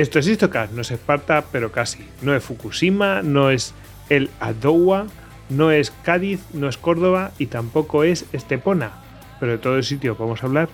[0.00, 2.08] Esto es Istocast, no es Esparta, pero casi.
[2.22, 3.74] No es Fukushima, no es
[4.08, 5.06] el Adowa,
[5.50, 8.92] no es Cádiz, no es Córdoba y tampoco es Estepona.
[9.38, 10.70] Pero de todo el sitio vamos a hablar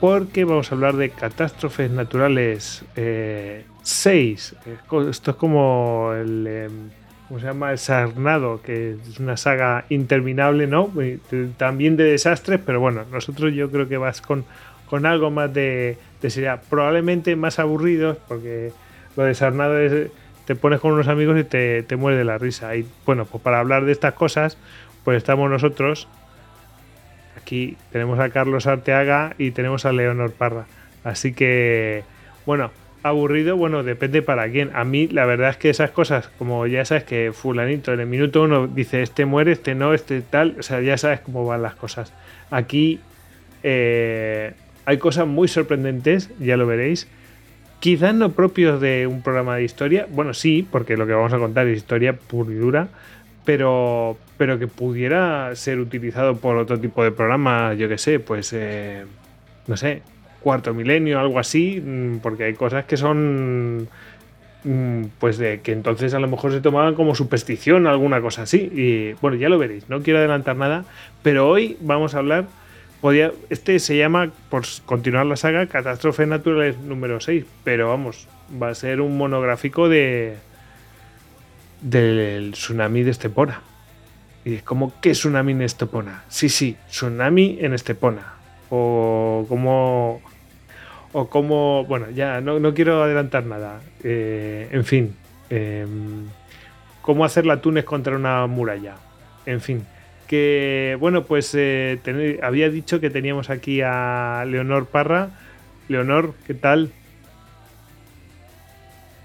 [0.00, 4.56] porque vamos a hablar de catástrofes naturales 6.
[4.64, 4.76] Eh,
[5.10, 6.46] Esto es como el...
[6.46, 6.90] Em,
[7.26, 7.72] ¿Cómo se llama?
[7.72, 10.90] El Sarnado, que es una saga interminable, ¿no?
[11.58, 14.46] También de desastres, pero bueno, nosotros yo creo que vas con,
[14.88, 16.62] con algo más de, de seriedad.
[16.68, 18.72] Probablemente más aburridos, porque
[19.16, 20.10] lo de Sarnado es
[20.48, 22.74] te pones con unos amigos y te, te muere de la risa.
[22.74, 24.56] Y bueno, pues para hablar de estas cosas,
[25.04, 26.08] pues estamos nosotros.
[27.36, 30.64] Aquí tenemos a Carlos Arteaga y tenemos a Leonor Parra.
[31.04, 32.02] Así que,
[32.46, 32.70] bueno,
[33.02, 34.70] aburrido, bueno, depende para quién.
[34.74, 38.06] A mí, la verdad es que esas cosas, como ya sabes que fulanito en el
[38.06, 41.60] minuto uno dice este muere, este no, este tal, o sea, ya sabes cómo van
[41.60, 42.14] las cosas.
[42.50, 43.00] Aquí
[43.62, 44.54] eh,
[44.88, 47.08] hay cosas muy sorprendentes, ya lo veréis.
[47.78, 51.38] Quizás no propios de un programa de historia, bueno, sí, porque lo que vamos a
[51.38, 52.88] contar es historia pura y dura,
[53.44, 58.54] pero, pero que pudiera ser utilizado por otro tipo de programa, yo que sé, pues,
[58.54, 59.04] eh,
[59.66, 60.00] no sé,
[60.40, 63.88] cuarto milenio, algo así, mm, porque hay cosas que son,
[64.64, 68.70] mm, pues, de que entonces a lo mejor se tomaban como superstición, alguna cosa así,
[68.74, 70.86] y bueno, ya lo veréis, no quiero adelantar nada,
[71.22, 72.46] pero hoy vamos a hablar
[73.50, 78.26] este se llama, por continuar la saga, Catástrofe Naturales número 6, pero vamos,
[78.60, 80.36] va a ser un monográfico de
[81.80, 83.62] del tsunami de Estepona.
[84.44, 86.24] Y es como, ¿qué tsunami en Estepona?
[86.28, 88.34] Sí, sí, tsunami en Estepona.
[88.70, 90.20] O como...
[91.12, 91.84] O como...
[91.84, 93.80] Bueno, ya, no, quiero adelantar nada.
[94.02, 95.14] Eh, en fin.
[95.50, 96.26] Em,
[97.02, 98.96] ¿Cómo hacer la Túnez contra una muralla?
[99.46, 99.86] En fin
[100.28, 101.98] que, bueno, pues eh,
[102.42, 105.30] había dicho que teníamos aquí a Leonor Parra.
[105.88, 106.92] Leonor, ¿qué tal?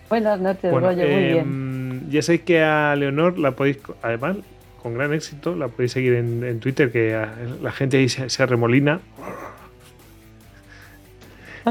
[0.09, 1.37] Buenas noches, muy bien.
[1.37, 4.37] Em, ya sé que a Leonor la podéis, además,
[4.81, 7.27] con gran éxito, la podéis seguir en, Twitter, que
[7.61, 9.01] la gente ahí se, remolina.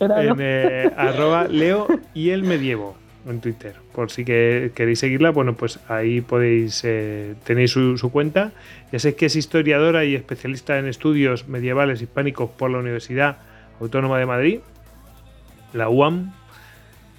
[0.00, 2.96] en eh, arroba Leo y el medievo
[3.26, 3.76] en Twitter.
[3.94, 8.52] Por si que queréis seguirla, bueno, pues ahí podéis, eh, tenéis su, cuenta.
[8.90, 13.38] Ya sé que es historiadora y especialista en estudios medievales hispánicos por la Universidad
[13.80, 14.60] Autónoma de Madrid,
[15.72, 16.32] la UAM.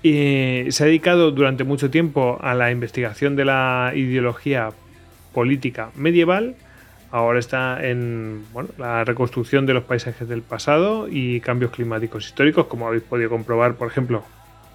[0.01, 4.71] Y se ha dedicado durante mucho tiempo a la investigación de la ideología
[5.33, 6.55] política medieval.
[7.09, 8.43] Ahora está en
[8.77, 13.75] la reconstrucción de los paisajes del pasado y cambios climáticos históricos, como habéis podido comprobar,
[13.75, 14.23] por ejemplo,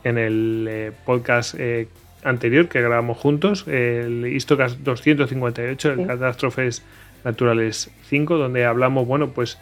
[0.05, 1.89] en el eh, podcast eh,
[2.25, 6.85] anterior que grabamos juntos, el Histocast 258, el Catástrofes
[7.25, 9.59] Naturales 5, donde hablamos, bueno, pues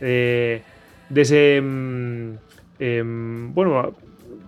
[0.00, 0.62] eh,
[1.08, 2.32] de ese, mm,
[2.78, 3.94] em, bueno,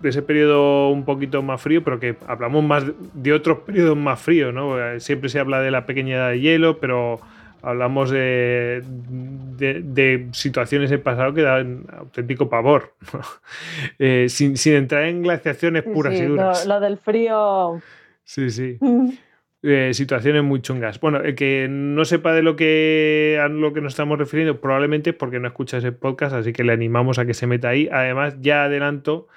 [0.01, 2.83] de ese periodo un poquito más frío, pero que hablamos más
[3.13, 4.75] de otros periodos más fríos, ¿no?
[4.99, 7.21] Siempre se habla de la pequeña edad de hielo, pero
[7.63, 12.93] hablamos de, de, situaciones en pasado que dan auténtico pavor,
[13.99, 16.65] eh, sin, entrar en glaciaciones puras y duras.
[16.65, 17.81] Lo, del frío.
[18.23, 18.77] Sí, sí.
[19.65, 20.99] Eh, situaciones muy chungas.
[20.99, 25.13] Bueno, el que no sepa de lo que, a lo que nos estamos refiriendo, probablemente
[25.13, 27.87] porque no escucha ese podcast, así que le animamos a que se meta ahí.
[27.89, 29.29] Además, ya adelanto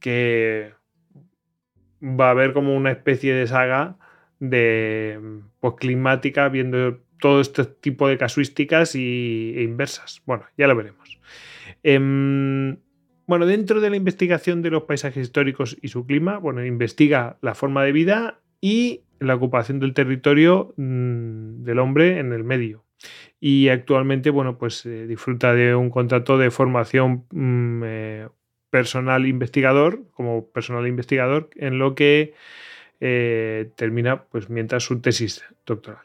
[0.00, 0.72] que
[2.00, 3.98] va a haber como una especie de saga
[4.38, 5.20] de
[5.60, 10.20] pues, climática viendo todo este tipo de casuísticas y, e inversas.
[10.26, 11.18] Bueno, ya lo veremos.
[11.82, 12.76] Em,
[13.26, 17.54] bueno, dentro de la investigación de los paisajes históricos y su clima, bueno, investiga la
[17.54, 22.84] forma de vida y la ocupación del territorio mm, del hombre en el medio.
[23.40, 28.28] Y actualmente, bueno, pues eh, disfruta de un contrato de formación mm, eh,
[28.68, 32.34] personal investigador, como personal investigador, en lo que
[33.00, 36.04] eh, termina, pues, mientras su tesis doctoral.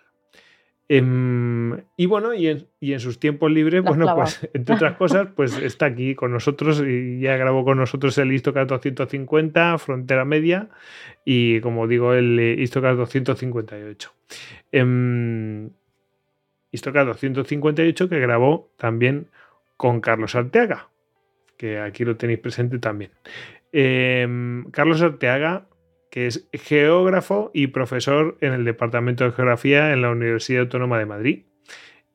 [0.91, 5.85] Em, y bueno, y en, sus tiempos libres, bueno, pues entre otras cosas, pues está
[5.85, 10.69] aquí con nosotros y ya grabó con nosotros el Istocast 250, Frontera Media,
[11.23, 14.11] y como digo, el Istocast 258.
[14.71, 15.69] Eh,
[16.71, 19.27] Istocast 258 que grabó también
[19.77, 20.89] con Carlos Arteaga,
[21.55, 23.11] que aquí lo tenéis presente también.
[23.71, 25.67] Em, Carlos Arteaga
[26.09, 31.05] que es geógrafo y profesor en el Departamento de Geografía en la Universidad Autónoma de
[31.05, 31.43] Madrid.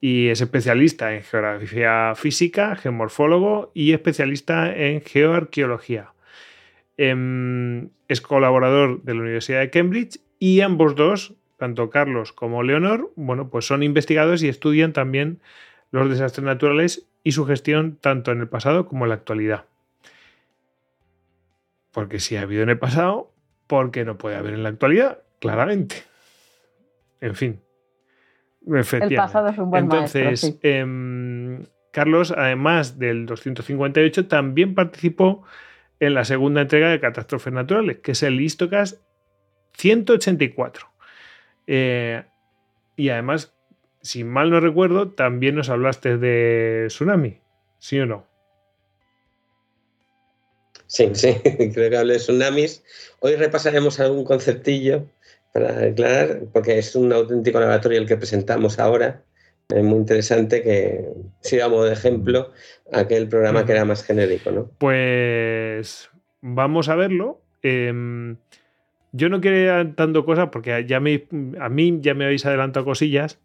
[0.00, 6.12] Y es especialista en geografía física, geomorfólogo y especialista en geoarqueología.
[6.96, 13.12] Em, es colaborador de la Universidad de Cambridge y ambos dos, tanto Carlos como Leonor,
[13.16, 15.40] bueno, pues son investigadores y estudian también
[15.90, 19.64] los desastres naturales y su gestión tanto en el pasado como en la actualidad.
[21.92, 23.32] Porque si ha habido en el pasado,
[23.66, 25.22] ¿por qué no puede haber en la actualidad?
[25.40, 25.96] Claramente.
[27.20, 27.60] En fin.
[28.66, 35.44] El pasado es un buen Entonces, em, Carlos, además del 258, también participó
[36.00, 39.02] en la segunda entrega de Catástrofes Naturales, que es el Histocast
[39.74, 40.88] 184.
[41.66, 42.24] Eh,
[42.96, 43.54] y además,
[44.02, 47.40] si mal no recuerdo, también nos hablaste de Tsunami,
[47.78, 48.26] ¿sí o no?
[50.94, 51.34] Sí, sí,
[51.74, 52.84] creo que hablé de tsunamis.
[53.18, 55.06] Hoy repasaremos algún conceptillo
[55.52, 59.24] para aclarar, porque es un auténtico laboratorio el que presentamos ahora.
[59.68, 61.04] Es muy interesante que
[61.40, 62.52] sirva de ejemplo
[62.92, 64.70] aquel programa que era más genérico, ¿no?
[64.78, 66.10] Pues
[66.40, 67.40] vamos a verlo.
[67.62, 68.36] Em,
[69.10, 71.26] yo no quiero ir tanto cosas porque ya me,
[71.58, 73.40] a mí ya me habéis adelantado cosillas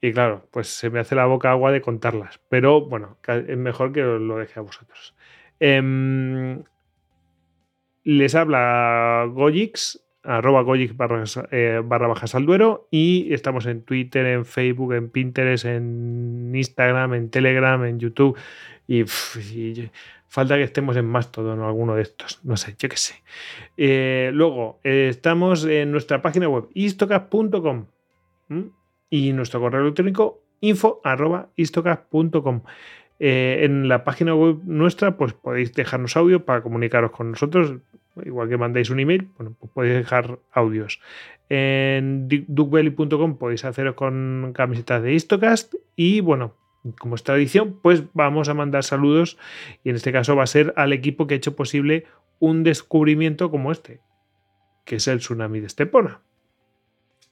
[0.00, 2.40] y claro, pues se me hace la boca agua de contarlas.
[2.48, 5.14] Pero bueno, es mejor que lo deje a vosotros.
[5.60, 6.62] Em,
[8.04, 14.26] les habla Gojix, arroba Gojix barra, eh, barra bajas al duero y estamos en Twitter,
[14.26, 18.36] en Facebook, en Pinterest, en Instagram, en Telegram, en YouTube
[18.86, 19.04] y,
[20.28, 23.22] falta que estemos en Mastodon o alguno de estos, no sé, yo qué sé.
[23.76, 27.86] Eh, luego, eh, estamos en nuestra página web istocast.com
[29.10, 31.50] y nuestro correo electrónico info arroba
[33.18, 37.76] en la página web nuestra, pues podéis dejarnos audio para comunicaros con nosotros.
[38.22, 41.00] Igual que mandáis un email, bueno, pues podéis dejar audios.
[41.48, 46.54] En duckbelly.com podéis haceros con camisetas de Istocast y bueno,
[46.98, 49.38] como es tradición, pues vamos a mandar saludos
[49.82, 52.06] y en este caso va a ser al equipo que ha hecho posible
[52.38, 54.00] un descubrimiento como este,
[54.84, 56.20] que es el tsunami de Estepona,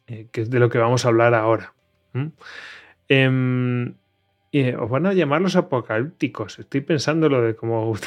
[0.06, 1.75] eh, que es de lo que vamos a hablar ahora.
[4.55, 6.58] Y os van a llamar los apocalípticos.
[6.58, 7.94] Estoy pensando lo de cómo.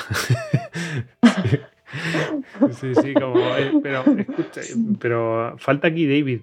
[2.79, 3.39] sí, sí, como.
[3.39, 4.61] Eh, pero, escucha,
[4.99, 6.41] pero falta aquí David.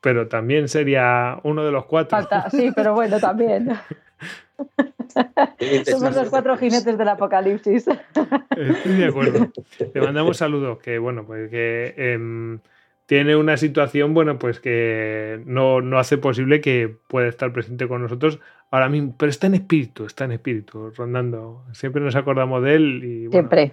[0.00, 2.16] Pero también sería uno de los cuatro.
[2.16, 3.70] Falta, sí, pero bueno, también.
[5.84, 7.86] Somos los cuatro jinetes del apocalipsis.
[7.88, 9.50] Estoy de acuerdo.
[9.92, 10.78] Te mandamos saludos.
[10.78, 11.94] Que bueno, pues que.
[11.96, 12.60] Em,
[13.08, 18.02] tiene una situación, bueno, pues que no, no, hace posible que pueda estar presente con
[18.02, 18.38] nosotros
[18.70, 21.64] ahora mismo, pero está en espíritu, está en espíritu, rondando.
[21.72, 23.72] Siempre nos acordamos de él y bueno, Siempre.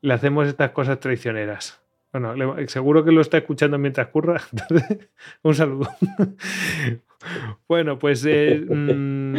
[0.00, 1.80] le hacemos estas cosas traicioneras.
[2.12, 4.42] Bueno, seguro que lo está escuchando mientras curra.
[5.42, 5.88] un saludo.
[7.68, 9.36] bueno, pues eh, mm,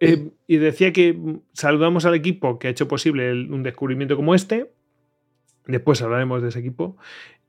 [0.00, 1.16] eh, y decía que
[1.52, 4.72] saludamos al equipo que ha hecho posible un descubrimiento como este.
[5.64, 6.96] Después hablaremos de ese equipo.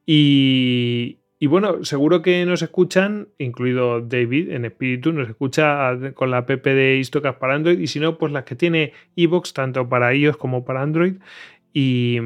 [0.06, 6.50] Y, bueno, seguro que nos escuchan, incluido David en espíritu, nos escucha con la app
[6.50, 10.38] de Istocast para Android y si no, pues las que tiene iVoox, tanto para iOS
[10.38, 11.16] como para Android.
[11.74, 12.20] Y,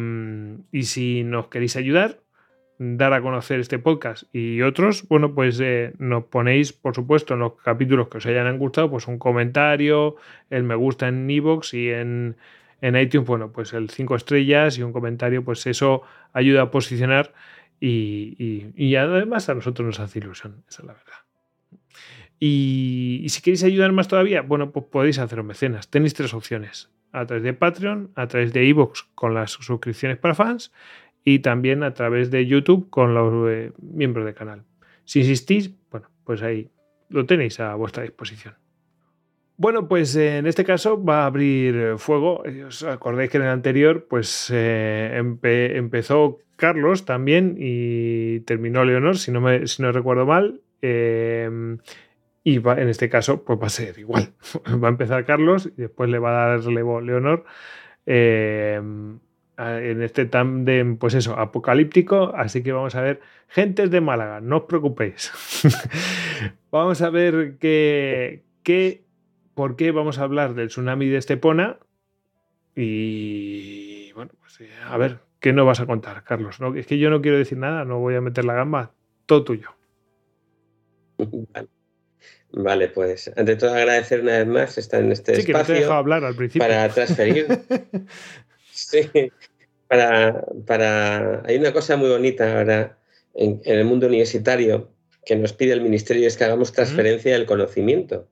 [0.84, 2.20] si nos queréis ayudar,
[2.80, 7.40] dar a conocer este podcast y otros, bueno, pues eh, nos ponéis, por supuesto, en
[7.40, 10.16] los capítulos que os hayan gustado, pues un comentario,
[10.50, 12.36] el me gusta en iVoox y en,
[12.82, 16.04] en iTunes, bueno, pues el 5 estrellas y un comentario, pues eso
[16.34, 17.34] ayuda a posicionar
[17.80, 21.28] y, además a nosotros nos hace ilusión, esa es la verdad.
[22.40, 25.90] Y, si queréis ayudar más todavía, bueno, pues podéis haceros mecenas.
[25.90, 26.92] Tenéis tres opciones.
[27.12, 30.72] A través de Patreon, a través de iVoox con las suscripciones para fans
[31.24, 34.64] y también a través de YouTube con los eh, miembros del canal.
[35.06, 36.70] Si insistís, bueno, pues ahí
[37.10, 38.56] lo tenéis a vuestra disposición.
[39.56, 42.44] Bueno, pues en este caso va a abrir fuego.
[42.68, 49.32] ¿Os acordáis que en el anterior pues eh, empezó Carlos también y terminó Leonor, si
[49.32, 50.62] no, me, si no recuerdo mal.
[50.82, 51.78] Em,
[52.44, 54.34] y va, en este caso pues va a ser igual.
[54.84, 57.46] va a empezar Carlos y después le va a dar relevo Leonor.
[58.06, 59.20] Em,
[59.58, 62.34] en este tándem, pues eso, apocalíptico.
[62.36, 65.32] Así que vamos a ver, gentes de Málaga, no os preocupéis.
[66.72, 69.04] vamos a ver qué, qué
[69.58, 71.80] por qué vamos a hablar del tsunami de Estepona.
[72.76, 76.58] Y bueno, pues eh, a ver, ¿qué nos vas a contar, Carlos?
[76.76, 78.94] es que yo no quiero decir nada, no voy a meter la gamba,
[79.26, 79.70] todo tuyo.
[82.52, 82.88] Vale.
[82.88, 85.76] pues ante todo agradecer una vez más estar en este sí, espacio.
[85.76, 86.68] Que no te hablar al principio.
[86.68, 87.48] Para transferir.
[88.72, 89.10] sí,
[89.88, 91.44] para, para.
[91.46, 92.98] Hay una cosa muy bonita ahora
[93.34, 94.92] en, el mundo universitario
[95.26, 98.30] que nos pide el ministerio es que hagamos transferencia del conocimiento.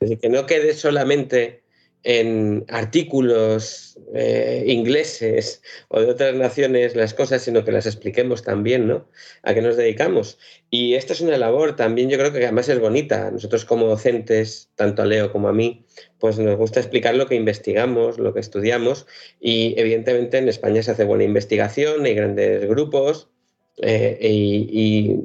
[0.00, 1.64] Es decir, que no quede solamente
[2.04, 8.86] en artículos eh, ingleses o de otras naciones las cosas, sino que las expliquemos también,
[8.86, 9.08] ¿no?
[9.42, 10.38] A qué nos dedicamos.
[10.70, 13.30] Y esta es una labor también, yo creo que además es bonita.
[13.30, 15.84] Nosotros como docentes, tanto a Leo como a mí,
[16.18, 19.06] pues nos gusta explicar lo que investigamos, lo que estudiamos.
[19.40, 23.28] Y evidentemente en España se hace buena investigación, hay grandes grupos
[23.82, 25.16] eh, y,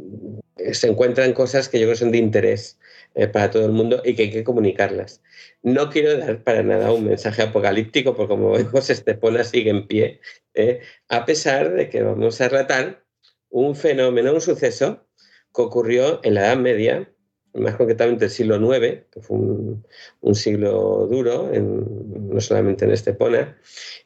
[0.71, 2.77] se encuentran cosas que yo creo que son de interés
[3.15, 5.21] eh, para todo el mundo y que hay que comunicarlas.
[5.63, 10.19] No quiero dar para nada un mensaje apocalíptico, porque como vemos, Estepona sigue en pie,
[10.53, 10.81] ¿eh?
[11.07, 13.05] a pesar de que vamos a tratar
[13.49, 15.07] un fenómeno, un suceso
[15.55, 17.09] que ocurrió en la Edad Media,
[17.53, 23.57] más concretamente el siglo IX, que fue un, siglo duro, no solamente en Estepona,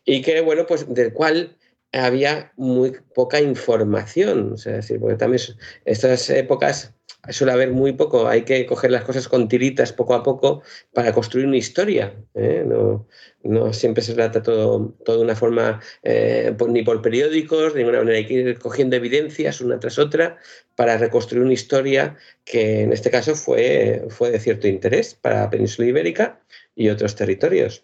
[0.05, 1.57] y que, bueno, pues del cual
[1.91, 5.41] había muy poca información, o sea, decir, porque también
[5.85, 6.93] estas épocas
[7.29, 10.62] suele haber muy poco, hay que coger las cosas con tiritas poco a poco
[10.93, 12.15] para construir una historia.
[12.33, 12.63] ¿eh?
[12.65, 13.07] No,
[13.43, 18.00] no, siempre se trata todo, todo de una forma, eh, ni por periódicos, de ninguna
[18.00, 20.38] manera, hay que ir cogiendo evidencias una tras otra
[20.75, 25.50] para reconstruir una historia que en este caso fue, fue de cierto interés para la
[25.50, 26.41] península ibérica
[26.75, 27.83] y otros territorios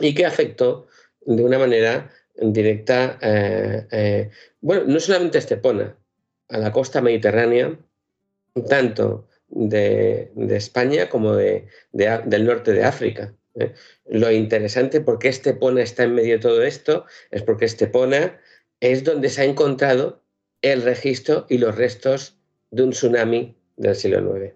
[0.00, 0.86] y que afectó
[1.26, 5.96] de una manera directa, eh, bueno, no solamente a Estepona,
[6.48, 7.78] a la costa mediterránea,
[8.64, 13.34] tanto de, España como de, del norte de África.
[13.54, 13.72] ¿eh?
[14.06, 18.40] Lo interesante porque Estepona está en medio de todo esto es porque Estepona
[18.80, 20.22] es donde se ha encontrado
[20.62, 22.36] el registro y los restos
[22.70, 24.54] de un tsunami del siglo IX.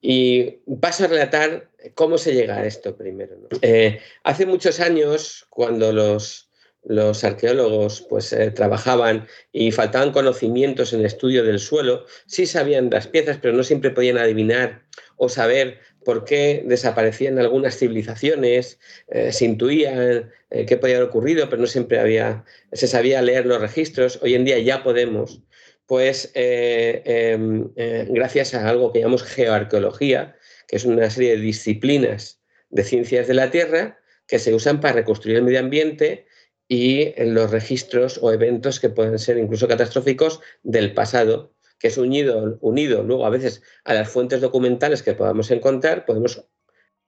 [0.00, 3.36] Y paso a relatar cómo se llega a esto primero.
[3.62, 6.50] Eh, hace muchos años, cuando los,
[6.84, 12.90] los arqueólogos pues eh, trabajaban y faltaban conocimientos en el estudio del suelo, sí sabían
[12.90, 14.82] las piezas, pero no siempre podían adivinar
[15.16, 21.48] o saber por qué desaparecían algunas civilizaciones, eh, se intuían eh, qué podía haber ocurrido,
[21.48, 24.18] pero no siempre había, se sabía leer los registros.
[24.22, 25.40] Hoy en día ya podemos,
[25.86, 30.36] pues em, gracias a algo que llamamos geoarqueología,
[30.68, 34.94] que es una serie de disciplinas de ciencias de la Tierra que se usan para
[34.94, 36.26] reconstruir el medio ambiente
[36.68, 41.98] y en los registros o eventos que pueden ser incluso catastróficos del pasado, que es
[41.98, 46.44] unido, unido luego a veces a las fuentes documentales que podamos encontrar, podemos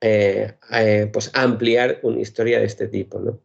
[0.01, 3.41] eh, eh, pues ampliar una historia de este tipo.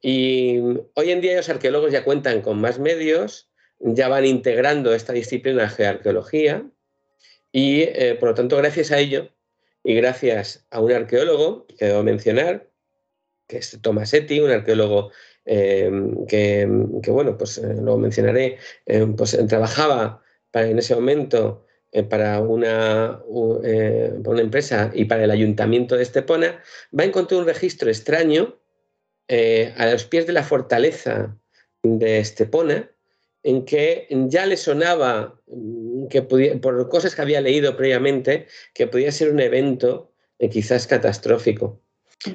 [0.00, 0.58] Y
[0.94, 5.62] hoy en día los arqueólogos ya cuentan con más medios, ya van integrando esta disciplina
[5.62, 6.64] de geoarqueología
[7.52, 7.86] y
[8.18, 9.28] por lo tanto gracias a ello
[9.84, 12.70] y gracias a un arqueólogo que debo mencionar,
[13.48, 15.10] que es Tomasetti, un arqueólogo
[15.44, 16.66] Em, que,
[17.08, 20.22] bueno, pues eh, lo mencionaré, em, pues eh, trabajaba
[20.52, 26.62] en ese momento eh, para una, una, empresa y para el ayuntamiento de Estepona,
[26.98, 28.58] va a encontrar un registro extraño
[29.76, 31.38] a los pies de la fortaleza
[31.82, 32.90] de Estepona,
[33.42, 39.10] en que ya le sonaba mm, que por cosas que había leído previamente, que podía
[39.10, 40.12] ser un evento
[40.50, 41.80] quizás catastrófico.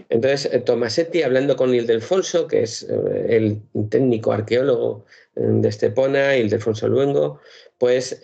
[0.10, 6.36] Entonces, eh, Tomasetti, hablando con Ildefonso, que es eh, el técnico arqueólogo eh, de Estepona,
[6.36, 7.40] Ildefonso Luengo,
[7.78, 8.20] pues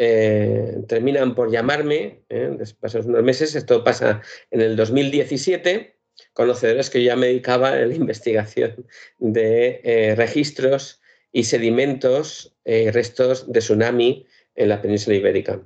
[0.88, 2.58] terminan por llamarme, ¿eh?
[2.80, 5.96] pasados unos meses, esto pasa en el 2017,
[6.34, 8.88] conocedores que yo ya me dedicaba a la investigación
[9.20, 11.02] de registros
[11.32, 15.62] y sedimentos, restos de tsunami en la península ibérica.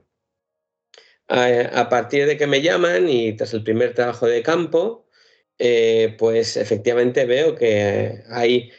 [1.29, 5.06] a partir de que me llaman y tras el primer trabajo de campo,
[5.59, 8.71] eh, pues efectivamente veo que hay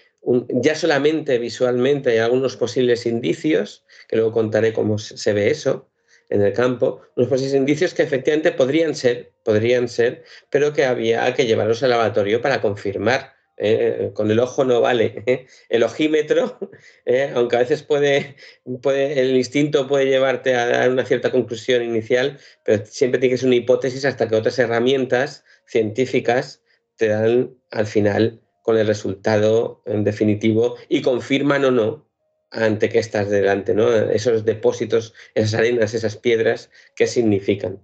[0.48, 5.88] ya solamente visualmente hay algunos posibles indicios, que luego contaré cómo se ve eso
[6.28, 11.32] en el campo, unos posibles indicios que efectivamente podrían ser, podrían ser, pero que había
[11.34, 13.38] que llevarlos al laboratorio para confirmar.
[13.60, 14.12] ¿eh?
[14.14, 15.24] con el ojo no vale.
[15.26, 15.46] ¿eh?
[15.68, 16.58] El ojímetro,
[17.34, 18.36] aunque a veces puede,
[18.82, 23.38] puede, el instinto puede llevarte a dar una cierta conclusión inicial, pero siempre tiene que
[23.38, 26.62] ser una hipótesis hasta que otras herramientas científicas
[26.98, 32.06] te dan al final con el resultado en definitivo y confirman o no
[32.50, 33.94] ante qué estás delante, ¿no?
[33.94, 37.80] Esos depósitos, esas arenas, esas piedras, ¿qué significan?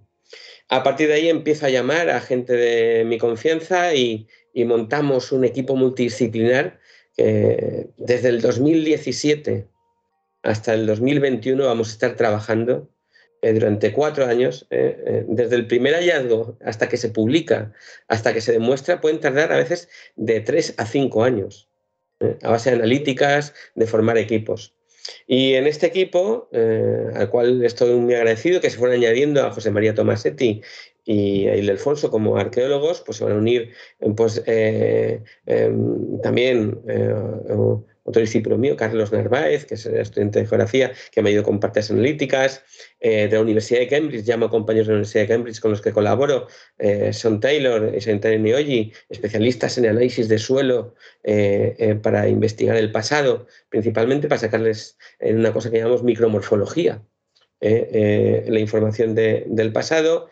[0.69, 5.31] A partir de ahí empiezo a llamar a gente de mi confianza y, y montamos
[5.31, 6.79] un equipo multidisciplinar
[7.15, 9.67] que desde el 2017
[10.43, 12.89] hasta el 2021 vamos a estar trabajando
[13.41, 17.73] eh, durante cuatro años, eh, eh, desde el primer hallazgo hasta que se publica,
[18.07, 21.69] hasta que se demuestra, pueden tardar a veces de tres a cinco años,
[22.41, 24.73] a base de analíticas, de formar equipos.
[25.27, 29.69] Y en este equipo, al cual estoy muy agradecido, que se fueron añadiendo a José
[29.69, 30.63] María Tomasetti
[31.03, 33.71] y a Ildefonso como arqueólogos, pues se van a unir
[34.15, 34.43] pues,
[36.23, 36.81] también
[38.05, 41.59] otro discípulo mío, Carlos Narváez, que es estudiante de geografía, que me ha ido con
[41.59, 42.63] partes analíticas,
[42.99, 45.81] eh, de la Universidad de Cambridge, llamo compañeros de la Universidad de Cambridge con los
[45.81, 46.47] que colaboro,
[46.77, 50.93] eh, Son Taylor y Sanitario Niogi, especialistas en análisis de suelo
[51.23, 57.01] eh, para investigar el pasado, principalmente para sacarles una cosa que llamamos micromorfología,
[57.59, 60.29] la información del pasado.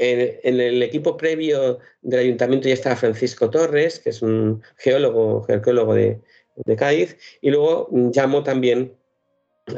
[0.00, 5.94] En, el equipo previo del ayuntamiento ya estaba Francisco Torres, que es un geólogo, geólogo
[5.94, 6.20] de,
[6.76, 8.94] Cádiz, y luego llamo también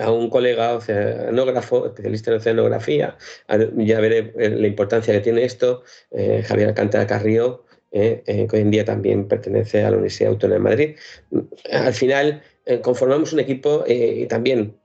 [0.00, 3.17] a un colega oceanógrafo, especialista en oceanografía,
[3.76, 8.62] ya veré eh, la importancia que tiene esto, eh, Javier Alcántara Carrillo, eh, que hoy
[8.62, 10.97] en día también pertenece a la Universidad Autónoma de Madrid.
[11.71, 12.43] Al final
[12.81, 14.76] conformamos un equipo y también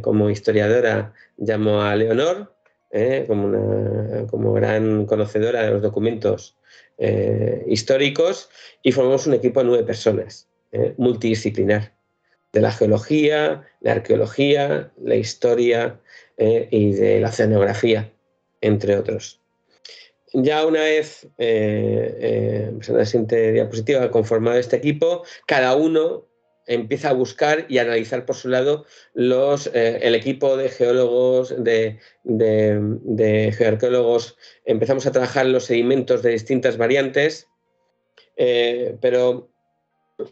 [0.00, 2.53] como historiadora llamo a Leonor,
[2.94, 3.24] ¿eh?
[3.26, 6.56] como, una, como gran conocedora de los documentos
[6.96, 8.48] eh, históricos
[8.82, 10.94] y formamos un equipo de nueve personas, ¿eh?
[10.96, 11.92] multidisciplinar,
[12.52, 16.00] de la geología, la arqueología, la historia
[16.38, 18.12] y de la oceanografía,
[18.60, 19.40] entre otros.
[20.32, 26.26] Ya una vez, en la siguiente diapositiva, conformado este equipo, cada uno
[26.66, 33.54] empieza a buscar y analizar por su lado eh, el equipo de geólogos, de, de,
[33.56, 37.48] geoarqueólogos, empezamos a trabajar los sedimentos de distintas variantes,
[38.36, 39.50] eh, pero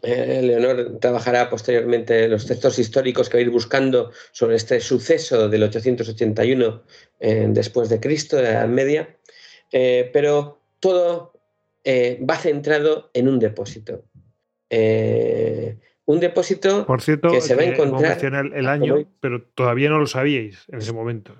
[0.01, 5.49] eh, Leonor trabajará posteriormente los textos históricos que va a ir buscando sobre este suceso
[5.49, 6.83] del 881
[7.19, 9.17] después de Cristo, de la Edad Media,
[9.71, 11.33] pero todo
[11.85, 14.03] va centrado en un depósito
[16.05, 18.23] un depósito Por cierto, que se va a encontrar.
[18.23, 21.35] el, año, pero todavía no lo sabíais en ese momento.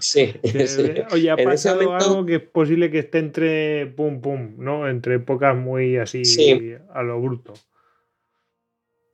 [0.00, 0.34] Sí,
[1.12, 4.88] Oye, ha pasado algo que es posible que esté entre pum pum, ¿no?
[4.88, 6.22] Entre épocas muy así
[6.92, 7.54] a lo bruto.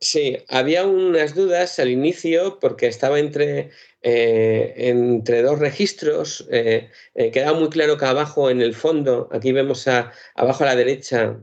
[0.03, 3.71] Sí, había unas dudas al inicio porque estaba entre,
[4.03, 6.45] eh, entre dos registros.
[6.51, 10.67] Eh, eh, quedaba muy claro que abajo en el fondo, aquí vemos a, abajo a
[10.67, 11.39] la derecha,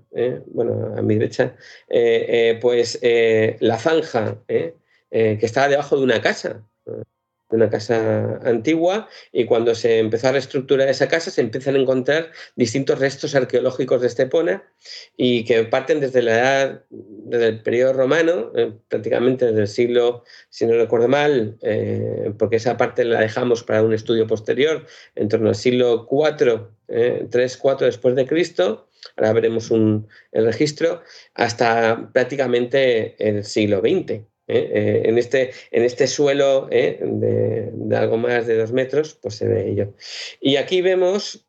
[0.48, 1.56] bueno, a mi derecha,
[2.60, 3.00] pues
[3.62, 4.76] la zanja que
[5.42, 6.69] estaba debajo de una casa
[7.50, 12.32] una casa antigua y cuando se empezó a reestructurar esa casa se empiezan a encontrar
[12.56, 14.64] distintos restos arqueológicos de Estepona
[15.18, 20.24] y que parten desde la edad, desde el periodo romano, eh, prácticamente desde el siglo,
[20.50, 24.86] si no recuerdo mal, eh, porque esa parte la dejamos para un estudio posterior,
[25.16, 30.46] en torno al siglo IV, eh, 3, 4 después de Cristo, ahora veremos un, el
[30.46, 31.02] registro,
[31.34, 34.22] hasta prácticamente el siglo XX.
[34.50, 34.72] ¿Eh?
[34.74, 37.00] Eh, en, este, en este suelo ¿eh?
[37.02, 39.94] de, algo más de dos metros, pues se ve ello.
[40.42, 41.48] Y aquí vemos,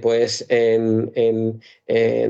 [0.00, 1.60] pues, en,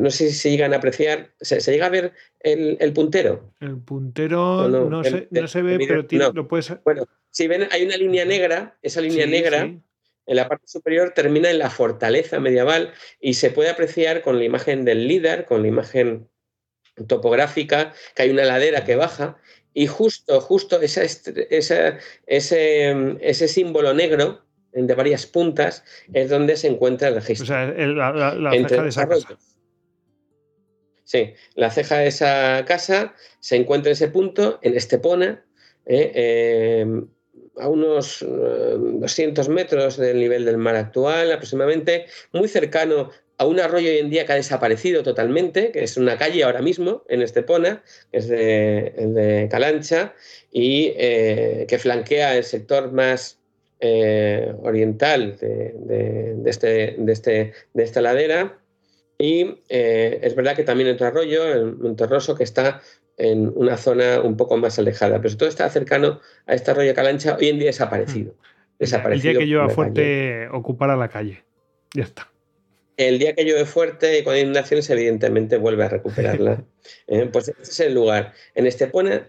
[0.02, 3.52] no sé si se llegan a apreciar, ¿se, llega a ver el, puntero?
[3.60, 6.72] El puntero no, se, ve, pero lo puedes...
[6.82, 9.62] Bueno, si ven, hay una línea negra, esa línea negra...
[10.28, 14.44] en la parte superior termina en la fortaleza medieval y se puede apreciar con la
[14.44, 16.28] imagen del líder, con la imagen
[17.06, 19.38] topográfica, que hay una ladera que baja
[19.76, 24.40] y justo, justo esa, ese, ese símbolo negro
[24.72, 25.84] de varias puntas
[26.14, 27.44] es donde se encuentra el registro.
[27.44, 29.38] O sea, la, ceja de esa casa.
[31.04, 35.44] Sí, la ceja de esa casa se encuentra en ese punto, en Estepona,
[35.84, 37.08] eh, em,
[37.58, 43.60] a unos 200 eh, metros del nivel del mar actual aproximadamente, muy cercano a un
[43.60, 47.22] arroyo hoy en día que ha desaparecido totalmente, que es una calle ahora mismo en
[47.22, 50.14] Estepona, que es de, de Calancha,
[50.50, 53.38] y eh, que flanquea el sector más
[53.80, 58.58] eh, oriental de, este, de, este, de esta ladera.
[59.18, 62.80] Y eh, es verdad que también otro arroyo, el Monterroso, que está
[63.18, 67.36] en una zona un poco más alejada, pero todo está cercano a este arroyo Calancha,
[67.38, 68.32] hoy en día desaparecido.
[68.32, 68.78] Hmm.
[68.78, 71.42] desaparecido el día que llueva fuerte ocupará la calle.
[71.94, 72.30] Ya está.
[72.96, 76.64] El día que llueve fuerte y con inundaciones, evidentemente vuelve a recuperarla.
[77.08, 78.32] Eh, pues este es el lugar.
[78.54, 79.28] En Estepona,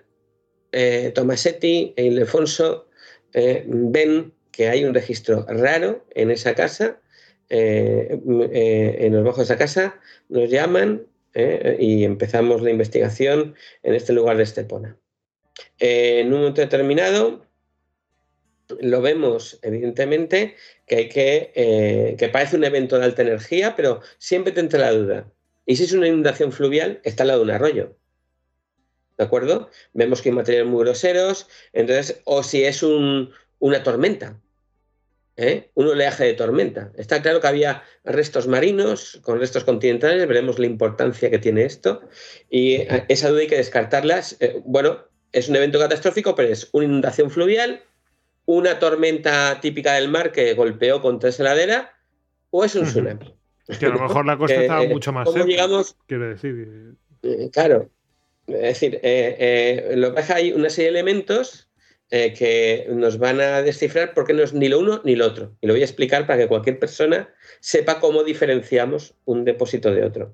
[0.71, 2.87] eh, Tomasetti e Ildefonso
[3.33, 7.01] eh, ven que hay un registro raro en esa casa,
[7.49, 9.99] en los bajos de esa casa,
[10.29, 14.97] nos llaman y empezamos la investigación en este lugar de Estepona.
[15.79, 17.46] en un momento determinado,
[18.79, 24.01] lo vemos, evidentemente, que hay que, eh, que parece un evento de alta energía, pero
[24.17, 25.31] siempre te entra la duda.
[25.65, 27.01] ¿Y si es una inundación fluvial?
[27.03, 27.95] Está al lado de un arroyo.
[29.17, 29.69] ¿de acuerdo?
[29.93, 34.39] Vemos que hay materiales muy groseros, entonces, o si es una tormenta,
[35.35, 35.69] ¿eh?
[35.73, 36.91] un oleaje de tormenta.
[36.97, 42.01] Está claro que había restos marinos con restos continentales, veremos la importancia que tiene esto,
[42.49, 44.37] y eh, esa duda hay que descartarlas.
[44.39, 47.83] Eh, bueno, es un evento catastrófico, pero es una inundación fluvial,
[48.47, 51.93] una tormenta típica del mar que golpeó contra esa ladera,
[52.49, 53.35] o es un tsunami.
[53.79, 55.45] Que a lo mejor la costa estaba mucho más cerca.
[55.45, 55.95] Llegamos?
[56.07, 56.95] Quiero decir.
[57.51, 57.91] claro.
[58.47, 58.93] Es decir,
[59.97, 61.67] lo que pasa hay una serie de elementos
[62.09, 65.57] eh, que nos van a descifrar porque no es ni lo uno ni lo otro.
[65.59, 67.29] Y lo voy a explicar para que cualquier persona
[67.59, 70.33] sepa cómo diferenciamos un depósito de otro.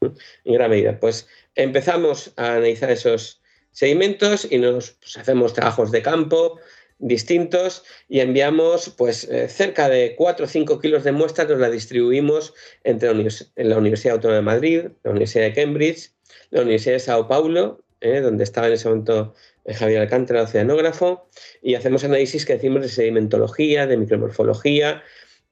[0.00, 0.98] En gran medida.
[0.98, 6.58] Pues empezamos a analizar esos sedimentos y nos pues, hacemos trabajos de campo
[7.00, 11.70] distintos y enviamos pues eh, cerca de 4 o 5 kilos de muestras, nos la
[11.70, 13.12] distribuimos entre
[13.56, 16.12] la Universidad Autónoma de Madrid, la Universidad de Cambridge,
[16.50, 19.34] la Universidad de Sao Paulo, eh, donde estaba en ese momento
[19.66, 21.28] Javier Alcántara, oceanógrafo,
[21.62, 25.02] y hacemos análisis que decimos de sedimentología, de micromorfología,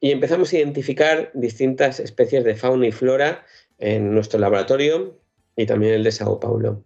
[0.00, 3.44] y empezamos a identificar distintas especies de fauna y flora
[3.78, 5.18] en nuestro laboratorio
[5.56, 6.84] y también el de Sao Paulo.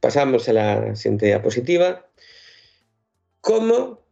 [0.00, 2.06] Pasamos a la siguiente diapositiva.
[3.48, 4.04] ¿Cómo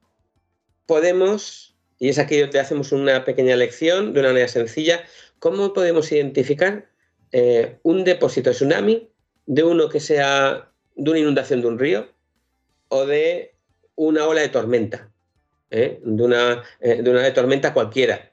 [0.86, 5.04] podemos, y es aquí donde hacemos una pequeña lección de una manera sencilla,
[5.40, 6.88] cómo podemos identificar
[7.32, 9.10] eh, un depósito de tsunami
[9.44, 12.08] de uno que sea de una inundación de un río
[12.88, 13.54] o de
[13.94, 15.12] una ola de tormenta,
[15.70, 16.00] ¿eh?
[16.02, 18.32] de, una, eh, de, una, de tormenta cualquiera.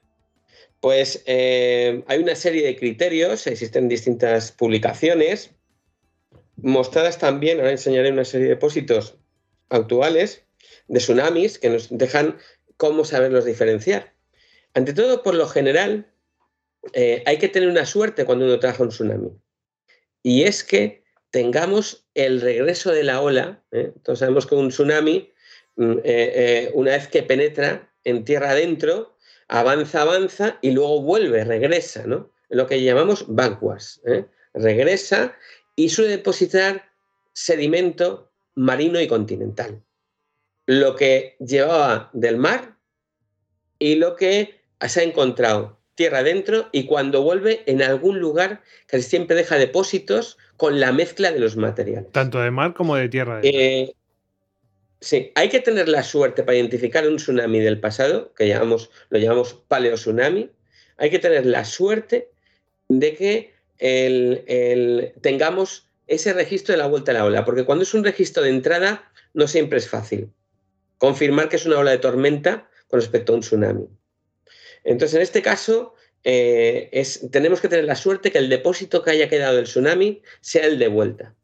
[0.79, 5.51] Pues eh, hay una serie de criterios, existen distintas publicaciones,
[6.55, 9.17] mostradas también, ahora enseñaré una serie de depósitos
[9.67, 10.45] actuales
[10.87, 12.37] de tsunamis que nos dejan
[12.77, 14.13] cómo saberlos diferenciar.
[14.73, 16.11] Ante todo, por lo general,
[17.25, 19.31] hay que tener una suerte cuando uno trabaja un tsunami.
[20.23, 23.63] Y es que tengamos el regreso de la ola.
[23.71, 23.91] ¿eh?
[23.95, 25.31] Entonces sabemos que un tsunami,
[25.75, 31.43] mm, eh, eh, una vez que penetra en tierra adentro, avanza, avanza y luego vuelve,
[31.43, 32.31] regresa, ¿no?
[32.49, 34.01] Lo que llamamos backwards.
[34.53, 35.35] Regresa
[35.75, 36.91] y suele depositar
[37.33, 39.81] sedimento marino y continental.
[40.65, 42.77] Lo que llevaba del mar
[43.79, 49.01] y lo que se ha encontrado tierra adentro y cuando vuelve en algún lugar que
[49.01, 52.11] siempre deja depósitos con la mezcla de los materiales.
[52.11, 53.41] Tanto de mar como de tierra.
[53.43, 53.93] Eh,
[54.99, 59.19] sí, hay que tener la suerte para identificar un tsunami del pasado, que llamamos, lo
[59.19, 60.49] llamamos paleotsunami.
[60.97, 62.29] Hay que tener la suerte
[62.89, 63.53] de que
[65.21, 68.49] tengamos ese registro de la vuelta a la ola, porque cuando es un registro de
[68.49, 70.31] entrada no siempre es fácil
[70.97, 73.87] confirmar que es una ola de tormenta con respecto a un tsunami.
[74.83, 79.29] Entonces, en este caso, eh, tenemos que tener la suerte que el depósito que haya
[79.29, 81.35] quedado del tsunami sea el de vuelta.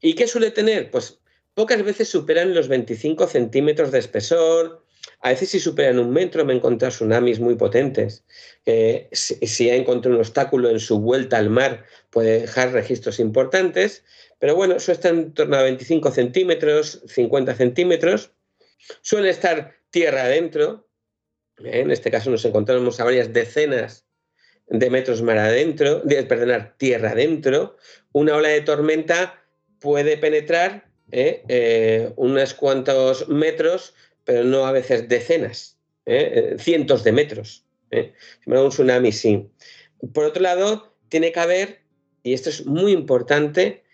[0.00, 0.90] ¿Y qué suele tener?
[0.90, 1.20] Pues
[1.54, 4.84] pocas veces superan los 25 centímetros de espesor,
[5.20, 8.24] a veces si superan un metro me he encontrado tsunamis muy potentes.
[9.12, 14.04] si, si ha encontrado un obstáculo en su vuelta al mar puede dejar registros importantes,
[14.38, 18.32] pero bueno, eso está en torno a 25 centímetros, 50 centímetros.
[19.00, 20.88] Suele estar tierra adentro,
[21.58, 24.06] en este caso nos encontramos a varias decenas
[24.66, 27.76] de metros mar adentro, de, perdonar, tierra adentro.
[28.12, 29.42] Una ola de tormenta
[29.78, 31.42] puede penetrar ¿eh?
[31.48, 33.94] Eh, unos cuantos metros,
[34.24, 36.56] pero no a veces decenas, ¿eh?
[36.58, 37.64] cientos de metros.
[38.46, 39.48] Un tsunami sí.
[40.12, 41.82] Por otro lado, tiene que haber,
[42.24, 43.84] y esto es muy importante,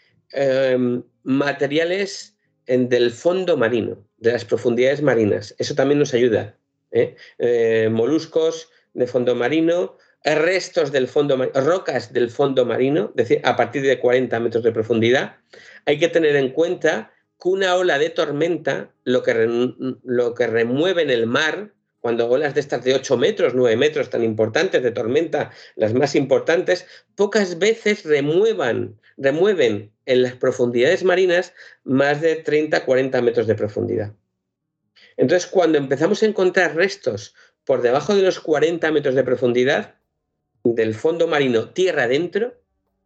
[1.23, 5.55] materiales del fondo marino, de las profundidades marinas.
[5.59, 6.57] Eso también nos ayuda.
[6.93, 7.17] ¿eh?
[7.39, 13.57] Eh, moluscos de fondo marino, restos del fondo rocas del fondo marino, es decir, a
[13.57, 15.37] partir de 40 metros de profundidad.
[15.87, 19.35] Hay que tener en cuenta que una ola de tormenta, lo que,
[20.05, 24.11] lo que remueve en el mar, cuando olas de estas de 8 metros, 9 metros
[24.11, 31.53] tan importantes de tormenta, las más importantes, pocas veces remuevan, remueven en las profundidades marinas
[31.85, 34.13] más de 30, 40 metros de profundidad.
[35.17, 37.35] Entonces, cuando empezamos a encontrar restos
[37.65, 39.95] por debajo de los 40 metros de profundidad
[40.65, 42.55] del fondo marino tierra adentro,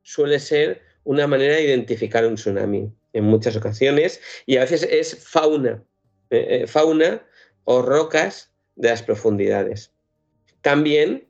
[0.02, 5.16] suele ser una manera de identificar un tsunami en muchas ocasiones y a veces es
[5.16, 5.83] fauna,
[6.30, 7.26] eh, eh, fauna
[7.64, 9.92] o rocas de las profundidades.
[10.60, 11.28] También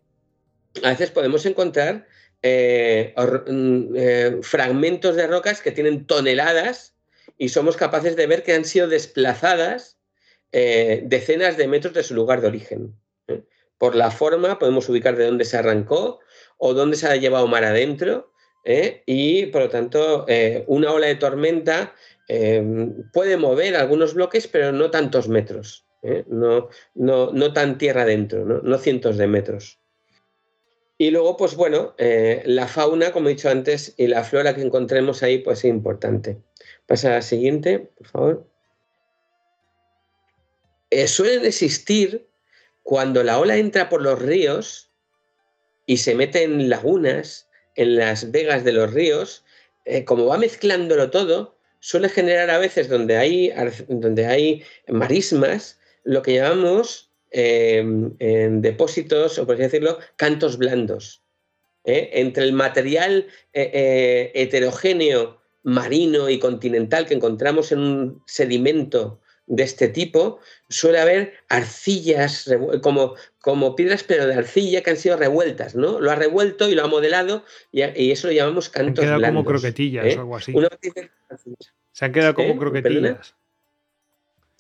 [0.82, 2.06] a veces podemos encontrar
[2.42, 6.94] eh, mm, fragmentos de rocas que tienen toneladas
[7.38, 9.98] y somos capaces de ver que han sido desplazadas
[10.52, 12.94] eh, decenas de metros de su lugar de origen.
[13.28, 13.42] ¿eh?
[13.78, 16.20] Por la forma podemos ubicar de dónde se arrancó
[16.58, 18.30] o dónde se ha llevado mar adentro
[18.66, 20.24] y por lo tanto
[20.68, 21.94] una ola de tormenta
[23.12, 25.83] puede mover algunos bloques, pero no tantos metros,
[26.26, 29.78] no, no, tan tierra adentro, no cientos de metros.
[30.96, 34.62] Y luego, pues bueno, eh, la fauna, como he dicho antes, y la flora que
[34.62, 36.38] encontremos ahí, pues es importante.
[36.86, 38.46] Pasa a la siguiente, por favor.
[40.90, 42.28] Eh, suelen existir
[42.84, 44.92] cuando la ola entra por los ríos
[45.86, 49.44] y se mete en lagunas, en las vegas de los ríos,
[49.84, 53.52] eh, como va mezclándolo todo, suele generar a veces donde hay,
[53.88, 61.20] donde hay marismas, lo que llamamos Em, en depósitos, o por así decirlo, cantos blandos.
[61.84, 62.10] ¿eh?
[62.12, 69.64] Entre el material eh, eh, heterogéneo marino y continental que encontramos en un sedimento de
[69.64, 70.38] este tipo,
[70.68, 72.48] suele haber arcillas,
[72.82, 75.98] como, como piedras, pero de arcilla que han sido revueltas, ¿no?
[75.98, 79.20] Lo ha revuelto y lo ha modelado y, eso lo llamamos cantos blandos.
[79.20, 80.54] Se han quedado como croquetillas o algo así.
[81.90, 83.34] Se han quedado como croquetillas.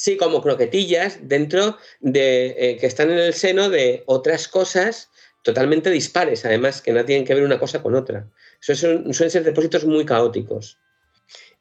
[0.04, 5.08] Sí, como croquetillas dentro de eh, que están en el seno de otras cosas
[5.40, 8.28] totalmente dispares, además, que no tienen que ver una cosa con otra.
[8.60, 10.78] Eso son, suelen ser depósitos muy caóticos.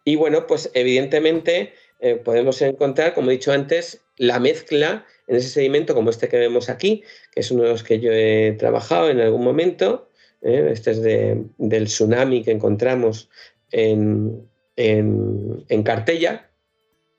[0.04, 5.48] Y bueno, pues evidentemente eh, podemos encontrar, como he dicho antes, la mezcla en ese
[5.48, 7.02] sedimento como este que vemos aquí,
[7.32, 10.10] que es uno de los que yo he trabajado en algún momento.
[10.42, 10.68] ¿eh?
[10.70, 13.30] este es del tsunami que encontramos
[13.72, 16.50] en, en, en Cartella,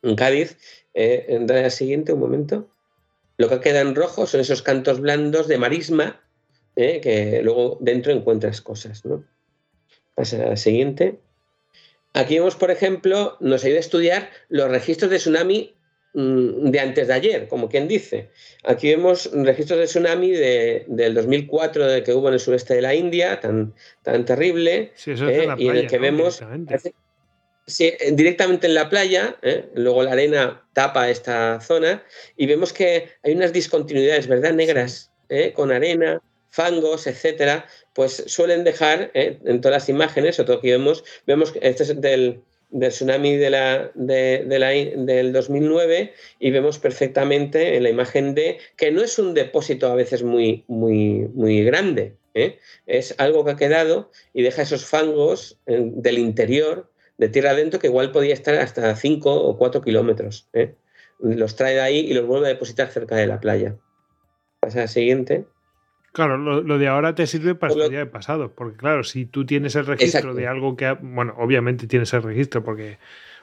[0.03, 0.59] en Cádiz,
[0.95, 2.69] eh, en la siguiente, un momento.
[3.37, 6.21] Lo que queda en rojo son esos cantos blandos de marisma,
[6.77, 9.05] eh, que luego dentro encuentras cosas.
[9.05, 9.25] ¿no?
[10.15, 11.19] Pasa a la siguiente.
[12.13, 15.75] Aquí vemos, por ejemplo, nos ayuda a estudiar los registros de tsunami
[16.15, 18.31] mm, de antes de ayer, como quien dice.
[18.63, 22.95] Aquí vemos registros de tsunami del 2004 de que hubo en el sureste de la
[22.95, 26.41] India, tan, tan terrible, eh, y en el que vemos
[27.67, 29.71] Sí, eh, directamente en la playa, ¿eh?
[29.75, 32.05] luego la arena tapa esta zona
[32.37, 34.53] y vemos que hay unas discontinuidades, ¿verdad?
[34.53, 35.53] Negras, ¿eh?
[35.55, 41.05] con arena, fangos, etcétera, pues suelen dejar en todas las imágenes, o todo que vemos,
[41.27, 42.43] vemos que este es del,
[42.79, 48.93] tsunami de la, de, la, del 2009 y vemos perfectamente en la imagen de que
[48.93, 52.15] no es un depósito a veces muy, muy, muy grande,
[52.87, 57.87] es algo que ha quedado y deja esos fangos del interior de tierra adentro que
[57.87, 60.49] igual podía estar hasta 5 o 4 kilómetros.
[60.53, 60.75] ¿eh?
[61.19, 63.77] Los trae de ahí y los vuelve a depositar cerca de la playa.
[64.61, 65.47] Pasa la siguiente.
[66.13, 69.75] Claro, lo, de ahora te sirve para estudiar el pasado, porque claro, si tú tienes
[69.75, 72.99] el registro de algo que, bueno, obviamente tienes el registro porque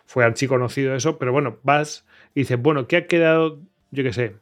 [0.06, 3.60] fue archiconocido eso, pero bueno, vas y dices, bueno, ¿qué ha quedado,
[3.92, 4.36] yo qué sé,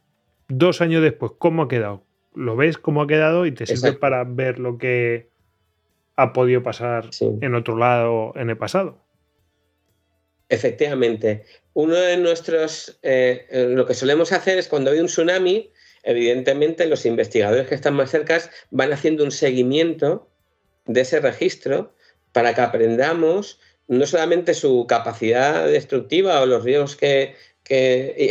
[0.46, 2.04] dos años después, cómo ha quedado?
[2.32, 5.28] Lo ves cómo ha quedado y te sirve para ver lo que
[6.14, 8.98] ha podido pasar en otro lado en el pasado.
[10.50, 11.44] Efectivamente.
[11.74, 15.70] Uno de nuestros, eh, eh, lo que solemos hacer es cuando hay un tsunami,
[16.02, 20.28] evidentemente los investigadores que están más cerca van haciendo un seguimiento
[20.86, 21.94] de ese registro
[22.32, 27.36] para que aprendamos no solamente su capacidad destructiva o los riesgos que,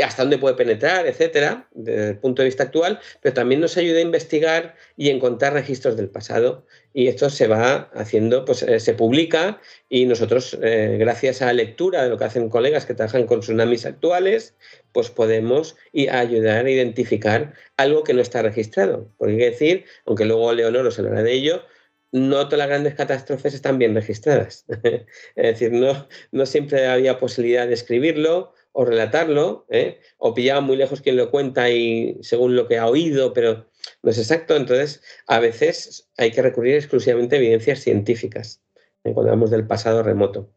[0.03, 3.99] hasta dónde puede penetrar, etcétera, desde el punto de vista actual, pero también nos ayuda
[3.99, 6.65] a investigar y encontrar registros del pasado.
[6.93, 11.53] Y esto se va haciendo, pues eh, se publica y nosotros, eh, gracias a la
[11.53, 14.55] lectura de lo que hacen colegas que trabajan con tsunamis actuales,
[14.91, 15.77] pues podemos
[16.11, 19.09] ayudar a identificar algo que no está registrado.
[19.17, 21.63] Porque hay que decir, aunque luego Leonor os hablará de ello,
[22.11, 24.65] no todas las grandes catástrofes están bien registradas.
[25.35, 29.99] es decir, no siempre había posibilidad de escribirlo o relatarlo, ¿eh?
[30.17, 33.67] o pillaba muy lejos quien lo cuenta y según lo que ha oído, pero
[34.03, 34.55] no es exacto.
[34.55, 38.61] Entonces, a veces hay que recurrir exclusivamente a evidencias científicas
[39.03, 39.13] ¿eh?
[39.13, 40.49] cuando hablamos del pasado remoto.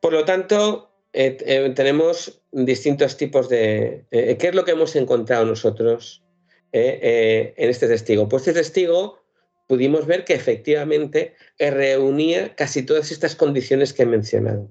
[0.00, 4.04] Por lo tanto, eh, tenemos distintos tipos de...
[4.10, 6.22] ¿Qué es lo que hemos encontrado nosotros
[6.72, 8.28] en este testigo?
[8.28, 9.20] Pues este testigo
[9.66, 14.70] pudimos ver que efectivamente reunía casi todas estas condiciones que he mencionado.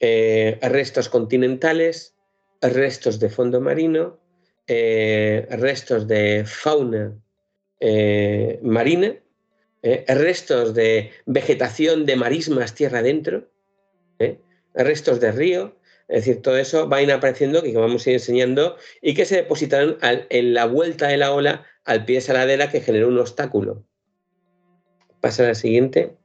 [0.00, 2.14] Eh, restos continentales,
[2.60, 4.20] restos de fondo marino,
[4.66, 7.18] eh, restos de fauna
[7.80, 9.16] eh, marina,
[9.82, 13.50] restos de vegetación de marismas tierra adentro,
[14.74, 15.76] restos de río,
[16.08, 19.24] es decir, todo eso va a ir apareciendo que vamos a ir enseñando y que
[19.24, 23.08] se depositaron en la vuelta de la ola al pie de esa ladera que generó
[23.08, 23.84] un obstáculo.
[25.20, 26.16] Pasa a la siguiente.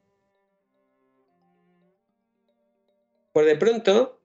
[3.38, 4.20] Pues de pronto,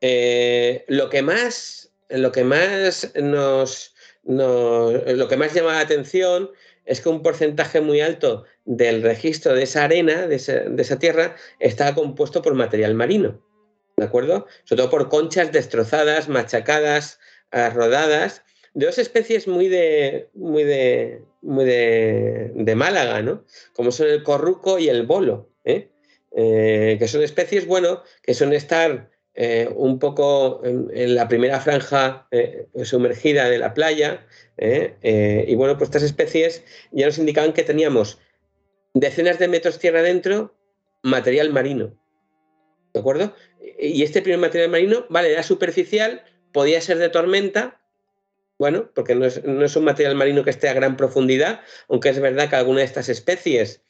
[0.00, 6.50] eh, lo que más, lo que más nos, lo que más llama la atención
[6.86, 11.94] es que un porcentaje muy alto del registro de esa arena, de esa, tierra, está
[11.94, 13.38] compuesto por material marino.
[13.98, 14.46] ¿De acuerdo?
[14.64, 17.20] Sobre todo por conchas destrozadas, machacadas,
[17.52, 23.44] rodadas, de dos especies muy de, muy de, muy de, Málaga, ¿no?
[23.74, 25.90] Como son el corruco y el bolo, ¿eh?
[26.36, 32.26] Eh, que son especies, bueno, que son estar eh, un poco en, la primera franja
[32.32, 34.26] eh, sumergida de la playa.
[34.56, 38.18] Y bueno, pues estas especies ya nos indicaban que teníamos
[38.94, 40.54] decenas de metros tierra adentro,
[41.02, 41.96] material marino.
[42.92, 43.34] ¿De acuerdo?
[43.78, 47.80] Y este primer material marino, vale, era superficial, podía ser de tormenta,
[48.58, 52.08] bueno, porque no es, no es, un material marino que esté a gran profundidad, aunque
[52.08, 53.83] es verdad que algunas de estas especies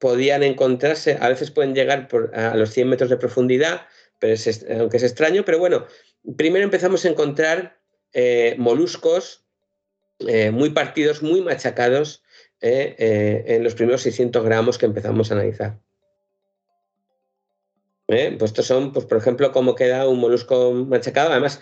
[0.00, 3.82] podían encontrarse, a veces pueden llegar por, a los 100 metros de profundidad,
[4.18, 4.34] pero
[4.78, 5.86] aunque es extraño, pero bueno,
[6.36, 7.78] primero empezamos a encontrar
[8.12, 9.44] eh, moluscos
[10.26, 12.22] eh, muy partidos, muy machacados
[12.60, 15.78] eh, en los primeros 600 gramos que empezamos a analizar.
[18.10, 21.60] Pues estos son, pues, por ejemplo, cómo queda un molusco machacado, además,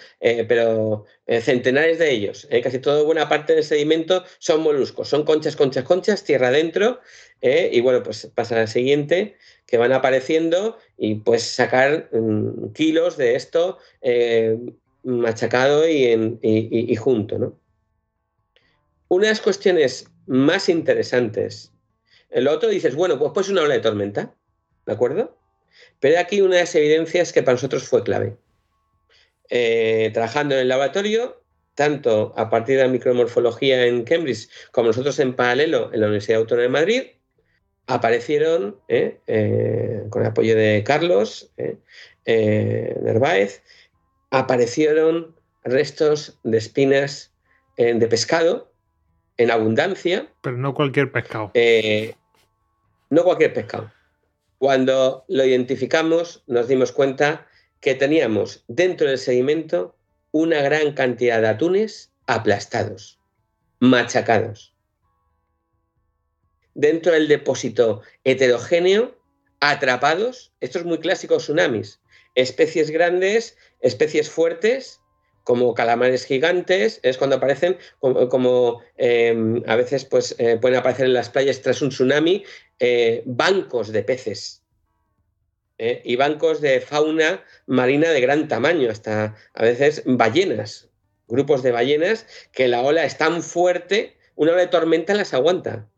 [0.48, 1.04] pero
[1.42, 2.48] centenares de ellos.
[2.62, 7.00] Casi toda buena parte del sedimento son moluscos, son conchas, conchas, conchas, tierra adentro.
[7.42, 9.36] y bueno, pues pasa al siguiente
[9.68, 14.58] que van apareciendo y puedes sacar mm, kilos de esto eh,
[15.04, 17.38] machacado y, junto.
[17.38, 17.60] ¿no?
[19.08, 21.70] Una de las cuestiones más interesantes,
[22.30, 24.34] el otro dices, bueno, pues pues una ola de tormenta,
[24.86, 25.37] ¿de acuerdo?
[26.00, 28.36] Pero aquí una de las evidencias que para nosotros fue clave.
[29.50, 31.42] Eh, trabajando en el laboratorio,
[31.74, 36.40] tanto a partir de la micromorfología en Cambridge como nosotros en paralelo en la Universidad
[36.40, 37.02] Autónoma de Madrid,
[37.86, 39.18] aparecieron, ¿eh?
[39.26, 41.50] Eh, con el apoyo de Carlos.
[42.26, 43.62] Nerváez,
[44.30, 47.32] aparecieron restos de espinas
[47.78, 48.70] de pescado
[49.38, 50.28] en abundancia.
[50.42, 51.52] Pero no cualquier pescado.
[53.08, 53.90] no cualquier pescado.
[54.58, 57.46] Cuando lo identificamos, nos dimos cuenta
[57.80, 59.96] que teníamos dentro del sedimento
[60.32, 63.20] una gran cantidad de atunes aplastados,
[63.78, 64.74] machacados.
[66.74, 69.16] Dentro del depósito heterogéneo,
[69.60, 72.00] atrapados, esto es muy clásico tsunamis,
[72.34, 75.00] especies grandes, especies fuertes,
[75.48, 81.14] como calamares gigantes, es cuando aparecen, como, em, a veces pues, eh, pueden aparecer en
[81.14, 82.44] las playas tras un tsunami,
[82.78, 84.62] eh, bancos de peces.
[85.78, 86.02] ¿eh?
[86.04, 90.88] y bancos de fauna marina de gran tamaño, hasta a veces ballenas,
[91.28, 95.88] grupos de ballenas, que la ola es tan fuerte, una ola de tormenta las aguanta.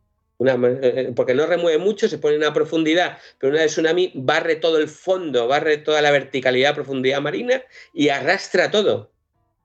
[1.16, 4.78] Porque no remueve mucho, se pone en una profundidad, pero una de tsunami barre todo
[4.78, 9.10] el fondo, barre toda la verticalidad, profundidad marina y arrastra todo.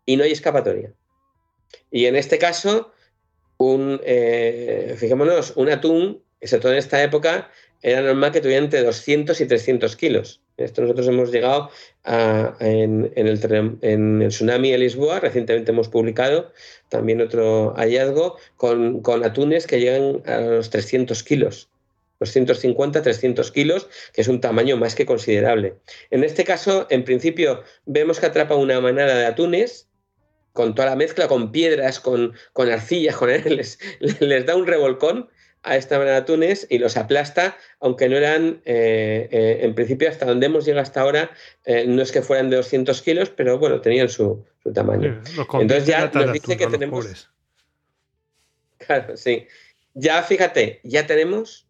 [0.05, 0.93] Y no hay escapatoria.
[1.91, 2.91] Y en este caso,
[3.57, 7.49] un, eh, fijémonos, un atún, sobre todo en esta época,
[7.81, 10.41] era normal que tuviera entre 200 y 300 kilos.
[10.57, 11.69] Esto nosotros hemos llegado
[12.59, 16.51] en, el, en, el, tsunami de Lisboa, recientemente hemos publicado
[16.89, 21.69] también otro hallazgo con, atunes que llegan a los 300 kilos.
[22.21, 25.75] 250, 300 kilos, que es un tamaño más que considerable.
[26.09, 29.89] En este caso, en principio, vemos que atrapa una manada de atunes,
[30.55, 35.29] con toda la mezcla, con piedras, con, con arcillas, con les, les da un revolcón
[35.63, 40.07] a esta manera de atunes y los aplasta, aunque no eran, eh, eh, en principio,
[40.07, 41.31] hasta donde hemos llegado hasta ahora,
[41.65, 45.21] eh, no es que fueran de 200 kilos, pero bueno, tenían su, tamaño.
[45.59, 47.29] Entonces ya nos dice que tenemos...
[48.77, 49.47] Claro, sí.
[49.93, 51.67] Ya fíjate, ya tenemos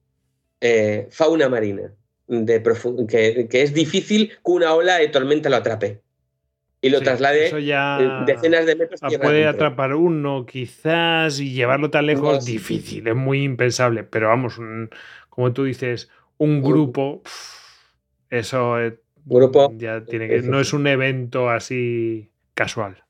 [1.11, 1.93] fauna marina
[2.27, 2.61] de
[3.07, 6.01] que, que, es difícil que una ola de tormenta lo atrape
[6.85, 7.51] y lo traslade
[8.27, 9.01] decenas de metros.
[9.19, 14.03] Puede atrapar uno quizás y llevarlo tan lejos, difícil, es muy impensable.
[14.03, 14.59] Pero vamos,
[15.29, 17.23] como tú dices, un grupo,
[18.29, 18.75] eso
[19.25, 23.03] grupo, ya tiene que, no es un evento así casual.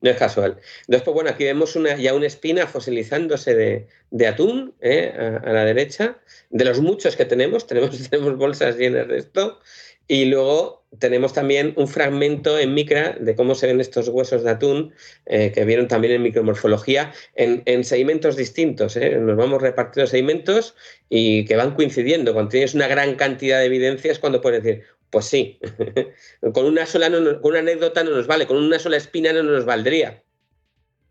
[0.00, 0.58] No es casual.
[0.80, 5.12] Entonces, pues bueno, aquí vemos una, ya una espina fosilizándose de, atún ¿eh?
[5.16, 6.18] a, a, la derecha,
[6.50, 9.60] de los muchos que tenemos, tenemos, tenemos bolsas llenas de esto,
[10.08, 14.50] y luego tenemos también un fragmento en micra de cómo se ven estos huesos de
[14.50, 14.94] atún,
[15.26, 18.96] eh, que vieron también en micromorfología, en, en sedimentos distintos.
[18.96, 19.16] ¿eh?
[19.16, 20.74] Nos vamos repartiendo sedimentos
[21.10, 22.32] y que van coincidiendo.
[22.32, 25.58] Cuando tienes una gran cantidad de evidencias, cuando puedes decir, pues sí,
[26.54, 29.66] con una sola con una anécdota no nos vale, con una sola espina no nos
[29.66, 30.22] valdría.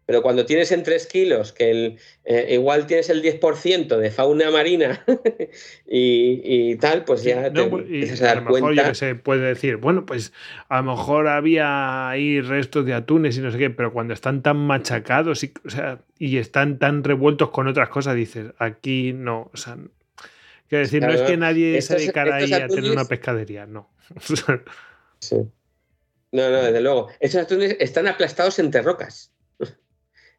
[0.07, 4.49] Pero cuando tienes en 3 kilos, que el, eh, igual tienes el 10% de fauna
[4.49, 5.03] marina
[5.85, 10.31] y, tal, pues ya te pues, a, lo mejor se puede decir, bueno, pues
[10.69, 14.41] a lo mejor había ahí restos de atunes y no sé qué, pero cuando están
[14.41, 15.51] tan machacados y,
[16.17, 19.77] y están tan revueltos con otras cosas, dices, aquí no, o sea,
[20.69, 23.89] quiero decir, no es que nadie se dedicara ahí a tener una pescadería, no.
[25.19, 25.35] sí.
[26.31, 27.09] No, no, desde luego.
[27.19, 29.33] Estos atunes están aplastados entre rocas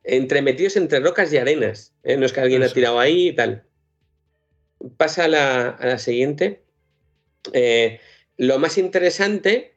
[0.05, 1.95] entremetidos entre rocas y arenas.
[2.03, 2.17] ¿eh?
[2.17, 3.65] No es que alguien ha tirado ahí y tal.
[4.97, 6.63] Pasa a la, siguiente.
[7.53, 8.01] Eh,
[8.37, 9.75] lo más interesante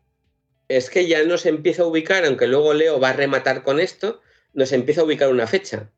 [0.67, 4.21] es que ya nos empieza a ubicar, aunque luego Leo va a rematar con esto,
[4.53, 5.91] nos empieza a ubicar una fecha.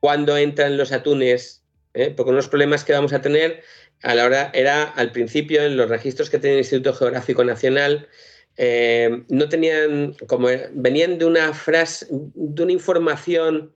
[0.00, 1.64] ¿Cuándo entran los atunes?
[1.94, 2.12] ¿Eh?
[2.14, 3.62] Porque unos problemas que vamos a tener
[4.02, 8.08] a la hora era al principio en los registros que tiene el Instituto Geográfico Nacional
[8.56, 13.72] eh, no tenían, como venían de una frase, de una información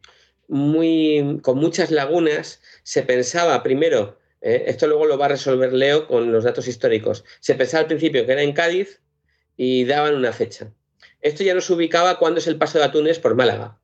[0.48, 6.06] muy, con muchas lagunas, se pensaba primero, eh, esto luego lo va a resolver Leo
[6.06, 9.00] con los datos históricos, se pensaba al principio que era en Cádiz
[9.56, 10.72] y daban una fecha.
[11.20, 13.78] Esto ya nos ubicaba cuando es el paso de Atunes por Málaga,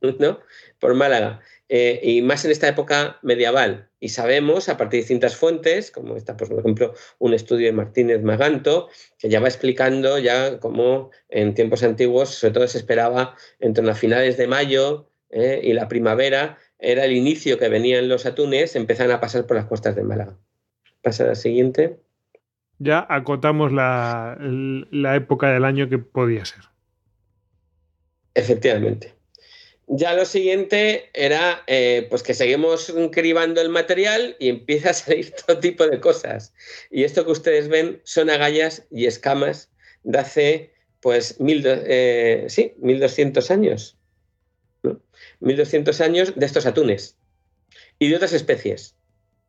[0.00, 0.40] ¿no?
[0.78, 1.40] Por Málaga.
[1.68, 3.88] Eh, y más en esta época medieval.
[3.98, 7.72] Y sabemos, a partir de distintas fuentes, como está, pues, por ejemplo, un estudio de
[7.72, 8.88] Martínez Maganto,
[9.18, 13.98] que ya va explicando ya cómo en tiempos antiguos, sobre todo se esperaba entre las
[13.98, 19.12] finales de mayo eh, y la primavera, era el inicio que venían los atunes, empezaban
[19.12, 20.36] a pasar por las costas de Málaga.
[21.02, 21.98] Pasa a la siguiente.
[22.78, 24.36] Ya acotamos la
[25.16, 26.60] época del año que podía ser.
[28.34, 29.15] Efectivamente.
[29.88, 35.32] Ya lo siguiente era eh, pues que seguimos cribando el material y empieza a salir
[35.46, 36.52] todo tipo de cosas.
[36.90, 39.70] Y esto que ustedes ven son agallas y escamas
[40.02, 43.96] de hace pues mil, eh, sí, 1200 años.
[45.40, 47.16] 1200 años de estos atunes
[47.98, 48.96] y de otras especies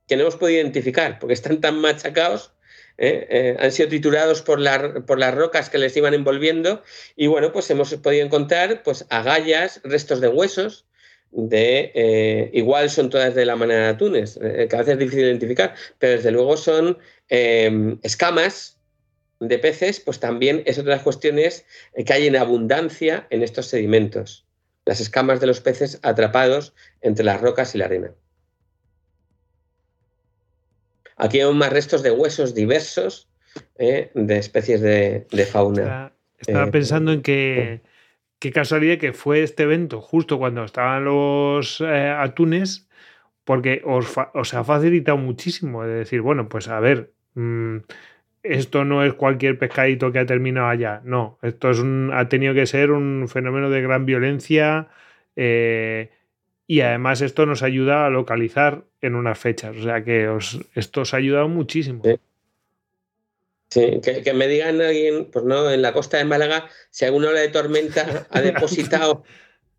[0.07, 2.53] que no hemos podido identificar porque están tan machacados
[2.97, 3.27] ¿eh?
[3.29, 4.59] Eh, han sido triturados por,
[5.05, 6.83] por, las rocas que les iban envolviendo
[7.15, 10.85] y bueno, pues hemos podido encontrar pues agallas, restos de huesos,
[11.31, 15.25] de eh, igual son todas de la manera de atunes, que a veces es difícil
[15.25, 18.77] identificar, pero desde luego son escamas
[19.39, 21.65] de peces, pues también es otra de las cuestiones
[22.05, 24.45] que hay en abundancia en estos sedimentos,
[24.85, 28.13] las escamas de los peces atrapados entre las rocas y la arena.
[31.17, 33.27] Aquí hay más restos de huesos diversos
[33.77, 36.13] eh, de especies de, fauna.
[36.37, 37.81] Estaba, eh, pensando en que
[38.39, 42.87] qué casualidad que fue este evento justo cuando estaban los eh, atunes,
[43.43, 45.83] porque os, ha facilitado muchísimo.
[45.83, 47.77] de decir, bueno, pues a ver, mm,
[48.43, 51.01] esto no es cualquier pescadito que ha terminado allá.
[51.03, 54.89] No, esto es un, ha tenido que ser un fenómeno de gran violencia.
[56.67, 59.75] Y además esto nos ayuda a localizar en unas fechas.
[59.77, 62.03] O sea que os, esto os ha ayudado muchísimo.
[63.69, 64.01] Sí.
[64.01, 67.49] que, me digan alguien, pues no, en la costa de Málaga, si alguna ola de
[67.49, 69.23] tormenta ha depositado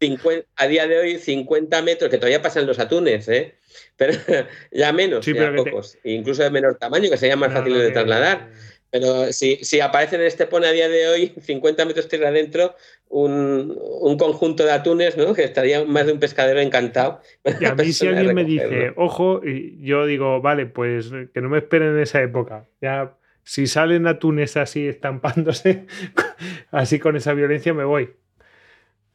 [0.57, 3.57] a día de hoy 50 metros, que todavía pasan los atunes, ¿eh?
[3.97, 4.13] pero
[4.73, 8.51] ya menos, ya pocos, incluso de menor tamaño, que sería más fácil de trasladar.
[8.91, 12.75] Pero si, si aparece en este pone a día de hoy, 50 metros tierra adentro,
[13.09, 15.35] un, conjunto de atunes, ¿no?
[15.35, 17.21] Que estaría más de un pescadero encantado.
[17.61, 21.49] Y a mí si alguien me dice, ojo, y yo digo, vale, pues que no
[21.49, 22.67] me esperen en esa época.
[22.81, 25.87] Ya, si salen atunes así estampándose,
[26.71, 28.11] así con esa violencia, me voy.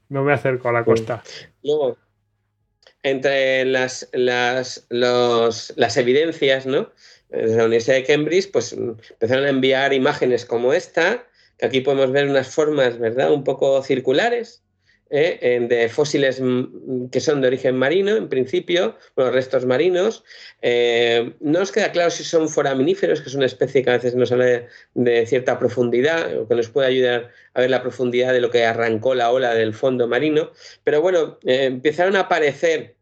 [0.09, 1.23] No me acerco a la costa.
[1.63, 1.97] Luego,
[3.03, 6.91] entre las, las, las evidencias, ¿no?
[7.33, 11.25] Desde la Universidad de Cambridge, pues empezaron a enviar imágenes como esta,
[11.57, 14.63] que aquí podemos ver unas formas, ¿verdad?, un poco circulares,
[15.13, 15.59] ¿eh?
[15.69, 20.23] de fósiles mm, que son de origen marino, en principio, los restos marinos.
[20.61, 24.15] Eh, no nos queda claro si son foraminíferos, que es una especie que a veces
[24.15, 28.41] nos habla de, cierta profundidad, o que nos puede ayudar a ver la profundidad de
[28.41, 30.51] lo que arrancó la ola del fondo marino.
[30.83, 32.92] Pero bueno, eh, empezaron a aparecer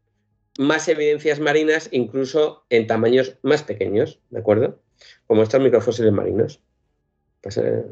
[0.58, 4.78] más evidencias marinas, incluso en tamaños más pequeños, ¿de acuerdo?
[5.26, 6.60] Como estos microfósiles marinos.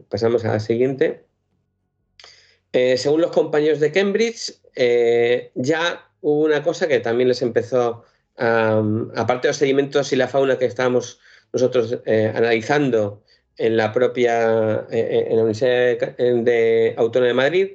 [0.09, 1.25] pasamos a la siguiente.
[2.73, 8.05] Eh, según los compañeros de Cambridge, eh, ya hubo una cosa que también les empezó,
[8.37, 11.19] aparte de los sedimentos y la fauna que estábamos
[11.53, 13.25] nosotros eh, analizando
[13.57, 17.69] en la propia en la Universidad de, Autónoma de Madrid,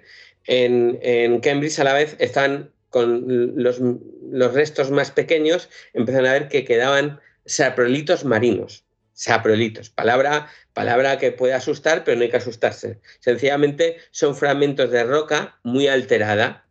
[0.46, 3.26] en, en Cambridge a la vez están con
[3.62, 8.86] los, restos más pequeños, empezaron a ver que quedaban saprolitos marinos.
[9.12, 13.02] Saprolitos, palabra, palabra que puede asustar, pero no hay que asustarse.
[13.20, 16.66] Sencillamente son fragmentos de roca muy alterada,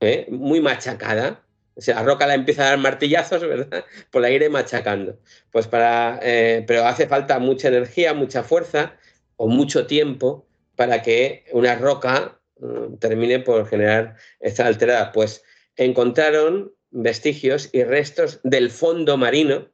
[0.00, 0.26] ¿eh?
[0.30, 1.42] muy machacada.
[1.86, 3.84] La roca la empieza a dar martillazos, ¿verdad?
[4.10, 5.18] Por la iré machacando.
[5.50, 8.96] Pues para, eh, pero hace falta mucha energía, mucha fuerza
[9.36, 15.12] o mucho tiempo para que una roca mm, termine por generar esta alterada.
[15.12, 15.44] Pues
[15.76, 19.68] encontraron vestigios y restos del fondo marino,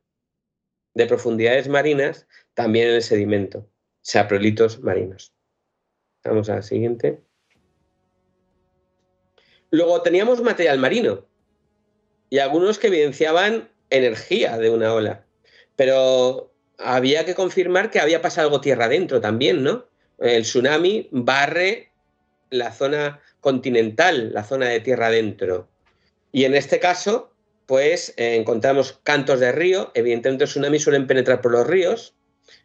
[0.94, 3.68] de profundidades marinas, también en el sedimento,
[4.03, 5.32] saprolitos marinos.
[6.24, 7.20] Vamos a la siguiente.
[9.70, 11.26] Luego teníamos material marino
[12.28, 15.26] y algunos que evidenciaban energía de una ola,
[15.76, 19.86] pero había que confirmar que había pasado algo tierra adentro también, ¿no?
[20.18, 21.92] El tsunami barre
[22.50, 25.68] la zona continental, la zona de tierra adentro.
[26.33, 27.33] Y en este caso,
[27.66, 32.14] pues eh, encontramos cantos de río, evidentemente los tsunamis suelen penetrar por los ríos,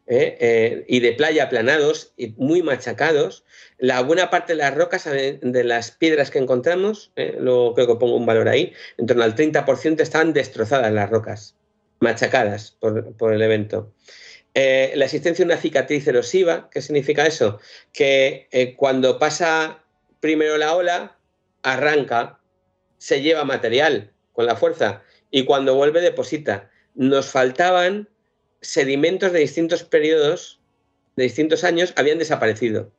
[0.08, 0.38] ¿eh?
[0.40, 3.44] Eh, y de playa aplanados y muy machacados.
[3.78, 8.16] La buena parte de las rocas, de las piedras que encontramos, luego creo que pongo
[8.16, 11.56] un valor ahí, en torno al 30% están destrozadas las rocas,
[12.00, 13.94] machacadas por, el evento.
[14.56, 17.60] la existencia de una cicatriz erosiva, ¿qué significa eso?
[17.94, 19.84] Que cuando pasa
[20.22, 21.18] primero la ola,
[21.62, 22.37] arranca,
[22.98, 26.70] se lleva material con la fuerza y cuando vuelve deposita.
[26.96, 28.10] Nos faltaban
[28.62, 30.60] sedimentos de distintos periodos,
[31.16, 32.92] de distintos años, habían desaparecido.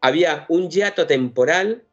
[0.00, 1.84] Había un hiato temporal,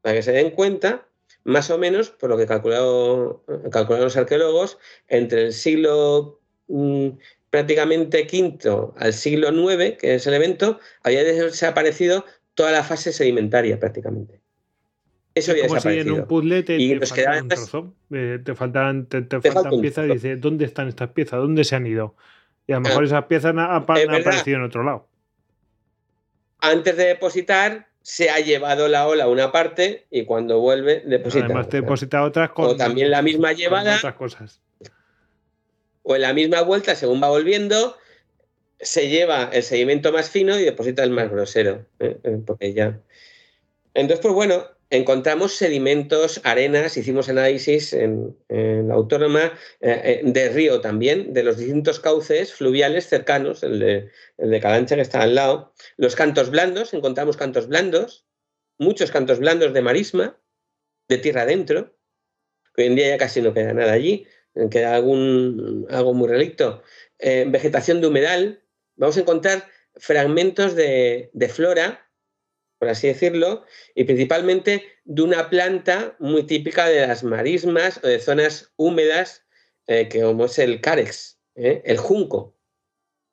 [0.00, 1.06] para que se den cuenta,
[1.44, 4.78] más o menos, por lo que calcularon los arqueólogos,
[5.08, 7.10] entre el siglo mm,
[7.50, 12.24] prácticamente quinto al siglo IX, que es el evento, había desaparecido
[12.54, 14.41] toda la fase sedimentaria prácticamente.
[15.34, 19.06] Eso es como si en un puzzle te, y te faltan trozo, eh, te faltan,
[19.06, 21.40] te, faltan piezas y dices, ¿dónde están estas piezas?
[21.40, 22.14] ¿Dónde se han ido?
[22.66, 25.08] Y a lo mejor esas piezas han, aparecido en otro lado.
[26.60, 31.46] Antes de depositar, se ha llevado la ola a una parte y cuando vuelve, deposita.
[31.46, 32.74] Además, te deposita otras cosas.
[32.74, 33.96] O también la misma llevada.
[33.96, 34.60] Otras cosas.
[36.02, 37.96] O en la misma vuelta, según va volviendo,
[38.80, 41.86] se lleva el sedimento más fino y deposita el más grosero.
[42.00, 42.18] ¿eh?
[42.22, 43.00] Eh, porque ya.
[43.94, 50.82] Entonces, pues bueno, encontramos sedimentos, arenas, hicimos análisis en, la autónoma eh, eh, de río
[50.82, 55.34] también, de los distintos cauces fluviales cercanos, el de, el de Calancha que está al
[55.34, 55.72] lado.
[55.96, 58.26] Los cantos blandos, encontramos cantos blandos,
[58.78, 60.38] muchos cantos blandos de marisma,
[61.08, 61.96] de tierra adentro,
[62.76, 64.26] hoy en día ya casi no queda nada allí,
[64.70, 66.82] queda algún, algo muy relicto.
[67.18, 68.62] Eh, vegetación de humedal,
[68.96, 69.64] vamos a encontrar
[69.94, 72.01] fragmentos de, de flora
[72.82, 73.62] por así decirlo,
[73.94, 79.44] y principalmente de una planta muy típica de las marismas o de zonas húmedas,
[79.86, 81.80] eh, que como es el carex, ¿eh?
[81.84, 82.56] el junco.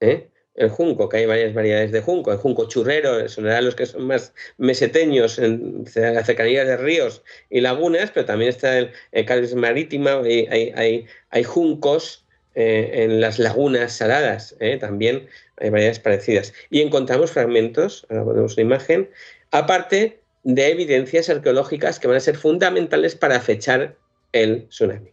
[0.02, 0.30] ¿eh?
[0.54, 2.32] El junco, que hay varias variedades de junco.
[2.32, 7.62] El junco churrero son los que son más meseteños en las cercanías de ríos y
[7.62, 8.92] lagunas, pero también está el,
[9.26, 10.46] carex marítima, hay,
[10.76, 12.24] hay, hay, juncos
[12.54, 15.28] en las lagunas saladas, también
[15.58, 16.54] hay variedades parecidas.
[16.70, 19.10] Y encontramos fragmentos, ahora ponemos una imagen,
[19.52, 23.98] aparte de evidencias arqueológicas que van a ser fundamentales para fechar
[24.32, 25.12] el tsunami.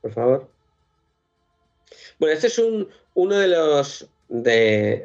[0.00, 0.50] Por favor.
[2.18, 2.60] Bueno, este es
[3.14, 5.04] uno de los, de,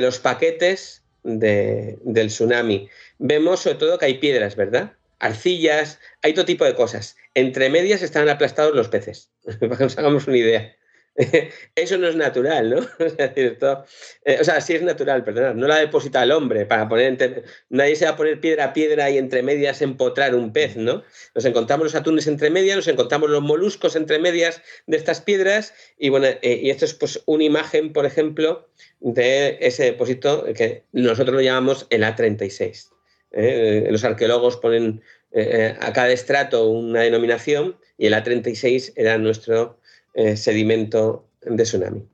[0.00, 2.88] los paquetes del tsunami.
[3.18, 4.92] Vemos sobre todo que hay piedras, ¿verdad?
[5.18, 7.16] Arcillas, hay todo tipo de cosas.
[7.34, 10.74] Entre medias están aplastados los peces, para que nos hagamos una idea.
[11.74, 12.86] Eso no es natural, ¿no?
[14.24, 17.96] Eh, o sea, sí es natural, perdón, no la deposita el hombre para poner, nadie
[17.96, 21.02] se va a poner piedra a piedra y entre medias empotrar un pez, ¿no?
[21.34, 25.74] Nos encontramos los atunes entre medias, nos encontramos los moluscos entre medias de estas piedras
[25.98, 28.68] y bueno, eh, y esto es pues una imagen, por ejemplo,
[29.00, 32.90] de ese depósito que nosotros lo llamamos el A36.
[33.32, 33.88] ¿eh?
[33.90, 35.02] Los arqueólogos ponen
[35.34, 39.78] a cada estrato una denominación y el A36 era nuestro
[40.14, 42.06] eh, sedimento de tsunami.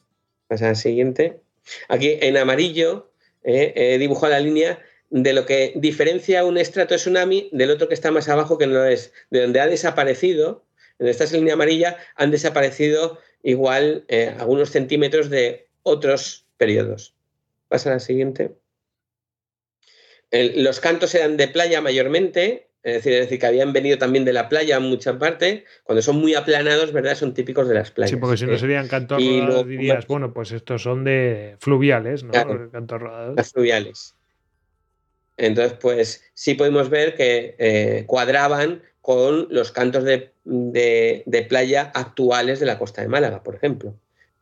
[0.47, 1.41] Pasa al siguiente.
[1.89, 3.11] Aquí en amarillo
[3.43, 4.81] eh, he dibujado la línea
[5.11, 8.67] de lo que diferencia un estrato de tsunami del otro que está más abajo que
[8.67, 10.65] no es, de donde ha desaparecido,
[10.99, 17.15] en esta línea amarilla, han desaparecido igual eh, algunos centímetros de otros periodos.
[17.69, 18.53] Pasa a la siguiente.
[20.31, 24.33] los cantos eran de playa mayormente, es decir, es decir, que habían venido también de
[24.33, 27.15] la playa en mucha parte, cuando son muy aplanados, ¿verdad?
[27.15, 28.11] Son típicos de las playas.
[28.11, 28.59] Sí, porque si no ¿eh?
[28.59, 32.33] serían cantos rodados, dirías, bueno, pues estos son de fluviales, ¿no?
[32.71, 33.37] cantos rodados.
[33.37, 34.15] Las fluviales.
[35.37, 40.33] Entonces, pues sí podemos ver que eh, cuadraban con los cantos de,
[41.49, 43.95] playa actuales de la costa de Málaga, por ejemplo.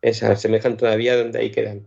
[0.02, 1.86] Se asemejan todavía donde ahí quedan.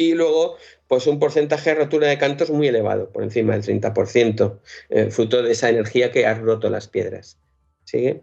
[0.00, 0.56] Y luego,
[0.88, 5.42] pues un porcentaje de rotura de cantos muy elevado, por encima del 30%, eh, fruto
[5.42, 7.38] de esa energía que ha roto las piedras.
[7.84, 8.22] ¿Sigue?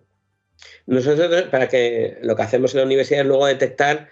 [0.87, 4.09] Nosotros, para que lo que hacemos en la universidad es luego detectar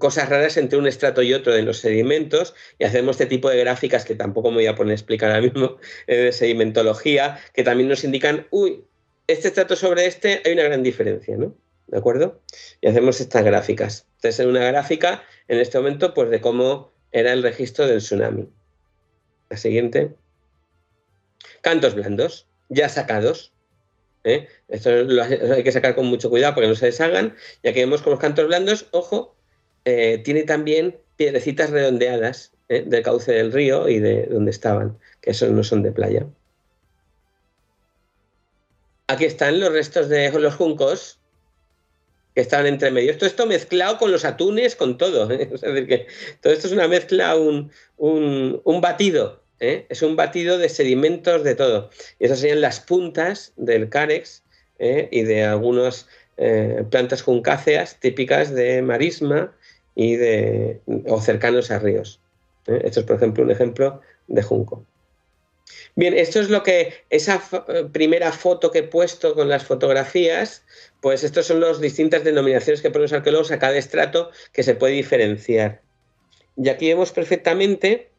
[0.00, 3.58] cosas raras entre un estrato y otro de los sedimentos y hacemos este tipo de
[3.58, 5.76] gráficas que tampoco me voy a poner a explicar ahora mismo,
[6.08, 8.82] eh, de sedimentología, que también nos indican, uy,
[9.28, 11.54] este estrato sobre este hay una gran diferencia, ¿no?
[11.86, 12.40] ¿De acuerdo?
[12.80, 14.06] Y hacemos estas gráficas.
[14.16, 18.48] Entonces, en una gráfica, en este momento, pues de cómo era el registro del tsunami.
[19.48, 20.14] La siguiente.
[21.60, 23.52] Cantos blandos, ya sacados.
[24.24, 24.48] ¿eh?
[24.68, 27.36] Esto lo hay que sacar con mucho cuidado para que no se deshagan.
[27.62, 29.36] Y aquí vemos con los cantos blandos, ojo,
[29.84, 32.82] eh, tiene también piedrecitas redondeadas ¿eh?
[32.84, 36.26] del cauce del río y de donde estaban, que esos no son de playa.
[39.06, 41.20] Aquí están los restos de los juncos
[42.36, 43.16] que estaban entre medio.
[43.16, 45.30] Todo esto mezclado con los atunes, con todo.
[45.30, 46.06] Es decir, que
[46.42, 47.70] todo esto es una mezcla, un,
[48.82, 49.40] batido.
[49.58, 49.86] ¿eh?
[49.88, 51.88] Es un batido de sedimentos de todo.
[52.18, 54.42] Y esas serían las puntas del cárex
[54.78, 55.08] ¿eh?
[55.10, 59.56] y de algunas eh, plantas juncáceas típicas de marisma
[59.94, 62.20] y de, o cercanos a ríos.
[62.66, 64.84] Esto es, por ejemplo, un ejemplo de junco.
[65.94, 70.64] Bien, esto es lo que, esa eh, primera foto que he puesto con las fotografías,
[71.00, 74.74] pues estas son las distintas denominaciones que ponen los arqueólogos a cada estrato que se
[74.74, 75.82] puede diferenciar.
[76.56, 78.10] Y aquí vemos perfectamente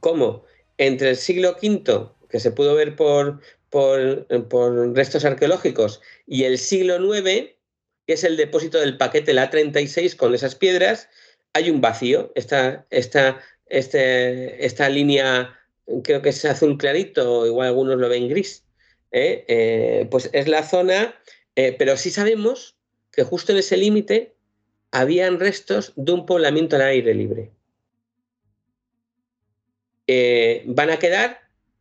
[0.00, 0.44] cómo
[0.78, 3.40] entre el siglo V, que se pudo ver por,
[3.70, 7.52] por, restos arqueológicos, y el siglo IX,
[8.06, 11.08] que es el depósito del paquete la 36 con esas piedras,
[11.52, 12.32] hay un vacío.
[12.34, 15.55] Esta, esta, este, esta línea
[16.02, 18.64] creo que es azul clarito, igual algunos lo ven gris,
[19.12, 19.44] ¿eh?
[19.48, 21.14] Eh, pues es la zona,
[21.54, 22.76] eh, pero sí sabemos
[23.12, 24.34] que justo en ese límite
[24.90, 27.50] habían restos de un poblamiento al aire libre.
[30.66, 31.40] van a quedar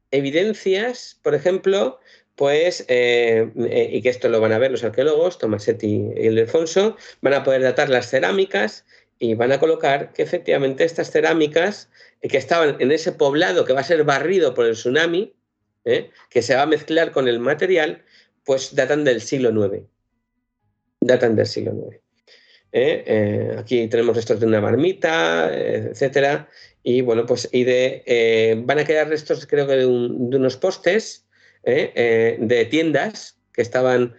[0.10, 2.00] evidencias, por ejemplo,
[2.36, 7.44] pues, y que esto lo van a ver los arqueólogos, Tomasetti y Ildefonso, van a
[7.44, 8.86] poder datar las cerámicas
[9.20, 11.90] y van a colocar que efectivamente estas cerámicas
[12.22, 15.34] eh, que estaban en ese poblado que va a ser barrido por el tsunami,
[15.86, 16.10] ¿eh?
[16.30, 18.04] que se va a mezclar con el material,
[18.44, 19.86] pues datan del siglo IX.
[21.00, 22.02] Datan del siglo IX.
[22.74, 23.56] ¿eh?
[23.58, 26.50] aquí tenemos restos de una marmita, etcétera,
[26.84, 31.26] y bueno, pues y de, van a quedar restos, creo que de, de unos postes
[31.64, 34.16] de tiendas que estaban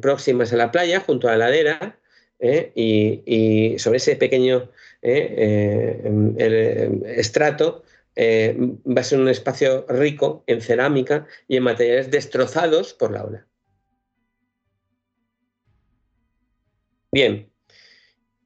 [0.00, 1.99] próximas a la playa, junto a la ladera,
[2.40, 2.72] ¿eh?
[2.74, 4.70] y, sobre ese pequeño
[5.02, 6.02] ¿eh?
[6.38, 7.84] Eh, estrato
[8.18, 13.46] va a ser un espacio rico en cerámica y en materiales destrozados por la ola.
[17.12, 17.50] Bien,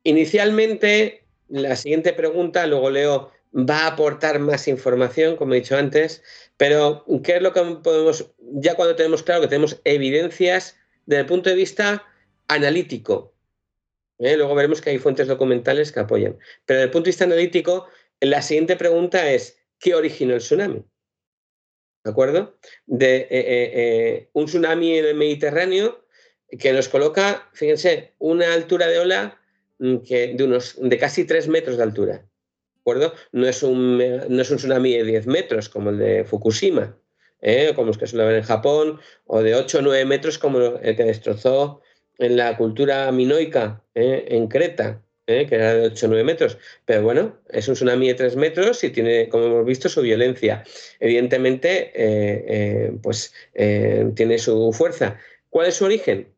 [0.05, 6.23] inicialmente la siguiente pregunta, luego Leo va a aportar más información, como he dicho antes,
[6.57, 10.77] pero ¿qué es lo que podemos, ya cuando tenemos claro que tenemos evidencias
[11.07, 12.05] desde el punto de vista
[12.49, 13.34] analítico,
[14.19, 14.37] ¿eh?
[14.37, 16.39] Luego veremos que hay fuentes documentales que apoyan.
[16.65, 17.87] Pero desde el punto de vista analítico,
[18.21, 20.85] la siguiente pregunta es, ¿qué originó el tsunami?
[22.05, 22.59] ¿De acuerdo?
[22.87, 26.07] De eh, eh, un tsunami en el Mediterráneo
[26.59, 29.41] que nos coloca, fíjense, una altura de ola
[29.79, 32.15] mm, de, unos, de casi 3 metros de altura.
[32.19, 33.15] ¿De acuerdo?
[33.33, 33.99] No es, un,
[34.39, 36.99] tsunami de 10 metros como el de Fukushima,
[37.75, 40.97] como los que suele haber en Japón, o de 8 o 9 metros como el
[40.97, 41.81] que destrozó
[42.19, 44.25] en la cultura minoica ¿eh?
[44.29, 45.47] en Creta, ¿eh?
[45.47, 46.59] que era de 8 o 9 metros.
[46.85, 50.65] Pero bueno, es un tsunami de 3 metros y tiene, como hemos visto, su violencia.
[51.01, 53.33] Evidentemente, eh, pues
[54.15, 55.19] tiene su fuerza.
[55.51, 56.29] ¿Cuál es su origen?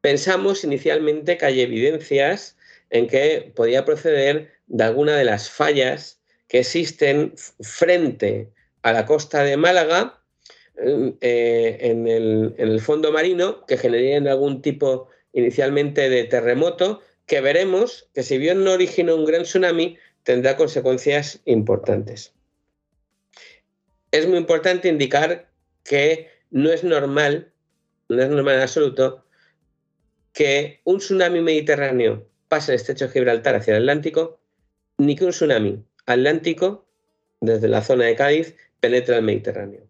[0.00, 2.56] Pensamos inicialmente que hay evidencias
[2.90, 8.48] en que podía proceder de alguna de las fallas que existen frente
[8.82, 10.17] a la costa de Málaga
[10.80, 18.22] eh, en, el, fondo marino que generarían algún tipo inicialmente de terremoto que veremos que
[18.22, 22.32] si bien no originó un gran tsunami, tendrá consecuencias importantes.
[24.12, 25.50] Es muy importante indicar
[25.84, 27.52] que no es normal,
[28.08, 29.24] no es normal en absoluto,
[30.32, 34.40] que un tsunami mediterráneo pase el estrecho de Gibraltar hacia el Atlántico,
[34.96, 36.86] ni que un tsunami atlántico,
[37.40, 39.87] desde la zona de Cádiz, penetre al Mediterráneo.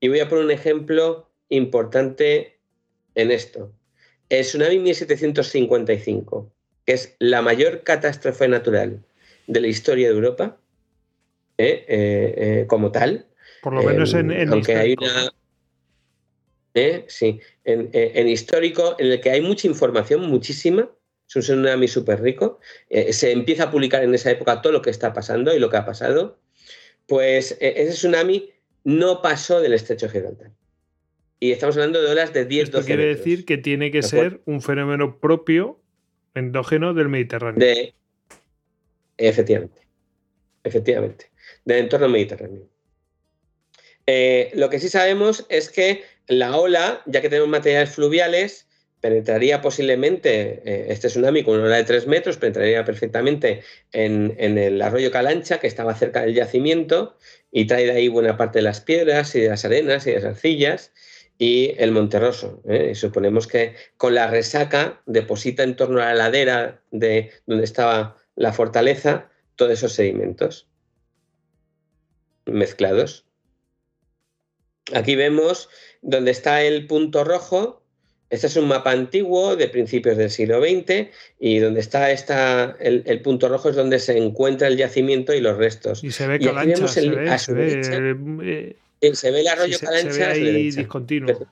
[0.00, 2.58] Y voy a poner un ejemplo importante
[3.14, 3.72] en esto.
[4.30, 6.50] El tsunami 1755,
[6.86, 9.04] que es la mayor catástrofe natural
[9.46, 10.56] de la historia de Europa,
[11.58, 11.84] ¿eh?
[11.86, 13.26] Eh, eh, como tal.
[13.62, 15.34] Por lo menos en, en aunque hay una,
[17.08, 20.88] sí, en, histórico, en el que hay mucha información, muchísima,
[21.28, 22.58] es un tsunami súper rico,
[23.10, 25.76] se empieza a publicar en esa época todo lo que está pasando y lo que
[25.76, 26.38] ha pasado,
[27.06, 28.50] pues ese tsunami
[28.84, 30.50] no pasó del estrecho de Gibraltar.
[31.38, 34.42] Y estamos hablando de olas de 10, Esto 12 quiere decir que tiene que ser
[34.44, 35.80] un fenómeno propio,
[36.34, 37.66] endógeno del Mediterráneo.
[39.16, 39.80] efectivamente.
[40.64, 41.30] Efectivamente.
[41.64, 42.68] Del entorno mediterráneo.
[44.06, 48.66] Eh, lo que sí sabemos es que la ola, ya que tenemos materiales fluviales,
[49.00, 53.62] penetraría posiblemente eh, este tsunami con una ola de 3 metros, penetraría perfectamente
[53.92, 57.16] en, el arroyo Calancha, que estaba cerca del yacimiento,
[57.52, 60.16] y trae de ahí buena parte de las piedras y de las arenas y de
[60.16, 60.92] las arcillas
[61.38, 62.62] y el Monterroso.
[62.68, 62.94] ¿eh?
[62.94, 68.52] Suponemos que con la resaca deposita en torno a la ladera de donde estaba la
[68.52, 70.68] fortaleza todos esos sedimentos
[72.46, 73.26] mezclados.
[74.92, 75.68] Aquí vemos
[76.02, 77.79] donde está el punto rojo.
[78.30, 81.08] Este es un mapa antiguo de principios del siglo XX
[81.40, 85.56] y donde está esta, el, punto rojo es donde se encuentra el yacimiento y los
[85.56, 86.04] restos.
[86.04, 90.12] Y se ve Calancha, se, ve, se, ve, eh, eh, se, ve, el arroyo Calancha.
[90.12, 91.48] Se ve ahí discontinuo.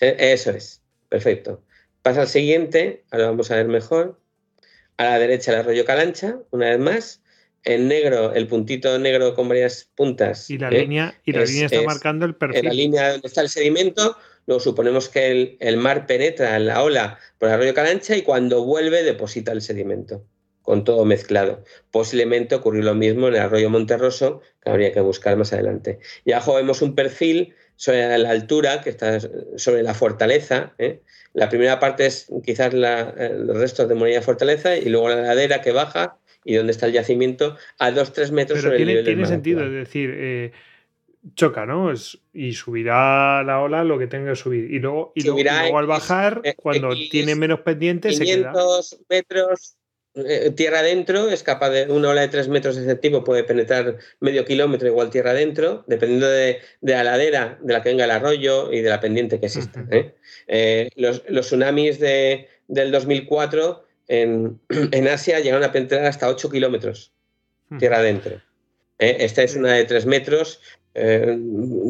[0.00, 1.62] Eso es, perfecto.
[2.00, 4.18] Pasa al siguiente, ahora vamos a ver mejor.
[4.96, 7.22] A la derecha el arroyo Calancha, una vez más
[7.64, 10.48] en negro, el puntito negro con varias puntas.
[10.48, 10.80] Y la ¿eh?
[10.80, 12.60] línea, y la línea está marcando el perfil.
[12.60, 14.16] En la línea donde está el sedimento,
[14.46, 18.64] luego suponemos que el, mar penetra en la ola por el arroyo Calancha y cuando
[18.64, 20.24] vuelve deposita el sedimento,
[20.62, 21.64] con todo mezclado.
[21.90, 25.98] Posiblemente ocurrió lo mismo en el arroyo Monterroso, que habría que buscar más adelante.
[26.24, 29.18] Y abajo vemos un perfil sobre la altura, que está
[29.56, 30.74] sobre la fortaleza.
[30.78, 31.00] ¿eh?
[31.34, 35.60] La primera parte es quizás los restos de muralla de fortaleza y luego la ladera
[35.60, 39.64] que baja y dónde está el yacimiento a 2-3 metros sobre el nivel tiene sentido,
[39.64, 40.52] es decir, eh,
[41.34, 41.90] choca, ¿no?
[41.90, 44.70] Es, y subirá la ola lo que tenga que subir.
[44.70, 49.04] Y luego, y luego, al bajar, eh, cuando tiene menos pendientes, 500 se queda.
[49.08, 49.76] metros
[50.14, 53.98] eh, tierra adentro, es capaz de una ola de 3 metros de tipo, puede penetrar
[54.20, 58.72] medio kilómetro igual tierra adentro, dependiendo de, la ladera de la que venga el arroyo
[58.72, 59.86] y de la pendiente que exista.
[60.96, 67.12] los, los, tsunamis de, del 2004 en, Asia llegaron a penetrar hasta 8 kilómetros
[67.78, 68.40] tierra adentro.
[68.98, 69.16] ¿eh?
[69.20, 70.60] Esta es una de 3 metros,
[70.94, 71.38] eh,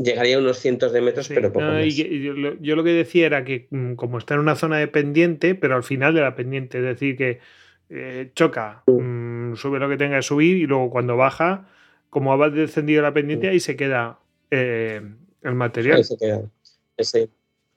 [0.04, 1.94] llegaría a unos cientos de metros, pero poco más.
[1.94, 5.76] yo, lo que decía era que mm, como está en una zona de pendiente, pero
[5.76, 7.40] al final de la pendiente, es decir, que
[7.90, 11.68] eh, choca, mm, sube lo que tenga que subir y luego cuando baja,
[12.10, 14.18] como ha descendido la pendiente, ahí se queda
[14.50, 15.96] el material.
[15.96, 16.42] Ahí se queda.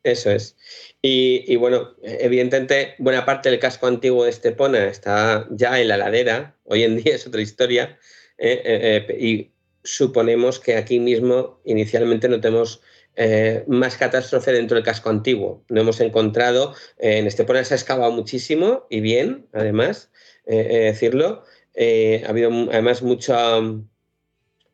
[0.06, 0.56] Eso es.
[1.02, 6.56] Y, bueno, evidentemente, buena parte del casco antiguo de Estepona está ya en la ladera.
[6.64, 7.98] Hoy en día es otra historia.
[8.38, 9.52] Eh, eh, eh, y
[9.86, 12.82] suponemos que aquí mismo inicialmente no tenemos
[13.68, 15.64] más catástrofe dentro del casco antiguo.
[15.70, 20.12] No hemos encontrado, en Estepona se ha excavado muchísimo y bien, además,
[20.46, 21.46] decirlo.
[21.78, 23.62] ha habido además mucha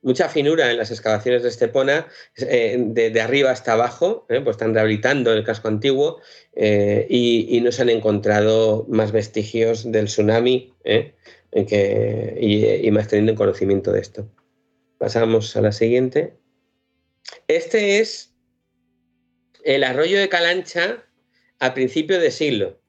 [0.02, 2.08] mucha finura en las excavaciones de Estepona,
[2.38, 6.20] eh, de, arriba hasta abajo, eh, pues están rehabilitando el casco antiguo
[6.54, 10.74] eh, y, no se han encontrado más vestigios del tsunami
[11.54, 14.28] y, más teniendo conocimiento de esto.
[15.02, 16.36] Pasamos a la siguiente.
[17.48, 18.36] Este es
[19.64, 21.04] el arroyo de Calancha
[21.58, 22.80] a principio de siglo.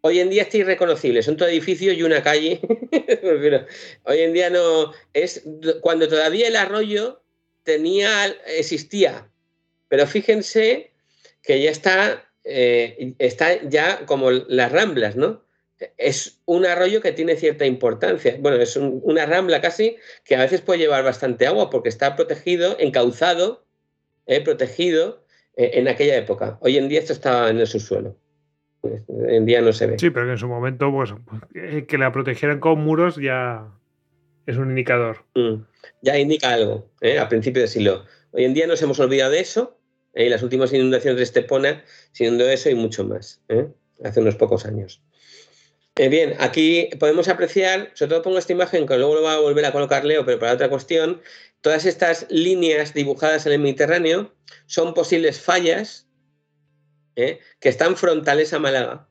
[0.00, 2.62] Hoy en día está irreconocible, son todo edificios y una calle.
[4.04, 4.92] hoy en día no.
[5.12, 5.42] Es
[5.82, 7.22] cuando todavía el arroyo
[7.62, 9.30] tenía, existía.
[9.88, 10.92] Pero fíjense
[11.42, 15.44] que ya está, eh, está ya como las ramblas, ¿no?
[15.96, 18.36] Es un arroyo que tiene cierta importancia.
[18.40, 22.76] Bueno, es una rambla casi que a veces puede llevar bastante agua porque está protegido,
[22.78, 23.64] encauzado,
[24.26, 25.24] eh, protegido
[25.56, 26.58] eh, en aquella época.
[26.60, 28.16] Hoy en día esto está en el subsuelo
[29.08, 29.98] en día no se ve.
[29.98, 31.14] Sí, pero en su momento, pues,
[31.54, 33.68] eh, que la protegieran con muros ya
[34.46, 35.24] es un indicador.
[35.34, 35.62] Mm,
[36.02, 37.18] ya indica algo, ¿eh?
[37.18, 38.04] a principio de siglo.
[38.32, 39.78] Hoy en día nos hemos olvidado de eso.
[40.14, 40.28] ¿eh?
[40.28, 43.42] las últimas inundaciones de Estepona, siendo eso y mucho más,
[44.04, 45.02] hace unos pocos años.
[45.96, 49.64] Bien, aquí podemos apreciar, sobre todo pongo esta imagen que luego lo va a volver
[49.64, 51.22] a colocar Leo, pero para otra cuestión,
[51.60, 54.34] todas estas líneas dibujadas en el Mediterráneo
[54.66, 56.08] son posibles fallas
[57.16, 57.38] ¿eh?
[57.60, 59.08] que están frontales a Málaga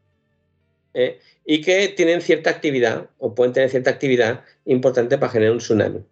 [0.93, 1.19] ¿eh?
[1.45, 6.03] y que tienen cierta actividad o pueden tener cierta actividad importante para generar un tsunami.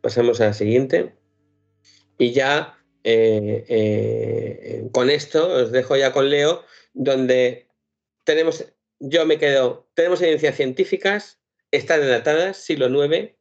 [0.00, 1.14] Pasamos a la siguiente.
[2.18, 7.68] Y ya eh, con esto os dejo ya con Leo, donde
[8.24, 8.64] tenemos,
[9.00, 11.40] yo me quedo, tenemos evidencias científicas,
[11.70, 13.34] están datadas, siglo IX,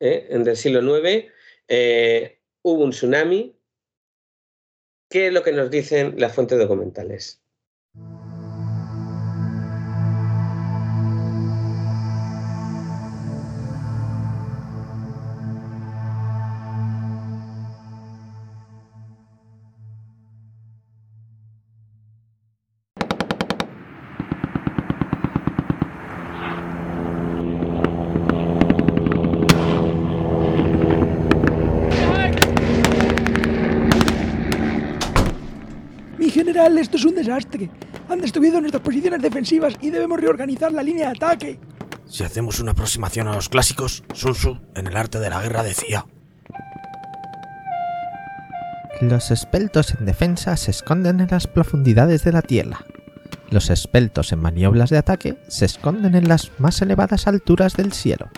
[0.00, 1.32] en el siglo IX,
[2.62, 3.58] hubo un tsunami,
[5.08, 7.42] ¿Qué es lo que nos dicen las fuentes documentales?
[37.18, 37.70] Desastre.
[38.08, 41.60] Han destruido nuestras posiciones defensivas y debemos reorganizar la línea de ataque.
[42.06, 45.62] Si hacemos una aproximación a los clásicos, Sun Tzu en el arte de la guerra
[45.62, 46.06] decía...
[49.00, 52.84] Los espeltos en defensa se esconden en las profundidades de la tierra.
[53.50, 58.28] Los espeltos en maniobras de ataque se esconden en las más elevadas alturas del cielo.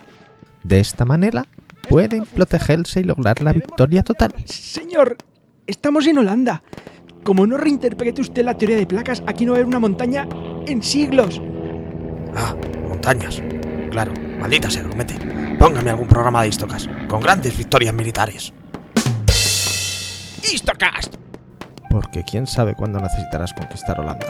[0.63, 1.47] De esta manera,
[1.89, 4.35] pueden protegerse y lograr la victoria total.
[4.45, 5.17] Señor,
[5.67, 6.63] estamos en Holanda.
[7.25, 10.27] Como no reinterprete usted la teoría de placas, aquí no va a haber una montaña
[10.67, 11.41] en siglos.
[12.35, 12.55] Ah,
[12.89, 13.43] montañas.
[13.91, 15.15] Claro, maldita sea, grumete.
[15.59, 18.53] Póngame algún programa de Histocast, con grandes victorias militares.
[20.43, 21.17] ¡Histocast!
[21.91, 24.27] Porque quién sabe cuándo necesitarás conquistar Holanda.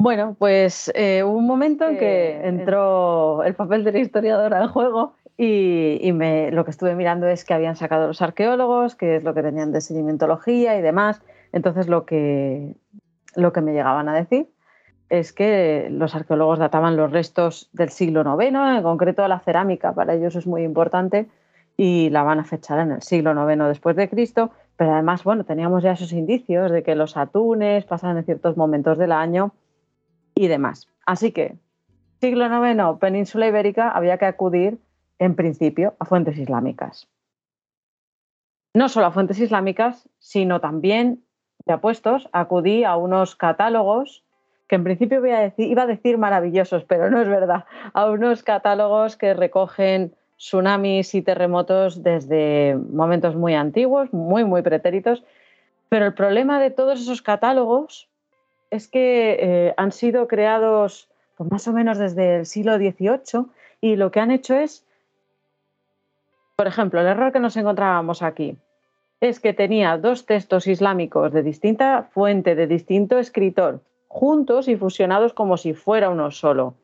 [0.00, 4.68] Bueno, pues eh, hubo un momento en que entró el papel de la historiadora en
[4.68, 9.24] juego y, me, lo que estuve mirando es que habían sacado los arqueólogos, que es
[9.24, 11.20] lo que tenían de sedimentología y demás.
[11.52, 12.76] Entonces lo que,
[13.36, 14.48] lo que me llegaban a decir
[15.10, 20.14] es que los arqueólogos databan los restos del siglo IX, en concreto la cerámica, para
[20.14, 21.28] ellos es muy importante
[21.76, 25.44] y la van a fechar en el siglo IX después de Cristo, pero además, bueno,
[25.44, 29.52] teníamos ya esos indicios de que los atunes pasan en ciertos momentos del año
[30.40, 30.88] y demás.
[31.04, 31.56] Así que,
[32.22, 34.78] siglo IX, península ibérica, había que acudir,
[35.18, 37.08] en principio, a fuentes islámicas.
[38.74, 41.22] No solo a fuentes islámicas, sino también,
[41.66, 44.24] de apuestos, acudí a unos catálogos
[44.66, 49.34] que en principio iba a decir maravillosos, pero no es verdad, a unos catálogos que
[49.34, 55.22] recogen tsunamis y terremotos desde momentos muy antiguos, muy, muy pretéritos.
[55.90, 58.09] Pero el problema de todos esos catálogos
[58.70, 63.46] es que eh, han sido creados pues, más o menos desde el siglo XVIII
[63.80, 64.86] y lo que han hecho es,
[66.56, 68.56] por ejemplo, el error que nos encontrábamos aquí
[69.20, 75.34] es que tenía dos textos islámicos de distinta fuente, de distinto escritor, juntos y fusionados
[75.34, 76.74] como si fuera uno solo.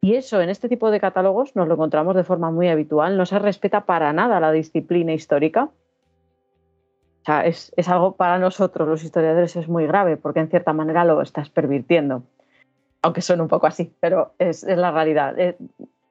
[0.00, 3.26] Y eso en este tipo de catálogos nos lo encontramos de forma muy habitual, no
[3.26, 5.68] se respeta para nada la disciplina histórica
[7.22, 11.04] o sea, es, algo para nosotros, los historiadores, es muy grave porque en cierta manera
[11.04, 12.22] lo estás pervirtiendo.
[13.02, 15.38] Aunque suene un poco así, pero es, la realidad.
[15.38, 15.56] Eh,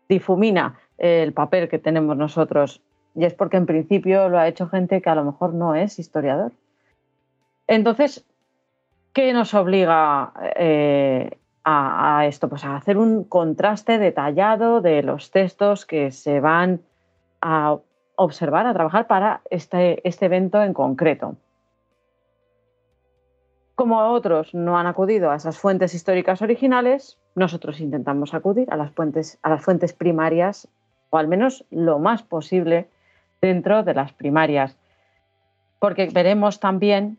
[0.07, 2.81] difumina el papel que tenemos nosotros
[3.15, 5.97] y es porque en principio lo ha hecho gente que a lo mejor no es
[5.97, 6.51] historiador.
[7.67, 8.25] Entonces,
[9.13, 12.49] ¿qué nos obliga eh, a, a, esto?
[12.49, 16.81] Pues a hacer un contraste detallado de los textos que se van
[17.41, 17.77] a
[18.19, 21.35] observar, a trabajar para este, este evento en concreto.
[23.75, 28.91] Como otros no han acudido a esas fuentes históricas originales, nosotros intentamos acudir a las
[28.91, 30.67] fuentes, a las fuentes primarias,
[31.09, 32.89] o al menos lo más posible
[33.41, 34.75] dentro de las primarias.
[35.79, 37.17] Porque veremos también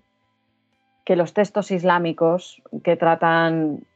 [1.07, 3.87] que los textos islámicos que tratan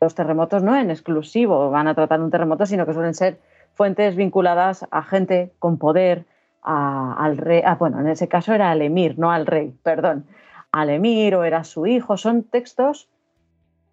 [0.00, 3.38] los terremotos no en exclusivo van a tratar un terremoto, sino que suelen ser
[3.74, 6.24] fuentes vinculadas a gente con poder,
[6.64, 10.26] al rey, ah, bueno, en ese caso era al emir, no al rey, perdón,
[10.72, 13.08] al emir o era su hijo, son textos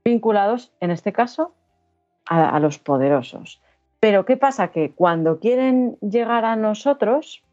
[0.04, 1.54] vinculados, en este caso,
[2.26, 3.62] a, los poderosos.
[4.00, 4.70] Pero ¿qué pasa?
[4.70, 7.44] Que cuando quieren llegar a nosotros,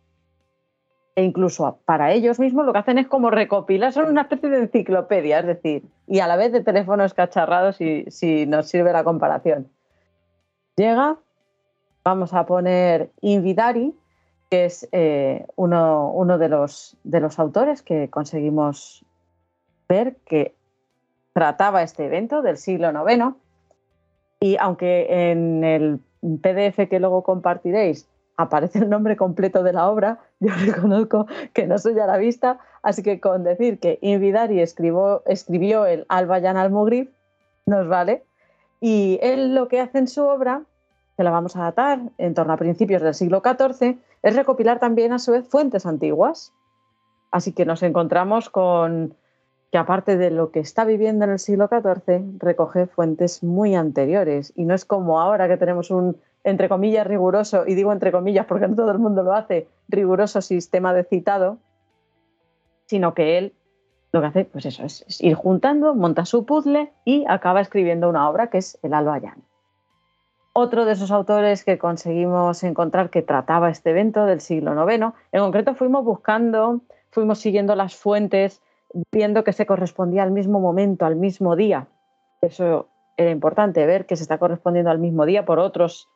[1.14, 4.59] e incluso para ellos mismos, lo que hacen es como recopilar, son una especie de
[4.61, 9.05] enciclopedia, es decir, y a la vez de teléfonos cacharrados, si, si nos sirve la
[9.05, 9.69] comparación.
[10.77, 11.19] Llega,
[12.05, 13.95] vamos a poner Invidari,
[14.51, 19.05] que es eh, uno, de, los, de los autores que conseguimos
[19.88, 20.55] ver que
[21.32, 23.34] trataba este evento del siglo IX.
[24.40, 26.01] Y aunque en el
[26.40, 31.78] PDF que luego compartiréis aparece el nombre completo de la obra, yo reconozco que no
[31.78, 37.11] soy a la vista, así que con decir que Invidari escribió, escribió el Al-Bayan al-Mugrib
[37.66, 38.24] nos vale.
[38.80, 40.62] Y él lo que hace en su obra,
[41.16, 45.12] que la vamos a datar en torno a principios del siglo XIV, es recopilar también
[45.12, 46.53] a su vez fuentes antiguas.
[47.31, 49.14] Así que nos encontramos con
[49.71, 54.53] que aparte de lo que está viviendo en el siglo XIV, recoge fuentes muy anteriores.
[54.57, 58.47] Y no es como ahora que tenemos un, entre comillas, riguroso, y digo entre comillas
[58.47, 61.59] porque no todo el mundo lo hace, riguroso sistema de citado,
[62.87, 63.53] sino que él
[64.12, 68.29] lo que hace, pues eso, es, ir juntando, monta su puzzle y acaba escribiendo una
[68.29, 69.43] obra que es el Albayán.
[70.59, 75.13] Otro de esos autores que conseguimos encontrar que trataba este evento del siglo IX.
[75.31, 76.81] En concreto fuimos buscando,
[77.11, 78.61] fuimos siguiendo las fuentes,
[79.13, 81.87] viendo que se correspondía al mismo momento, al mismo día.
[82.41, 86.09] Eso era importante, ver que se está correspondiendo al mismo día por otros,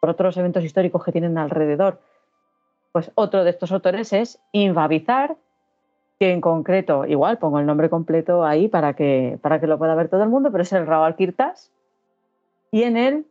[0.00, 2.00] por otros eventos históricos que tienen alrededor.
[2.92, 5.36] Pues otro de estos autores es Invavizar,
[6.18, 9.94] que en concreto, igual pongo el nombre completo ahí para que, para que lo pueda
[9.94, 11.70] ver todo el mundo, pero es el Raúl Kirtas.
[12.70, 13.26] Y en él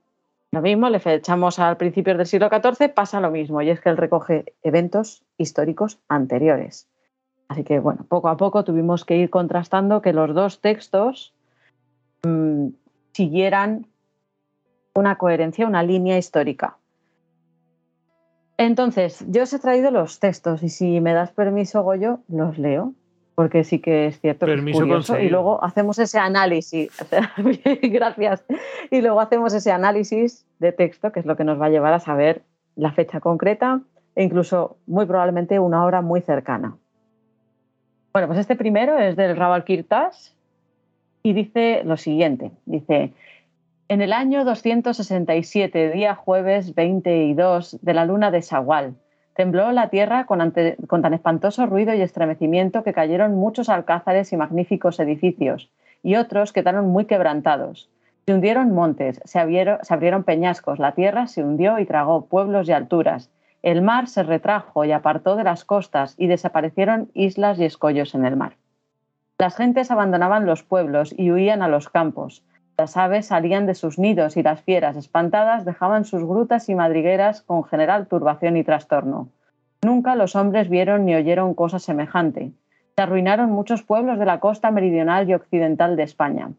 [0.52, 3.90] lo mismo, le fechamos al principios del siglo XIV, pasa lo mismo, y es que
[3.90, 6.90] él recoge eventos históricos anteriores.
[7.48, 11.34] Así que, bueno, poco a poco tuvimos que ir contrastando que los dos textos
[12.24, 12.70] mmm,
[13.14, 13.88] siguieran
[14.96, 16.78] una coherencia, una línea histórica.
[18.58, 22.94] Entonces, yo os he traído los textos y si me das permiso, Goyo, los leo
[23.40, 25.18] porque sí que es cierto que es curioso.
[25.18, 26.92] Y luego hacemos ese análisis.
[27.84, 28.44] Gracias.
[28.92, 31.94] Y luego hacemos ese análisis de texto, que es lo que nos va a llevar
[31.94, 32.42] a saber
[32.76, 33.80] la fecha concreta
[34.14, 36.76] e incluso muy probablemente una hora muy cercana.
[38.12, 40.36] Bueno, pues este primero es del Rabal Kirtas
[41.24, 42.52] y dice lo siguiente.
[42.66, 43.14] Dice,
[43.88, 48.96] en el año 267, día jueves 22 de la luna de Shawwal,
[49.40, 55.00] Tembló la tierra con, tan espantoso ruido y estremecimiento que cayeron muchos alcázares y magníficos
[55.00, 55.72] edificios,
[56.04, 57.90] y otros quedaron muy quebrantados.
[58.26, 63.32] Se hundieron montes, se abrieron peñascos, la tierra se hundió y tragó pueblos y alturas.
[63.64, 68.26] El mar se retrajo y apartó de las costas y desaparecieron islas y escollos en
[68.26, 68.58] el mar.
[69.38, 72.44] Las gentes abandonaban los pueblos y huían a los campos.
[72.80, 77.42] Las aves salían de sus nidos y las fieras, espantadas, dejaban sus grutas y madrigueras
[77.42, 79.28] con general turbación y trastorno.
[79.84, 82.54] Nunca los hombres vieron ni oyeron cosa semejante.
[82.96, 86.52] Se arruinaron muchos pueblos de la costa meridional y occidental de España.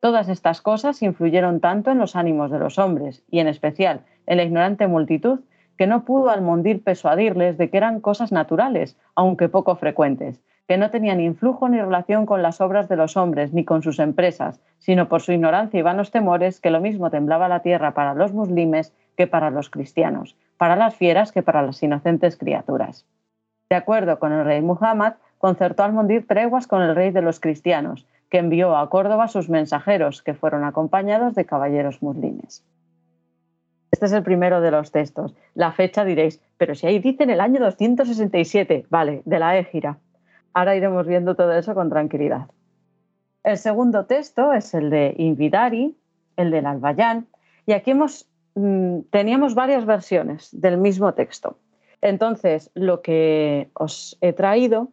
[0.00, 4.38] Todas estas cosas influyeron tanto en los ánimos de los hombres, y en especial en
[4.38, 5.42] la ignorante multitud,
[5.76, 10.90] que no pudo Almondir persuadirles de que eran cosas naturales, aunque poco frecuentes, que no
[10.90, 15.08] tenían influjo ni relación con las obras de los hombres ni con sus empresas, sino
[15.08, 18.92] por su ignorancia y vanos temores que lo mismo temblaba la tierra para los muslimes
[19.16, 23.06] que para los cristianos, para las fieras que para las inocentes criaturas.
[23.70, 27.40] De acuerdo con el rey Muhammad, concertó al mundir treguas con el rey de los
[27.40, 32.62] cristianos, que envió a Córdoba sus mensajeros, que fueron acompañados de caballeros muslimes.
[33.90, 35.34] Este es el primero de los textos.
[35.54, 39.98] La fecha diréis, pero si ahí dicen el año 267, vale, de la égira.
[40.58, 42.48] Ahora iremos viendo todo eso con tranquilidad.
[43.44, 45.96] El segundo texto es el de Invidari,
[46.36, 47.28] el del Albayán,
[47.64, 51.58] y aquí hemos, mm, teníamos varias versiones del mismo texto.
[52.00, 54.88] Entonces, lo que os he traído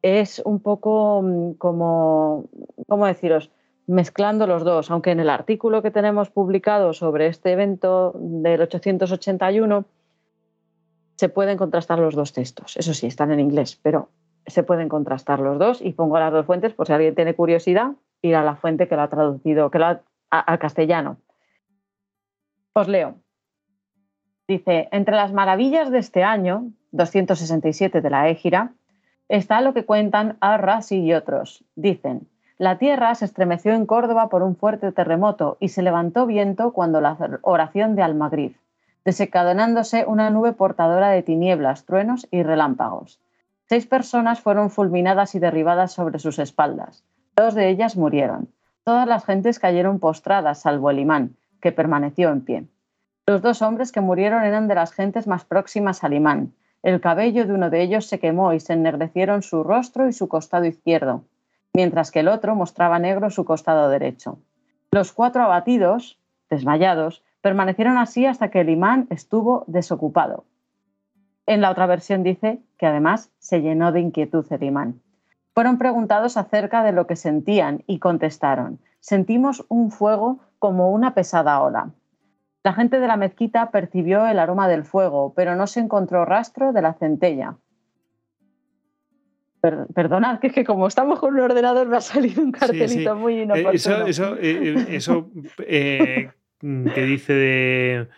[0.00, 2.46] es un poco mm, como,
[2.88, 3.50] ¿cómo deciros?
[3.86, 9.84] Mezclando los dos, aunque en el artículo que tenemos publicado sobre este evento del 881
[11.16, 12.78] se pueden contrastar los dos textos.
[12.78, 14.08] Eso sí, están en inglés, pero
[14.46, 17.92] se pueden contrastar los dos y pongo las dos fuentes por si alguien tiene curiosidad,
[18.22, 21.18] ir a la fuente que lo ha traducido, que lo ha, al castellano.
[22.72, 23.16] Os leo.
[24.46, 28.72] Dice, entre las maravillas de este año, 267 de la Égira,
[29.28, 31.64] está lo que cuentan Al-Razi y otros.
[31.76, 32.28] Dicen,
[32.58, 37.00] la tierra se estremeció en Córdoba por un fuerte terremoto y se levantó viento cuando
[37.00, 38.54] la oración de Almagrib,
[39.04, 43.20] desencadenándose una nube portadora de tinieblas, truenos y relámpagos.
[43.70, 47.04] Seis personas fueron fulminadas y derribadas sobre sus espaldas.
[47.36, 48.48] Dos de ellas murieron.
[48.82, 52.64] Todas las gentes cayeron postradas, salvo el imán, que permaneció en pie.
[53.28, 56.52] Los dos hombres que murieron eran de las gentes más próximas al imán.
[56.82, 60.26] El cabello de uno de ellos se quemó y se ennegrecieron su rostro y su
[60.26, 61.22] costado izquierdo,
[61.72, 64.40] mientras que el otro mostraba negro su costado derecho.
[64.90, 66.18] Los cuatro abatidos,
[66.50, 70.42] desmayados, permanecieron así hasta que el imán estuvo desocupado.
[71.50, 75.00] En la otra versión dice que además se llenó de inquietud el imán.
[75.52, 81.60] Fueron preguntados acerca de lo que sentían y contestaron, sentimos un fuego como una pesada
[81.60, 81.90] ola.
[82.62, 86.72] La gente de la mezquita percibió el aroma del fuego, pero no se encontró rastro
[86.72, 87.56] de la centella.
[89.60, 93.40] perdonad, que es que como estamos con un ordenador me ha salido un cartelito muy
[93.40, 94.06] eh, inoportuno.
[94.06, 95.30] Eso, eso,
[95.66, 96.30] eh,
[96.60, 98.08] que dice de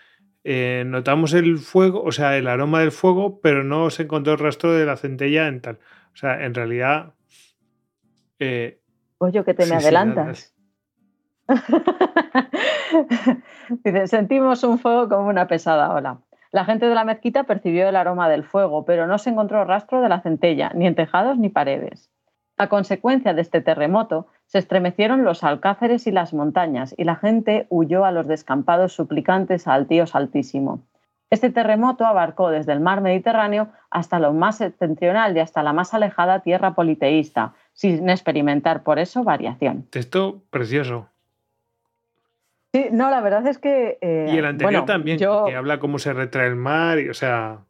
[0.45, 4.39] eh, notamos el fuego, o sea, el aroma del fuego, pero no se encontró el
[4.39, 5.79] rastro de la centella en tal.
[6.13, 7.13] O sea, en realidad.
[8.39, 8.81] Eh,
[9.19, 10.55] Oye, que te me adelantas.
[13.85, 16.19] Dice, sentimos un fuego como una pesada ola.
[16.51, 20.03] La gente de la mezquita percibió el aroma del fuego, pero no se encontró rastro
[20.03, 22.11] de la centella, ni en tejados ni paredes.
[22.59, 27.67] A consecuencia de este terremoto, se estremecieron los alcáceres y las montañas, y la gente
[27.71, 30.83] huyó a los descampados suplicantes al Dios Altísimo.
[31.31, 35.95] Este terremoto abarcó desde el mar Mediterráneo hasta lo más septentrional y hasta la más
[35.95, 39.87] alejada tierra politeísta, sin experimentar por eso variación.
[39.89, 41.09] Texto precioso.
[42.75, 43.97] Sí, no, la verdad es que.
[44.03, 47.09] eh, Y el anterior bueno, también, yo- que habla cómo se retrae el mar, y,
[47.09, 47.61] o sea,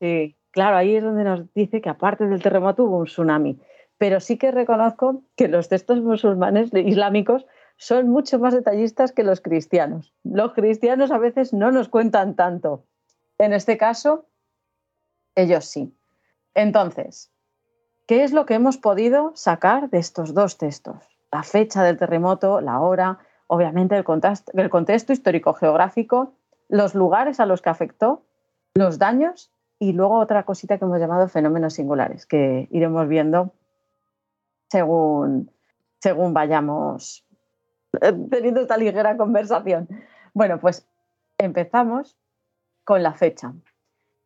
[0.00, 3.58] Sí, claro, ahí es donde nos dice que aparte del terremoto hubo un tsunami.
[3.98, 7.46] Pero sí que reconozco que los textos musulmanes islámicos
[7.76, 10.12] son mucho más detallistas que los cristianos.
[10.24, 12.84] Los cristianos a veces no nos cuentan tanto.
[13.38, 14.26] En este caso,
[15.36, 15.94] ellos sí.
[16.54, 17.30] Entonces,
[18.06, 20.96] ¿qué es lo que hemos podido sacar de estos dos textos?
[21.30, 26.34] La fecha del terremoto, la hora, obviamente el contexto, el contexto histórico-geográfico,
[26.68, 28.24] los lugares a los que afectó,
[28.74, 33.52] los daños y luego otra cosita que hemos llamado fenómenos singulares, que iremos viendo
[34.68, 35.50] según,
[36.00, 37.24] según vayamos
[38.00, 39.88] eh, teniendo esta ligera conversación.
[40.34, 40.86] Bueno, pues
[41.38, 42.16] empezamos
[42.84, 43.52] con la fecha.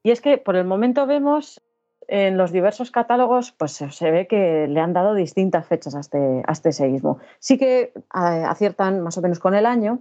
[0.03, 1.63] Y es que por el momento vemos
[2.09, 6.43] en los diversos catálogos, pues se ve que le han dado distintas fechas a este,
[6.47, 7.19] a este seísmo.
[7.39, 10.01] Sí que aciertan más o menos con el año,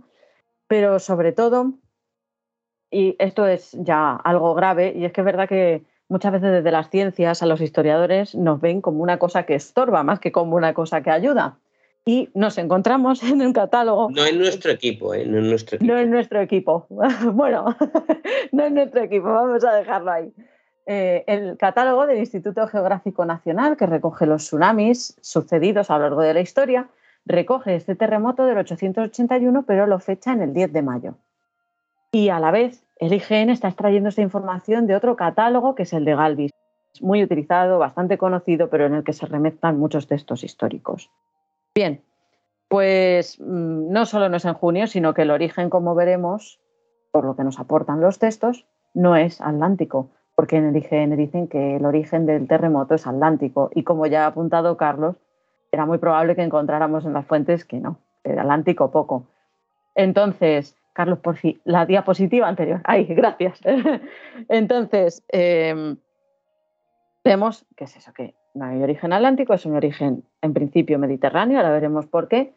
[0.67, 1.73] pero sobre todo
[2.91, 6.71] y esto es ya algo grave, y es que es verdad que muchas veces desde
[6.71, 10.57] las ciencias a los historiadores nos ven como una cosa que estorba más que como
[10.57, 11.57] una cosa que ayuda.
[12.03, 15.25] Y nos encontramos en un catálogo, No en nuestro equipo, ¿eh?
[15.25, 15.93] No en nuestro equipo.
[15.93, 16.85] no en nuestro equipo,
[17.33, 17.77] bueno,
[18.51, 20.33] no en nuestro equipo, vamos a dejarlo ahí.
[20.85, 26.21] Eh, el catálogo del Instituto Geográfico Nacional, que recoge los tsunamis sucedidos a lo largo
[26.21, 26.89] de la historia,
[27.25, 31.15] recoge este terremoto del 881, pero lo fecha en el 10 de mayo.
[32.11, 35.93] Y a la vez, el IGN está extrayendo esta información de otro catálogo que es
[35.93, 36.51] el de Galvis,
[37.01, 41.09] muy utilizado, bastante conocido, pero en el que se remezclan muchos textos históricos.
[41.73, 42.03] Bien,
[42.67, 46.59] pues mm, no solo no es en junio, sino que el origen, como veremos,
[47.11, 51.47] por lo que nos aportan los textos, no es atlántico, porque en el IGN dicen
[51.47, 53.71] que el origen del terremoto es atlántico.
[53.73, 55.15] Y como ya ha apuntado Carlos,
[55.71, 59.25] era muy probable que encontráramos en las fuentes que no, de atlántico poco.
[59.95, 62.81] Entonces, Carlos, por fin, la diapositiva anterior.
[62.83, 63.61] Ay, gracias.
[64.49, 65.95] Entonces, eh,
[67.23, 71.71] vemos que es eso, que hay origen atlántico, es un origen en principio mediterráneo, ahora
[71.71, 72.53] veremos por qué.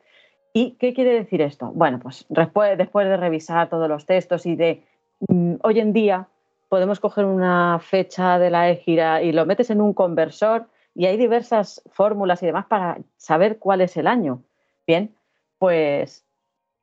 [0.53, 1.73] ¿Y qué quiere decir esto?
[1.75, 4.85] Bueno, pues después, después de revisar todos los textos y de
[5.29, 6.29] mm, hoy en día
[6.69, 11.17] podemos coger una fecha de la égira y lo metes en un conversor y hay
[11.17, 14.43] diversas fórmulas y demás para saber cuál es el año.
[14.87, 15.15] Bien,
[15.59, 16.25] pues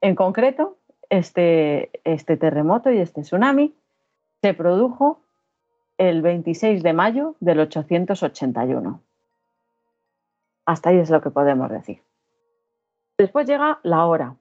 [0.02, 0.78] en concreto,
[1.12, 3.76] este, este terremoto y este tsunami
[4.42, 5.20] se produjo
[5.98, 9.02] el 26 de mayo del 881.
[10.66, 12.02] Hasta ahí es lo que podemos decir.
[13.18, 14.38] Después llega la hora.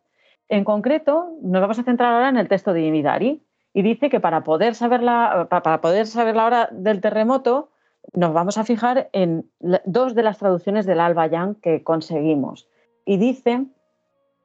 [0.49, 3.43] En concreto, nos vamos a centrar ahora en el texto de Imidari
[3.75, 7.71] y dice que para poder saber la, para poder saber la hora del terremoto
[8.15, 12.69] nos vamos a fijar en dos de las traducciones del Albayán que conseguimos.
[13.05, 13.67] Y dice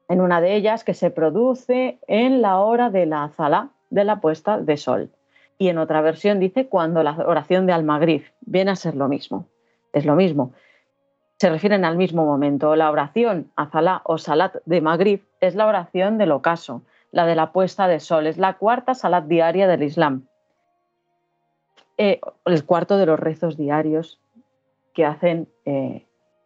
[0.08, 4.20] en una de ellas que se produce en la hora de la azalá de la
[4.22, 5.10] puesta de sol.
[5.58, 9.48] Y en otra versión dice cuando la oración de Almagrif viene a ser lo mismo.
[9.94, 10.52] Es lo mismo.
[11.38, 12.76] Se refieren al mismo momento.
[12.76, 17.52] La oración azalá o salat de Magrib es la oración del ocaso, la de la
[17.52, 18.28] puesta de sol.
[18.28, 20.28] Es la cuarta salat diaria del Islam.
[21.98, 24.20] Eh, el cuarto de los rezos diarios
[24.94, 26.06] que hacen eh,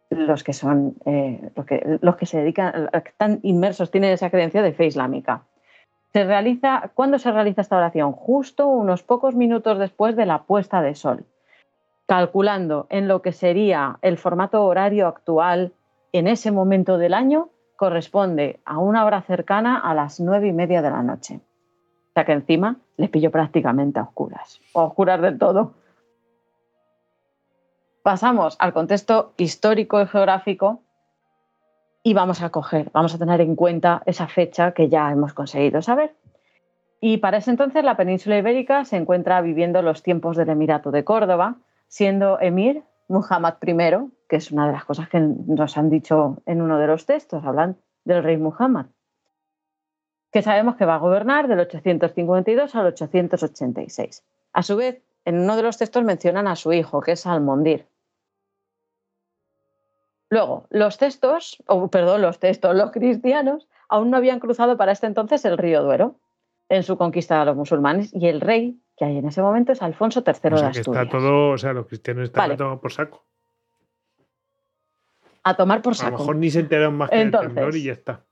[0.09, 4.61] los que son eh, los, que, los que se dedican, están inmersos, tienen esa creencia
[4.61, 5.43] de fe islámica.
[6.13, 8.13] Se realiza, ¿Cuándo se realiza esta oración?
[8.13, 11.25] Justo unos pocos minutos después de la puesta de sol,
[12.07, 15.73] calculando en lo que sería el formato horario actual
[16.11, 20.81] en ese momento del año, corresponde a una hora cercana a las nueve y media
[20.81, 21.35] de la noche.
[21.35, 25.75] O sea que encima les pillo prácticamente a oscuras, o a oscuras del todo.
[28.03, 30.83] Pasamos al contexto histórico y geográfico
[32.03, 35.81] y vamos a coger, vamos a tener en cuenta esa fecha que ya hemos conseguido
[35.81, 36.15] saber.
[37.01, 41.03] Y para ese entonces la península ibérica se encuentra viviendo los tiempos del Emirato de
[41.03, 41.57] Córdoba,
[41.87, 46.61] siendo emir Muhammad I, que es una de las cosas que nos han dicho en
[46.61, 48.87] uno de los textos, hablan del rey Muhammad,
[50.31, 54.23] que sabemos que va a gobernar del 852 al 886.
[54.53, 57.87] A su vez, en uno de los textos mencionan a su hijo, que es Almondir.
[60.29, 65.07] Luego, los textos, o perdón, los textos, los cristianos aún no habían cruzado para este
[65.07, 66.15] entonces el río Duero
[66.69, 69.81] en su conquista a los musulmanes y el rey que hay en ese momento es
[69.81, 71.03] Alfonso III o sea, de Asturias.
[71.05, 72.57] está todo, o sea, los cristianos están Vale.
[72.57, 73.25] todo por saco.
[75.43, 76.11] a tomar por A saco.
[76.11, 78.23] lo mejor ni se enteran más que Entonces- temblor y ya está.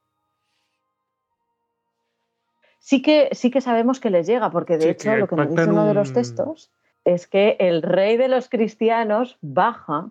[2.88, 5.50] Sí que, sí que sabemos que les llega, porque de Sí, hecho lo que nos
[5.50, 6.72] dice uno de los textos
[7.04, 10.10] es que el rey de los cristianos baja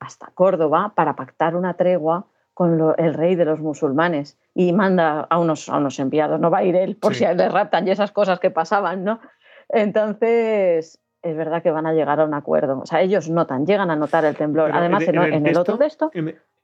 [0.00, 5.20] hasta Córdoba para pactar una tregua con lo- el rey de los musulmanes y manda
[5.30, 7.20] a unos, a unos enviados, no va a ir él por Sí.
[7.20, 9.20] si a él le raptan y esas cosas que pasaban, ¿no?
[9.68, 12.80] Entonces, es verdad que van a llegar a un acuerdo.
[12.80, 14.66] O sea, ellos notan, llegan a notar el temblor.
[14.66, 16.10] Pero Además, en, en el, otro texto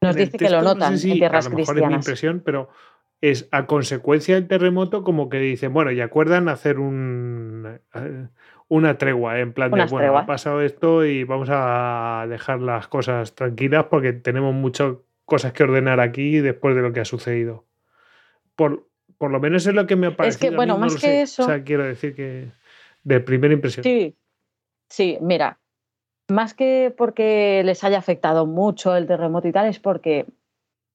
[0.01, 1.61] nos el dice que lo texto, no notan sé si- en tierras a lo mejor
[1.63, 2.07] es mi cristianas.
[2.07, 2.69] impresión, pero
[3.21, 8.27] es a consecuencia del terremoto como que dicen, bueno, y acuerdan hacer un, eh,
[8.69, 10.23] una tregua, eh, en plan de, bueno, treguas.
[10.23, 15.63] ha pasado esto y vamos a dejar las cosas tranquilas porque tenemos muchas cosas que
[15.63, 17.65] ordenar aquí después de lo que ha sucedido.
[18.57, 18.87] Por,
[19.17, 20.49] por lo menos es lo que me ha parecido.
[20.49, 21.23] a mí, bueno, no más que sé.
[21.23, 22.53] eso- O sea, quiero decir que
[23.05, 23.85] de primera impresión.
[23.85, 24.17] Sí,
[24.91, 25.59] sí, mira,
[26.29, 30.27] más que porque les haya afectado mucho el terremoto y tal, es porque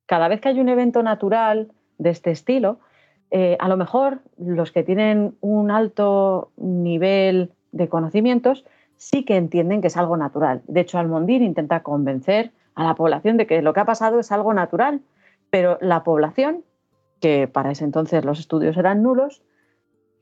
[0.06, 2.80] cada vez que hay un evento natural de este estilo,
[3.30, 8.66] eh, a lo mejor los que tienen un alto nivel de conocimientos
[8.98, 10.62] sí que entienden que es algo natural.
[10.68, 14.32] De hecho, Almondir intenta convencer a la población de que lo que ha pasado es
[14.32, 15.02] algo natural,
[15.52, 16.64] pero la población,
[17.22, 19.44] que para ese entonces los estudios eran nulos,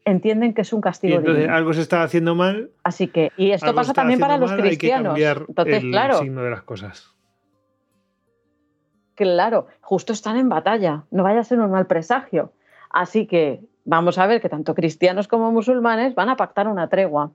[0.06, 1.56] entienden que es un Y castigo entonces divino.
[1.56, 2.72] algo se está haciendo mal.
[2.84, 5.18] Así que, y esto pasa también para los cristianos.
[5.18, 7.17] Entonces, el claro, signo de las cosas.
[9.18, 12.54] Claro, justo están en batalla, no vaya a ser un mal presagio.
[12.90, 17.32] Así que vamos a ver que tanto cristianos como musulmanes van a pactar una tregua.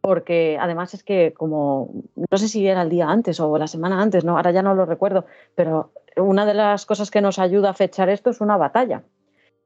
[0.00, 1.90] Porque además es que como,
[2.30, 4.74] no sé si era el día antes o la semana antes, no, ahora ya no
[4.74, 5.26] lo recuerdo,
[5.56, 9.02] pero una de las cosas que nos ayuda a fechar esto es una batalla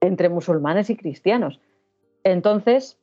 [0.01, 1.61] entre musulmanes y cristianos.
[2.25, 2.99] Entonces,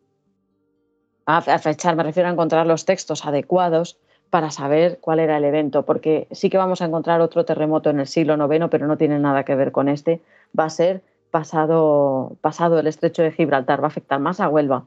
[1.28, 5.43] a, a fechar me refiero a encontrar los textos adecuados para saber cuál era el
[5.43, 8.97] evento, porque sí que vamos a encontrar otro terremoto en el siglo IX, pero no
[8.97, 10.22] tiene nada que ver con este.
[10.57, 11.01] Va a ser
[11.31, 14.85] pasado, pasado el estrecho de Gibraltar, va a afectar más a Huelva.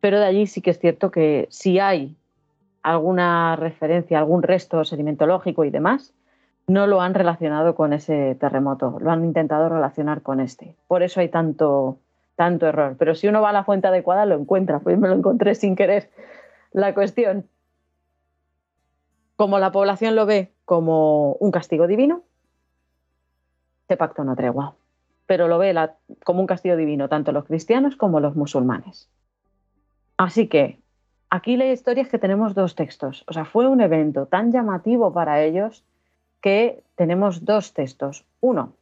[0.00, 2.16] Pero de allí sí que es cierto que si hay
[2.82, 6.12] alguna referencia, algún resto sedimentológico y demás,
[6.66, 10.76] no lo han relacionado con ese terremoto, lo han intentado relacionar con este.
[10.86, 11.98] Por eso hay tanto,
[12.36, 12.96] tanto error.
[12.98, 14.80] Pero si uno va a la fuente adecuada, lo encuentra.
[14.80, 16.10] Pues me lo encontré sin querer.
[16.72, 17.46] La cuestión,
[19.36, 22.22] como la población lo ve como un castigo divino,
[23.88, 24.74] se pacta una tregua.
[25.26, 25.74] Pero lo ve
[26.24, 29.08] como un castigo divino tanto los cristianos como los musulmanes.
[30.16, 30.78] Así que
[31.30, 33.24] aquí la historia es que tenemos dos textos.
[33.26, 35.84] O sea, fue un evento tan llamativo para ellos
[36.40, 38.24] que tenemos dos textos.
[38.40, 38.74] Uno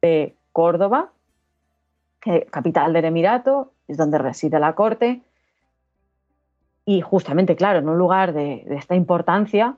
[0.00, 1.10] de Córdoba,
[2.50, 5.22] capital del Emirato, es donde reside la corte.
[6.84, 9.76] Y justamente, claro, en un lugar de, esta importancia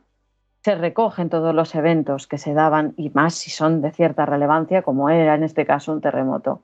[0.63, 4.83] se recogen todos los eventos que se daban y más si son de cierta relevancia,
[4.83, 6.63] como era en este caso un terremoto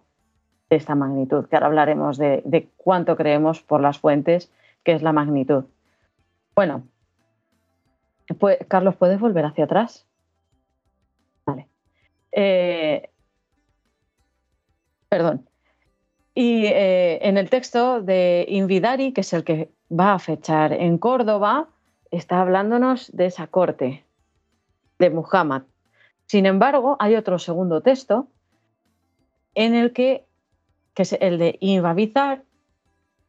[0.70, 4.50] de esta magnitud, que ahora hablaremos de, de cuánto creemos por las fuentes
[4.84, 5.64] que es la magnitud.
[6.54, 6.84] Bueno,
[8.38, 10.06] pues, Carlos, ¿puedes volver hacia atrás?
[11.44, 11.68] Vale.
[12.32, 13.10] Eh,
[15.08, 15.49] perdón.
[16.42, 20.96] Y eh, en el texto de Invidari, que es el que va a fechar en
[20.96, 21.68] Córdoba,
[22.10, 24.06] está hablándonos de esa corte
[24.98, 25.64] de Muhammad.
[26.24, 28.28] Sin embargo, hay otro segundo texto
[29.54, 30.24] en el que,
[30.94, 32.42] que es el de Invavizar,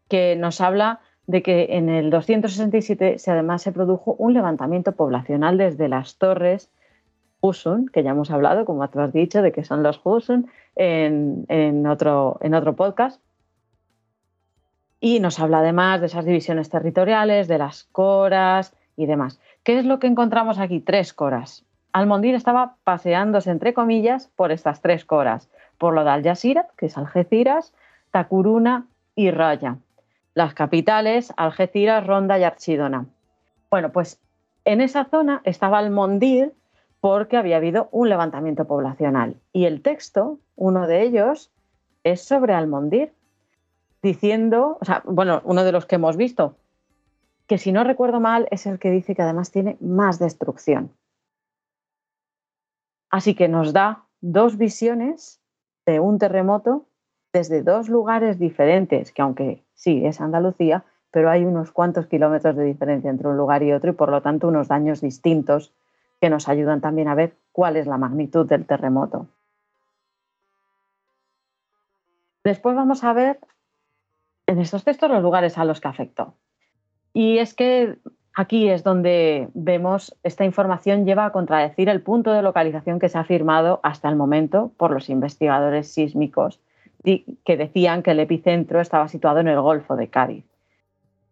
[0.07, 5.57] que nos habla de que en el 267 se, además se produjo un levantamiento poblacional
[5.57, 6.71] desde las torres
[7.41, 11.87] Husun, que ya hemos hablado, como tú has dicho, de que son los Husun en,
[11.87, 12.39] otro,
[12.75, 13.21] podcast.
[14.99, 19.39] Y nos habla además de esas divisiones territoriales, de las coras y demás.
[19.63, 20.79] ¿Qué es lo que encontramos aquí?
[20.79, 21.65] Tres coras.
[21.91, 26.85] Almondir estaba paseándose, entre comillas, por estas tres coras, por lo de Al Jazeera, que
[26.85, 27.73] es Algeciras,
[28.11, 28.85] Takuruna
[29.15, 29.77] y Raya.
[30.35, 33.07] Las capitales, Algeciras, Ronda y Archidona.
[33.71, 34.19] Bueno, pues
[34.63, 36.53] en esa zona estaba Almondir
[37.01, 39.35] porque había habido un levantamiento poblacional.
[39.51, 41.51] Y el texto, uno de ellos,
[42.03, 43.11] es sobre Almondir,
[44.01, 46.55] diciendo, o sea, bueno, uno de los que hemos visto,
[47.47, 50.91] que si no recuerdo mal es el que dice que además tiene más destrucción.
[53.09, 55.41] Así que nos da dos visiones
[55.85, 56.85] de un terremoto
[57.33, 62.63] desde dos lugares diferentes, que aunque sí es Andalucía, pero hay unos cuantos kilómetros de
[62.63, 65.73] diferencia entre un lugar y otro y por lo tanto unos daños distintos
[66.21, 69.27] que nos ayudan también a ver cuál es la magnitud del terremoto.
[72.43, 73.39] Después vamos a ver
[74.47, 76.35] en estos textos los lugares a los que afectó.
[77.13, 77.99] Y es que
[78.33, 83.17] Aquí es donde vemos esta información lleva a contradecir el punto de localización que se
[83.17, 86.61] ha firmado hasta el momento por los investigadores sísmicos
[87.03, 90.45] que decían que el epicentro estaba situado en el Golfo de Cádiz.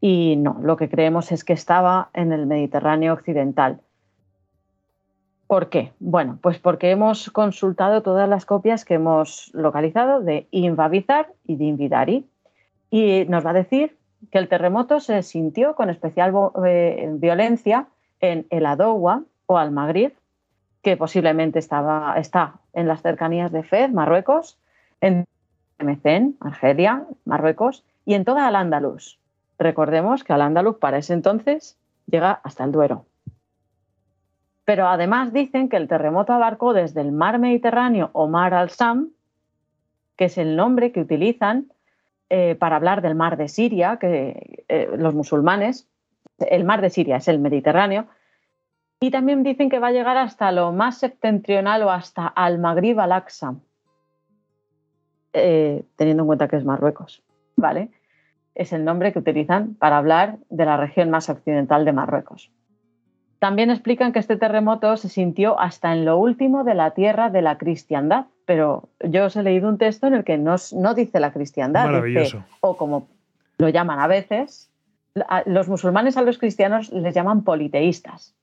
[0.02, 3.80] Y no, lo que creemos es que estaba en el Mediterráneo occidental.
[5.50, 5.94] ¿Por qué?
[6.00, 11.64] Bueno, pues porque hemos consultado todas las copias que hemos localizado de Invavizar y de
[11.64, 12.30] Invidari.
[12.92, 13.98] Y nos va a decir
[14.32, 16.36] que el terremoto se sintió con especial
[16.68, 17.88] eh, violencia
[18.22, 20.14] en el Adowa o Almagrib,
[20.84, 24.60] que posiblemente estaba, está en las cercanías de Fez, Marruecos,
[25.02, 25.26] en
[25.80, 29.18] Mecén, Argelia, Marruecos, y en toda Al-Ándalus.
[29.58, 33.06] Recordemos que Al-Ándalus para ese entonces llega hasta el Duero.
[34.70, 39.10] Pero además dicen que el terremoto abarcó desde el mar Mediterráneo o mar al-Sam,
[40.16, 41.74] que es el nombre que utilizan
[42.30, 45.90] eh, para hablar del mar de Siria, que eh, los musulmanes,
[46.38, 48.06] el mar de Siria es el Mediterráneo,
[49.00, 53.56] y también dicen que va a llegar hasta lo más septentrional o hasta Al-Maghrib al-Aqsa,
[55.34, 57.24] eh, teniendo en cuenta que es Marruecos,
[57.56, 57.90] ¿vale?
[58.54, 62.52] Es el nombre que utilizan para hablar de la región más occidental de Marruecos.
[63.40, 67.41] También explican que este terremoto se sintió hasta en lo último de la tierra de
[67.41, 71.20] la cristiandad, pero yo os he leído un texto en el que no, no dice
[71.22, 71.90] la cristiandad,
[72.60, 73.07] o como
[73.57, 74.70] lo llaman a veces,
[75.45, 78.36] los musulmanes a los cristianos les llaman politeístas,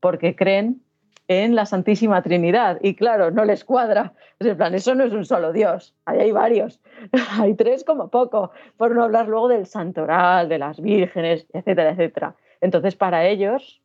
[0.00, 0.80] porque creen
[1.28, 2.78] en la Santísima Trinidad.
[2.82, 4.12] Y claro, no les cuadra.
[4.40, 6.80] En plan, eso no es un solo Dios, ahí hay varios.
[7.40, 12.34] hay tres como poco, por no hablar luego del santoral, de las vírgenes, etcétera, etcétera.
[12.60, 13.81] Entonces, para ellos,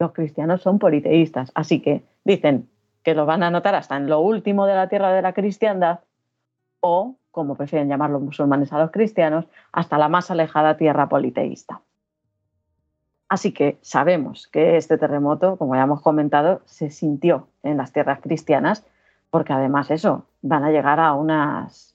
[0.00, 1.52] los cristianos son politeístas.
[1.54, 2.68] Así que dicen
[3.04, 6.00] que lo van a notar hasta en lo último de la tierra de la cristiandad
[6.80, 11.82] o, como prefieren llamar los musulmanes a los cristianos, hasta la más alejada tierra politeísta.
[13.28, 18.20] Así que sabemos que este terremoto, como ya hemos comentado, se sintió en las tierras
[18.20, 18.84] cristianas,
[19.30, 21.94] porque además eso, van a llegar a unas,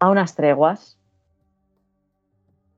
[0.00, 0.98] a unas treguas,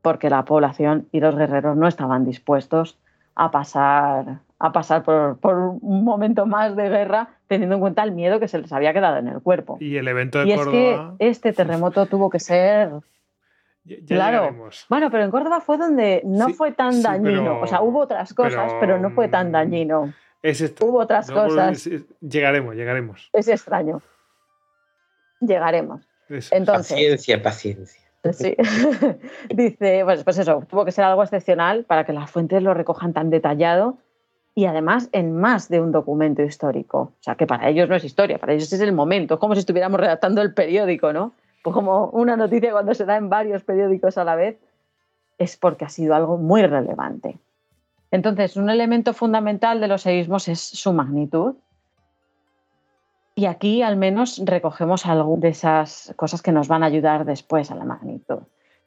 [0.02, 2.98] porque la población y los guerreros no estaban dispuestos
[3.34, 5.38] a pasar, a pasar por,
[5.80, 9.18] un momento más de guerra, teniendo en cuenta el miedo que se les había quedado
[9.18, 9.78] en el cuerpo.
[9.80, 12.90] Y el evento de y es que este terremoto tuvo que ser
[14.06, 14.54] claro.
[14.88, 17.60] Bueno, pero en Córdoba fue donde no fue tan dañino.
[17.60, 20.14] o sea, hubo otras cosas, pero, no fue tan mm, dañino.
[20.42, 21.88] Es Hubo otras cosas.
[22.20, 23.30] llegaremos, llegaremos.
[23.32, 24.02] Es extraño.
[25.40, 26.02] Llegaremos.
[26.28, 28.01] Entonces, paciencia, paciencia.
[28.30, 28.56] Sí.
[29.50, 33.12] Dice, pues, pues eso, tuvo que ser algo excepcional para que las fuentes lo recojan
[33.12, 33.98] tan detallado
[34.54, 36.98] y además en más de un documento histórico.
[36.98, 39.54] O sea, que para ellos no es historia, para ellos es el momento, es como
[39.54, 41.32] si estuviéramos redactando el periódico, ¿no?
[41.62, 44.58] Pues como una noticia cuando se da en varios periódicos a la vez,
[45.38, 47.38] es porque ha sido algo muy relevante.
[48.10, 51.54] Entonces, un elemento fundamental de los seísmos es su magnitud.
[53.34, 57.70] Y aquí al menos recogemos algo de esas cosas que nos van a ayudar después
[57.70, 58.40] a la magnitud.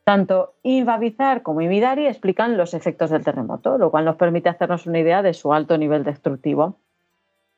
[0.04, 5.00] Tanto Invavizar como Imidari explican los efectos del terremoto, lo cual nos permite hacernos una
[5.00, 6.78] idea de su alto nivel destructivo.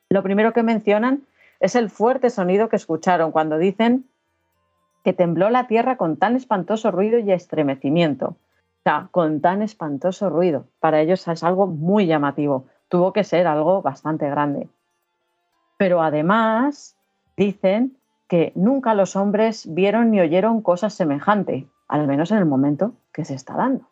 [0.10, 1.24] Lo primero que mencionan
[1.60, 4.06] es el fuerte sonido que escucharon cuando dicen
[5.04, 8.28] que tembló la tierra con tan espantoso ruido y estremecimiento.
[8.28, 8.36] O
[8.84, 10.68] sea, con tan espantoso ruido.
[10.80, 12.68] Para ellos es algo muy llamativo.
[12.88, 14.70] Tuvo que ser algo bastante grande.
[15.78, 16.98] Pero además
[17.36, 17.98] dicen
[18.28, 23.26] que nunca los hombres vieron ni oyeron cosas semejantes, al menos en el momento que
[23.26, 23.88] se está dando.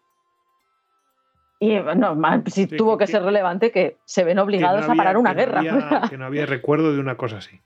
[1.59, 5.61] Y normal, si tuvo que, ser relevante que se ven obligados a parar una guerra.
[6.09, 7.61] que no había recuerdo de una cosa así.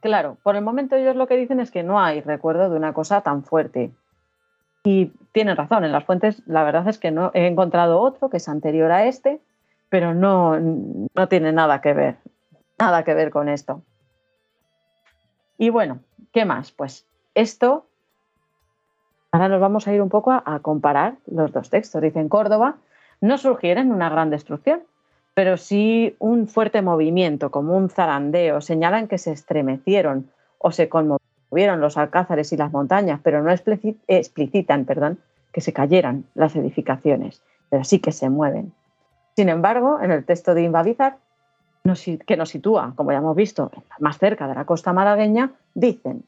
[0.00, 2.92] Claro, por el momento ellos lo que dicen es que no hay recuerdo de una
[2.92, 3.90] cosa tan fuerte.
[4.84, 8.36] Y tienen razón, en las fuentes la verdad es que no he encontrado otro que
[8.36, 9.40] es anterior a este,
[9.88, 12.16] pero no, no tiene nada que ver,
[12.78, 13.82] nada que ver con esto.
[15.58, 16.00] Y bueno,
[16.32, 16.72] ¿qué más?
[16.72, 17.86] Pues esto,
[19.32, 22.02] ahora nos vamos a ir un poco a, comparar los dos textos.
[22.02, 22.76] Dicen Córdoba,
[23.20, 24.82] no surgieron una gran destrucción,
[25.34, 28.60] pero sí un fuerte movimiento, como un zarandeo.
[28.60, 34.84] Señalan que se estremecieron o se conmovieron los alcázares y las montañas, pero no explicitan
[34.84, 35.18] perdón,
[35.52, 38.72] que se cayeran las edificaciones, pero sí que se mueven.
[39.36, 41.18] Sin embargo, en el texto de Invavizar,
[42.26, 46.24] que nos sitúa, como ya hemos visto, más cerca de la costa malagueña, dicen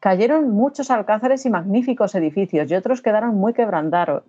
[0.00, 4.22] Cayeron muchos alcázares y magníficos edificios y otros quedaron muy quebrantados.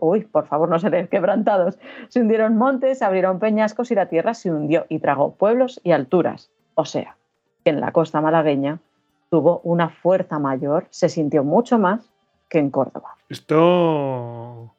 [0.00, 1.78] Uy, por favor, no se leen quebrantados.
[2.08, 6.50] Se hundieron montes, abrieron peñascos y la tierra se hundió y tragó pueblos y alturas.
[6.74, 7.16] O sea,
[7.64, 8.80] que en la costa malagueña
[9.30, 12.08] tuvo una fuerza mayor, se sintió mucho más
[12.48, 13.16] que en Córdoba.
[13.28, 14.73] Esto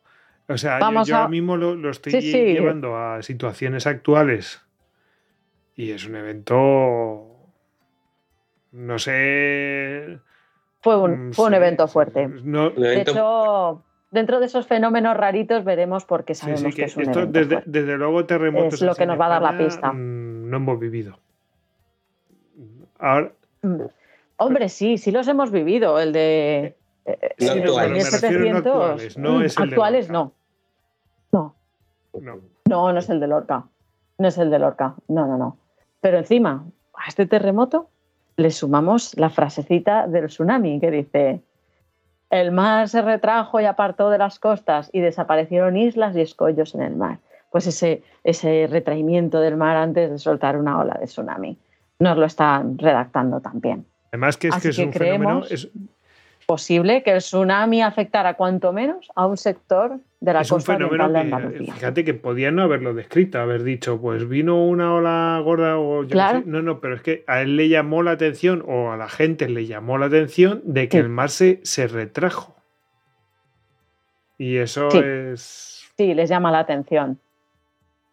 [0.48, 2.44] O sea, yo- Vamos yo a- ahora mismo lo, lo estoy Sí, sí.
[2.54, 4.62] llevando a situaciones actuales
[5.76, 7.28] y es un evento,
[8.72, 10.20] no sé...
[10.82, 12.28] Fue un, mm, fue un evento fuerte.
[12.28, 16.76] No, De evento- hecho, dentro de esos fenómenos raritos veremos por qué sabemos sí, que,
[16.76, 17.70] que es un esto evento desde, fuerte.
[17.72, 19.92] desde luego terremotos Es lo que nos va a dar la pista.
[19.92, 21.20] mm, No hemos vivido.
[23.00, 23.32] Ahora,
[23.64, 23.82] Mm.
[24.38, 25.98] Hombre, sí, sí los hemos vivido.
[26.00, 28.11] El de de actuales.
[28.11, 30.14] Me refiero no 1700, actuales, no es el de actuales Lorca.
[30.14, 30.34] no.
[31.32, 31.56] No,
[32.22, 32.40] no.
[32.65, 33.65] no, no es el de Lorca.
[34.18, 34.95] No es el de Lorca.
[35.07, 35.57] No, no, no.
[36.02, 37.90] Pero encima, a este terremoto
[38.38, 41.41] le sumamos la frasecita del tsunami que dice:
[42.30, 46.82] El mar se retrajo y apartó de las costas y desaparecieron islas y escollos en
[46.82, 47.19] el mar.
[47.52, 51.57] Pues ese, ese retraimiento del mar antes de soltar una ola de tsunami.
[51.99, 53.86] Nos lo están redactando también.
[54.11, 55.44] Además que es Así que es que un fenómeno...
[55.49, 55.69] Es,
[56.48, 60.74] Posible que el tsunami afectara cuanto menos a un sector de la es un costa
[60.74, 61.74] fenómeno oriental de que, Andalucía.
[61.74, 66.10] fíjate que podían no haberlo descrito, haber dicho, pues vino una ola gorda o yo
[66.10, 66.44] sé.
[66.46, 69.50] No, no, pero es que a él le llamó la atención o a la gente
[69.50, 71.04] le llamó la atención de que Sí.
[71.04, 72.56] el mar se, se retrajo.
[74.38, 75.00] Y eso Sí.
[75.04, 75.86] es...
[75.98, 77.20] Sí, les llama la atención.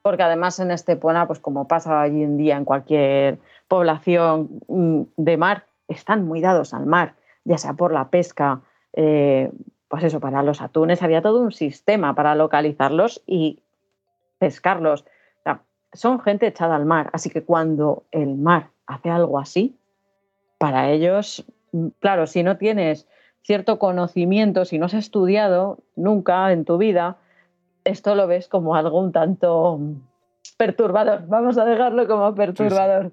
[0.02, 3.38] Porque además en Estepona, pues como pasa hoy en día en cualquier
[3.68, 8.62] población mm, de mar, están muy dados al mar, ya sea por la pesca,
[8.92, 9.50] eh,
[9.88, 13.60] pues eso, para los atunes había todo un sistema para localizarlos y
[14.38, 15.02] pescarlos.
[15.02, 15.62] O sea,
[15.92, 19.76] son gente echada al mar, así que cuando el mar hace algo así,
[20.58, 23.08] para ellos, mm, claro, si no tienes
[23.42, 27.18] cierto conocimiento, si no has estudiado nunca en tu vida,
[27.84, 29.80] esto lo ves como algo un tanto
[30.56, 31.26] perturbador.
[31.26, 33.12] Vamos a dejarlo como perturbador.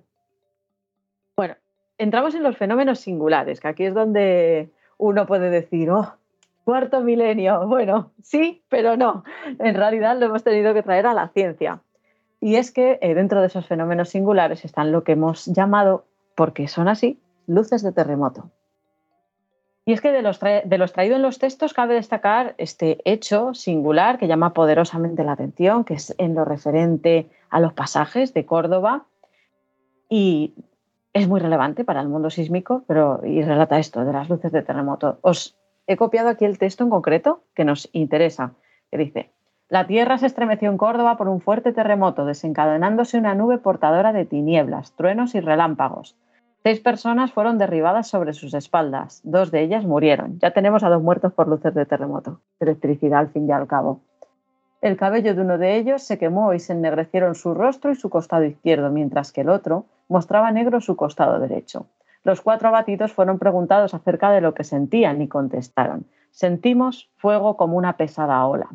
[1.99, 6.15] Entramos en los fenómenos singulares, que aquí es donde uno puede decir, oh,
[6.63, 7.67] cuarto milenio.
[7.67, 9.23] Bueno, sí, pero no.
[9.59, 11.81] En realidad lo hemos tenido que traer a la ciencia.
[12.41, 16.05] Y es que eh, dentro de esos fenómenos singulares están lo que hemos llamado,
[16.35, 18.49] porque son así, luces de terremoto.
[19.85, 23.53] Y es que de los, de los traídos en los textos cabe destacar este hecho
[23.55, 28.45] singular que llama poderosamente la atención, que es en lo referente a los pasajes de
[28.45, 29.05] Córdoba
[30.07, 30.53] y
[31.13, 34.61] es muy relevante para el mundo sísmico, pero y relata esto de las luces de
[34.61, 35.19] terremoto.
[35.21, 35.57] Os
[35.87, 38.53] he copiado aquí el texto en concreto que nos interesa,
[38.91, 39.31] que dice,
[39.69, 44.25] la tierra se estremeció en Córdoba por un fuerte terremoto, desencadenándose una nube portadora de
[44.25, 46.17] tinieblas, truenos y relámpagos.
[46.63, 49.21] Seis personas fueron derribadas sobre sus espaldas.
[49.23, 50.39] Dos de ellas murieron.
[50.39, 52.41] Ya tenemos a dos muertos por luces de terremoto.
[52.59, 54.01] Electricidad al fin y al cabo.
[54.81, 58.09] El cabello de uno de ellos se quemó y se ennegrecieron su rostro y su
[58.09, 61.87] costado izquierdo, mientras que el otro mostraba negro su costado derecho.
[62.23, 66.05] Los cuatro abatidos fueron preguntados acerca de lo que sentían y contestaron.
[66.31, 68.69] Sentimos fuego como una pesada ola.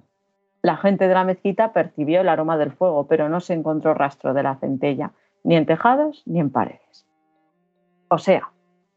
[0.61, 4.35] La gente de la mezquita percibió el aroma del fuego, pero no se encontró rastro
[4.35, 5.13] de la centella,
[5.43, 7.07] ni en tejados ni en paredes.
[8.09, 8.51] O sea,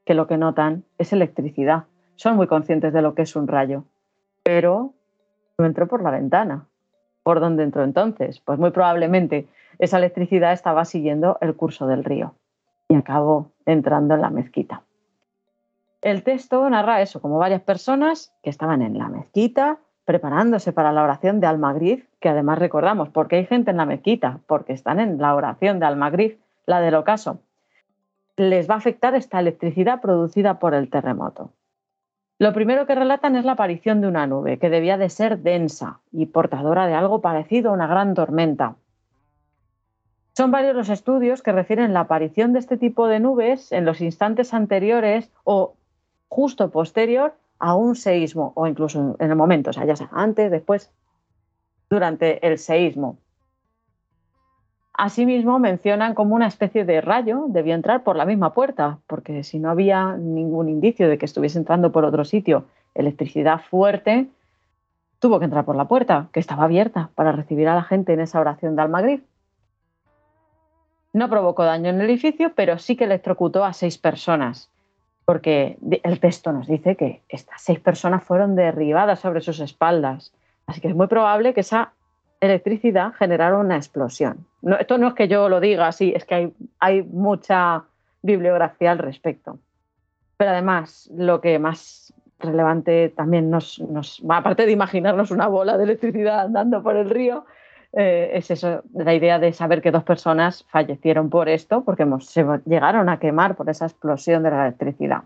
[0.06, 1.86] que lo que notan es electricidad.
[2.16, 3.84] Son muy conscientes de lo que es un rayo.
[4.44, 4.94] Pero
[5.58, 6.68] no entró por la ventana.
[7.28, 8.40] ¿Por dónde entró entonces?
[8.40, 9.50] Pues muy probablemente
[9.80, 12.36] esa electricidad estaba siguiendo el curso del río
[12.88, 14.84] y acabó entrando en la mezquita.
[16.02, 21.04] El texto narra eso, como varias personas que estaban en la mezquita preparándose para la
[21.04, 25.18] oración de Almagrib, que además recordamos, porque hay gente en la mezquita, porque están en
[25.18, 27.42] la oración de Almagrib, la del ocaso
[28.38, 31.50] les va a afectar esta electricidad producida por el terremoto.
[32.40, 36.00] Lo primero que relatan es la aparición de una nube que debía de ser densa
[36.12, 38.76] y portadora de algo parecido a una gran tormenta.
[40.34, 44.02] Son varios los estudios que refieren la aparición de este tipo de nubes en los
[44.02, 45.74] instantes anteriores o
[46.30, 50.52] justo posterior a un seísmo o incluso en el momento, o sea, ya sea antes,
[50.52, 50.92] después,
[51.90, 53.18] durante el seísmo.
[54.98, 59.60] Asimismo, mencionan como una especie de rayo debió entrar por la misma puerta, porque si
[59.60, 62.66] no había ningún indicio de que estuviese entrando por otro sitio
[62.96, 64.28] electricidad fuerte,
[65.20, 68.22] tuvo que entrar por la puerta, que estaba abierta para recibir a la gente en
[68.22, 69.24] esa oración de Almagrib.
[71.14, 74.72] No provocó daño en el edificio, pero sí que electrocutó a seis personas,
[75.26, 80.34] porque el texto nos dice que estas seis personas fueron derribadas sobre sus espaldas.
[80.66, 81.94] Así que es muy probable que esa
[82.40, 84.46] electricidad generara una explosión.
[84.62, 87.84] No, esto no es que yo lo diga así, es que hay, hay mucha
[88.22, 89.60] bibliografía al respecto.
[90.38, 95.86] Pero además, lo que más relevante también nos, nos aparte de imaginarnos una bola de
[95.86, 97.46] electricidad andando por el río,
[97.94, 102.46] eh, es eso, la idea de saber que dos personas fallecieron por esto, porque se
[102.66, 105.24] llegaron a quemar por esa explosión de la electricidad.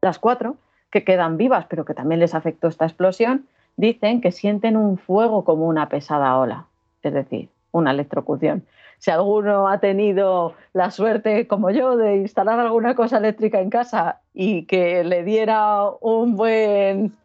[0.00, 0.56] Las cuatro,
[0.90, 3.46] que quedan vivas, pero que también les afectó esta explosión,
[3.76, 6.66] dicen que sienten un fuego como una pesada ola,
[7.02, 8.64] es decir, una electrocución.
[8.98, 14.20] Si alguno ha tenido la suerte, como yo, de instalar alguna cosa eléctrica en casa
[14.32, 17.16] y que le diera un buen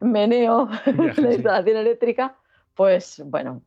[0.00, 2.36] meneo la instalación eléctrica,
[2.74, 3.60] pues bueno,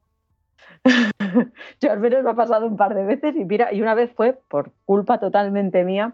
[1.81, 4.11] yo al menos me ha pasado un par de veces y mira, y una vez
[4.15, 6.13] fue por culpa totalmente mía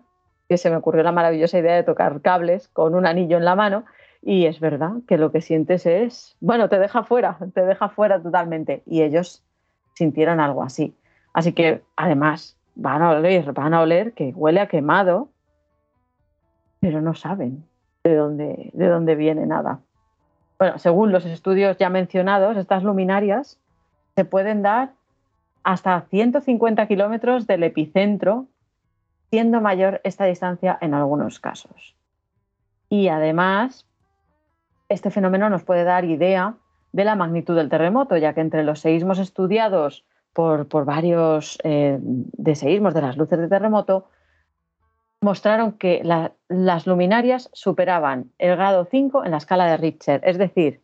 [0.50, 3.56] que se me ocurrió la maravillosa idea de tocar cables con un anillo en la
[3.56, 3.86] mano
[4.28, 8.20] y es verdad que lo que sientes es, bueno, te deja fuera, te deja fuera
[8.20, 9.44] totalmente y ellos
[9.94, 10.96] sintieron algo así.
[11.32, 15.30] Así que además van a oler, van a oler que huele a quemado,
[16.80, 17.66] pero no saben
[18.04, 19.82] de dónde, de dónde viene nada.
[20.58, 23.60] Bueno, según los estudios ya mencionados, estas luminarias
[24.16, 24.94] se pueden dar
[25.64, 28.48] hasta 150 kilómetros del epicentro,
[29.30, 31.96] siendo mayor esta distancia en algunos casos.
[32.90, 33.86] Y además,
[34.90, 36.56] este fenómeno nos puede dar idea
[36.92, 42.56] de la magnitud del terremoto, ya que entre los seísmos estudiados por, varios eh, de
[42.56, 44.08] seísmos de las luces de terremoto,
[45.22, 46.02] mostraron que
[46.48, 50.22] las luminarias superaban el grado 5 en la escala de Richter.
[50.24, 50.82] Es decir,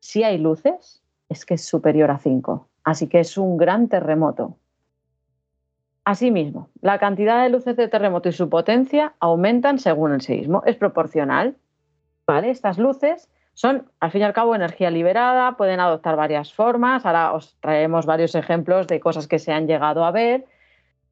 [0.00, 2.68] si hay luces, es que es superior a 5.
[2.84, 4.58] Así que es un gran terremoto.
[6.04, 10.62] Asimismo, la cantidad de luces de terremoto y su potencia aumentan según el seísmo.
[10.66, 11.56] Es proporcional.
[12.26, 12.50] ¿Vale?
[12.50, 17.06] Estas luces son, al fin y al cabo, energía liberada, pueden adoptar varias formas.
[17.06, 20.44] Ahora os traemos varios ejemplos de cosas que se han llegado a ver,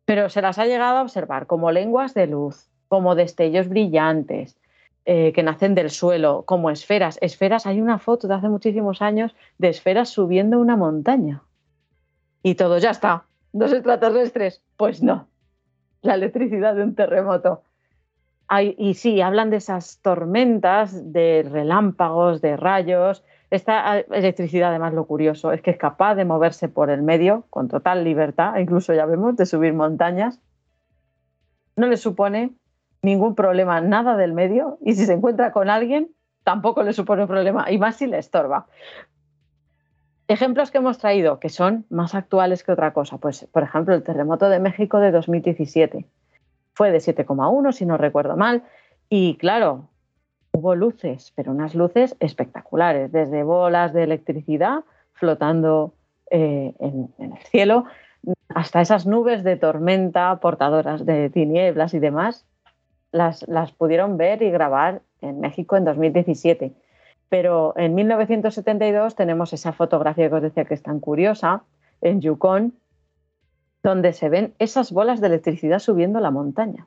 [0.04, 4.58] pero se las ha llegado a observar como lenguas de luz, como destellos brillantes,
[5.04, 7.18] eh, que nacen del suelo, como esferas.
[7.20, 11.42] Esferas, hay una foto de hace muchísimos años de esferas subiendo una montaña.
[12.42, 13.24] Y todo ya está.
[13.52, 14.62] ¿Dos extraterrestres?
[14.76, 15.28] Pues no.
[16.02, 17.62] La electricidad de un terremoto.
[18.76, 23.24] Y sí, hablan de esas tormentas, de relámpagos, de rayos.
[23.50, 27.44] Esta ah, electricidad, además, lo curioso es que es capaz de moverse por el medio
[27.50, 30.40] con total libertad, incluso ya vemos, de subir montañas.
[31.76, 32.52] No le supone
[33.00, 36.10] ningún problema, nada del medio, y si se encuentra con alguien,
[36.44, 38.66] tampoco le supone un problema, y más si le estorba.
[40.28, 44.02] Ejemplos que hemos traído que son más actuales que otra cosa, pues por ejemplo el
[44.02, 46.06] terremoto de México de 2017
[46.74, 48.62] fue de 7,1 si no recuerdo mal
[49.08, 49.88] y claro,
[50.52, 55.92] hubo luces, pero unas luces espectaculares, desde bolas de electricidad flotando
[56.30, 57.84] eh, en, el cielo
[58.48, 62.46] hasta esas nubes de tormenta portadoras de tinieblas y demás
[63.12, 63.44] las,
[63.76, 66.72] pudieron ver y grabar en México en 2017.
[67.28, 71.62] Pero en 1972 tenemos esa fotografía que os decía que es tan curiosa,
[72.00, 72.74] en Yukon,
[73.82, 76.86] donde se ven esas bolas de electricidad subiendo la montaña.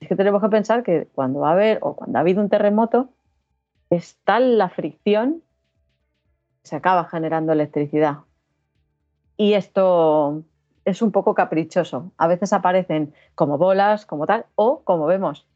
[0.00, 2.48] Es que tenemos que pensar que cuando va a haber o cuando ha habido un
[2.48, 3.10] terremoto,
[3.90, 5.42] es tal la fricción
[6.62, 8.18] que se acaba generando electricidad.
[9.36, 10.42] Y esto
[10.84, 12.12] es un poco caprichoso.
[12.16, 15.46] A veces aparecen como bolas, como tal, o como vemos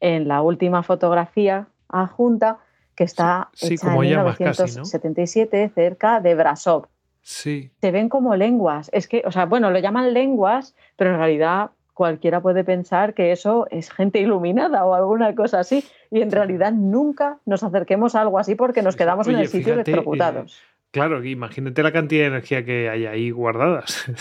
[0.00, 2.58] en la última fotografía adjunta,
[2.94, 6.86] que está hecha en 1977 cerca de Brasov.
[7.22, 7.70] Sí.
[7.80, 8.90] Se ven como lenguas.
[8.92, 13.30] Es que, o sea, bueno, lo llaman lenguas, pero en realidad cualquiera puede pensar que
[13.30, 15.84] eso es gente iluminada o alguna cosa así.
[16.10, 19.74] Y en realidad nunca nos acerquemos a algo así porque nos quedamos en el sitio
[19.74, 20.58] de electrocutados.
[20.58, 24.06] Eh, claro, imagínate la cantidad de energía que hay ahí guardadas.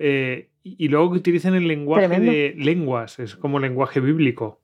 [0.00, 4.60] Eh, y luego que utilicen el lenguaje de lenguas, es como lenguaje bíblico.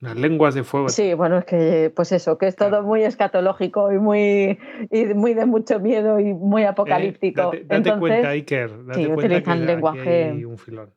[0.00, 0.88] Las lenguas de fuego.
[0.88, 4.58] Sí, bueno, es que, pues eso, que es todo muy escatológico y muy,
[4.90, 7.52] y muy de mucho miedo y muy apocalíptico.
[7.52, 10.46] Eh, date, cuenta, Iker, date cuenta utilizan lenguaje.
[10.46, 10.94] un filón.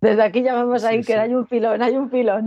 [0.00, 2.46] Desde aquí llamamos a Iker, hay un filón, hay un filón.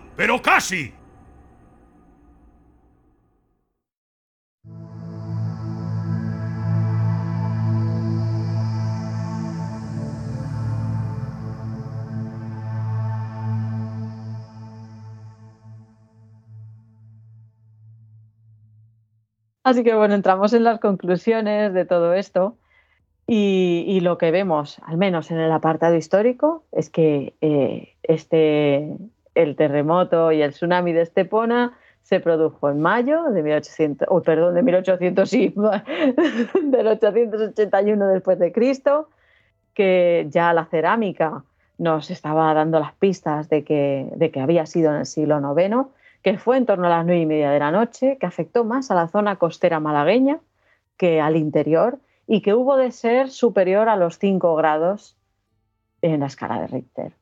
[0.15, 0.93] pero casi.
[19.63, 22.57] Así que bueno, entramos en las conclusiones de todo esto
[23.27, 28.97] y, lo que vemos, al menos en el apartado histórico, es que eh, este,
[29.35, 34.55] el terremoto y el tsunami de Estepona se produjo en mayo de 1800, oh, perdón,
[34.55, 35.53] de 1800, sí,
[36.63, 39.09] del 881 después de Cristo,
[39.73, 41.43] que ya la cerámica
[41.77, 45.87] nos estaba dando las pistas de que, de que había sido en el siglo IX,
[46.21, 48.91] que fue en torno a las nueve y media de la noche, que afectó más
[48.91, 50.39] a la zona costera malagueña
[50.97, 55.17] que al interior y que hubo de ser superior a los 5 grados
[56.03, 57.13] en la escala de Richter.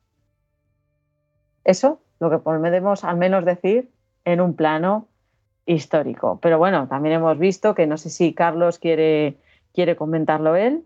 [1.64, 3.88] Eso lo que podemos al menos decir
[4.24, 5.08] en un plano
[5.66, 6.38] histórico.
[6.42, 9.36] Pero bueno, también hemos visto que no sé si Carlos quiere,
[9.72, 10.84] quiere comentarlo él,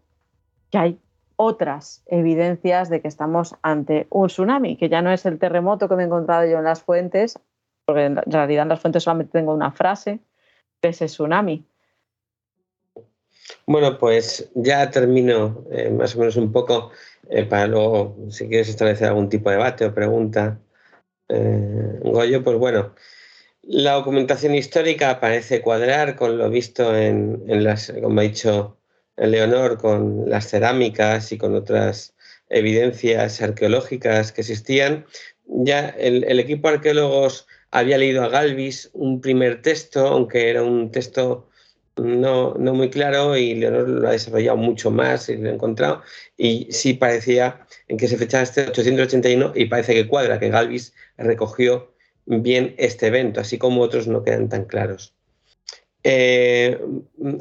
[0.71, 0.99] que hay
[1.37, 5.97] otras evidencias de que estamos ante un tsunami, que ya no es el terremoto que
[5.97, 7.39] me he encontrado yo en las fuentes,
[7.85, 10.21] porque en realidad en las fuentes solamente tengo una frase
[10.89, 11.65] ese tsunami.
[13.67, 16.91] Bueno, pues ya termino eh, más o menos un poco
[17.31, 20.61] eh, para luego, si quieres establecer algún tipo de debate o pregunta,
[21.29, 22.95] eh, Goyo, pues bueno,
[23.63, 28.79] la documentación histórica parece cuadrar con lo visto en, las, como ha dicho
[29.17, 32.15] Leonor, con las cerámicas y con otras
[32.51, 35.07] evidencias arqueológicas que existían.
[35.47, 40.63] Ya el, el equipo de arqueólogos había leído a Galvis un primer texto, aunque era
[40.63, 41.49] un texto
[41.97, 46.03] no, no muy claro y Leonor lo ha desarrollado mucho más y lo ha encontrado.
[46.37, 50.95] Y sí parecía en que se fechaba este 881 y parece que cuadra, que Galvis
[51.17, 51.95] recogió
[52.27, 55.15] bien este evento, así como otros no quedan tan claros.
[56.03, 56.79] Eh,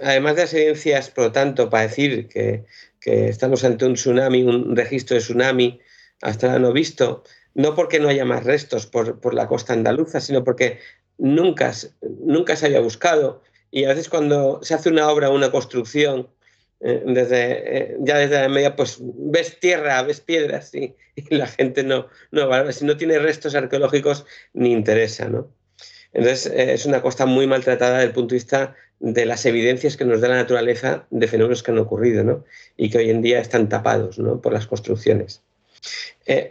[0.04, 2.66] además de las evidencias, por lo tanto, para decir que,
[3.06, 5.82] estamos ante un tsunami, un registro de tsunami
[6.22, 7.24] hasta ahora no visto,
[7.54, 10.80] no porque no haya más restos por, por la costa andaluza, sino porque
[11.18, 13.44] nunca, nunca se había buscado
[13.76, 16.30] y a veces cuando se hace una obra, una construcción,
[16.80, 20.94] eh, desde, eh, ya desde la media, pues ves tierra, ves piedras y,
[21.32, 22.08] la gente no,
[22.72, 25.52] Si no tiene restos arqueológicos, ni interesa, ¿no?
[26.14, 29.98] Entonces, eh, es una costa muy maltratada desde el punto de vista de las evidencias
[29.98, 32.46] que nos da la naturaleza de fenómenos que han ocurrido, ¿no?
[32.78, 34.40] Y que hoy en día están tapados, ¿no?
[34.40, 35.42] Por las construcciones.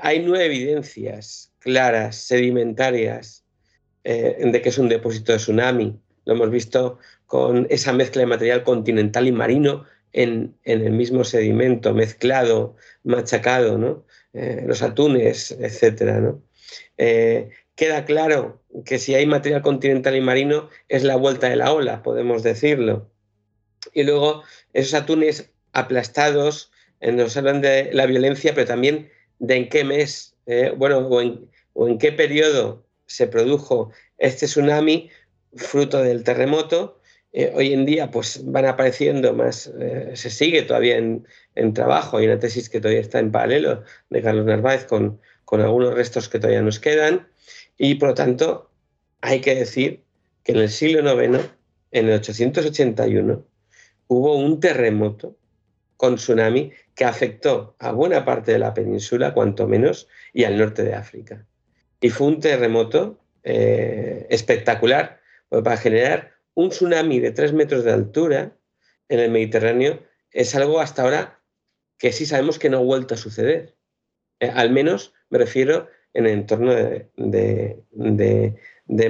[0.00, 3.44] hay nueve evidencias claras, sedimentarias,
[4.02, 8.62] de que es un depósito de tsunami, lo hemos visto con esa mezcla de material
[8.62, 14.04] continental y marino en, el mismo sedimento, mezclado, machacado, ¿no?
[14.34, 16.42] Eh, los atunes, etcétera, ¿no?
[16.98, 21.72] Eh, queda claro que si hay material continental y marino es la vuelta de la
[21.72, 23.10] ola, podemos decirlo.
[23.92, 24.42] Y luego
[24.72, 26.70] esos atunes aplastados
[27.00, 30.36] eh, nos hablan de la violencia, pero también de en qué mes,
[30.76, 35.10] bueno, o en, o en qué periodo se produjo este tsunami,
[35.54, 37.00] fruto del terremoto.
[37.32, 41.24] Eh, hoy en día pues van apareciendo más, eh, se sigue todavía en,
[41.74, 45.94] trabajo, hay una tesis que todavía está en paralelo de Carlos Narváez con, con algunos
[45.94, 47.28] restos que todavía nos quedan
[47.78, 48.70] y por lo tanto
[49.22, 50.02] hay que decir
[50.44, 51.38] que en el siglo IX,
[51.92, 53.44] en el 881,
[54.08, 55.36] hubo un terremoto
[55.96, 60.82] con tsunami que afectó a buena parte de la península, cuanto menos, y al norte
[60.82, 61.46] de África.
[62.00, 65.21] Y fue un terremoto eh, espectacular
[65.52, 68.56] pues para generar un tsunami de 3 metros de altura
[69.10, 71.42] en el Mediterráneo es algo hasta ahora
[71.98, 73.76] que sí sabemos que no ha vuelto a suceder.
[74.40, 77.76] Eh, al menos me refiero en el entorno de,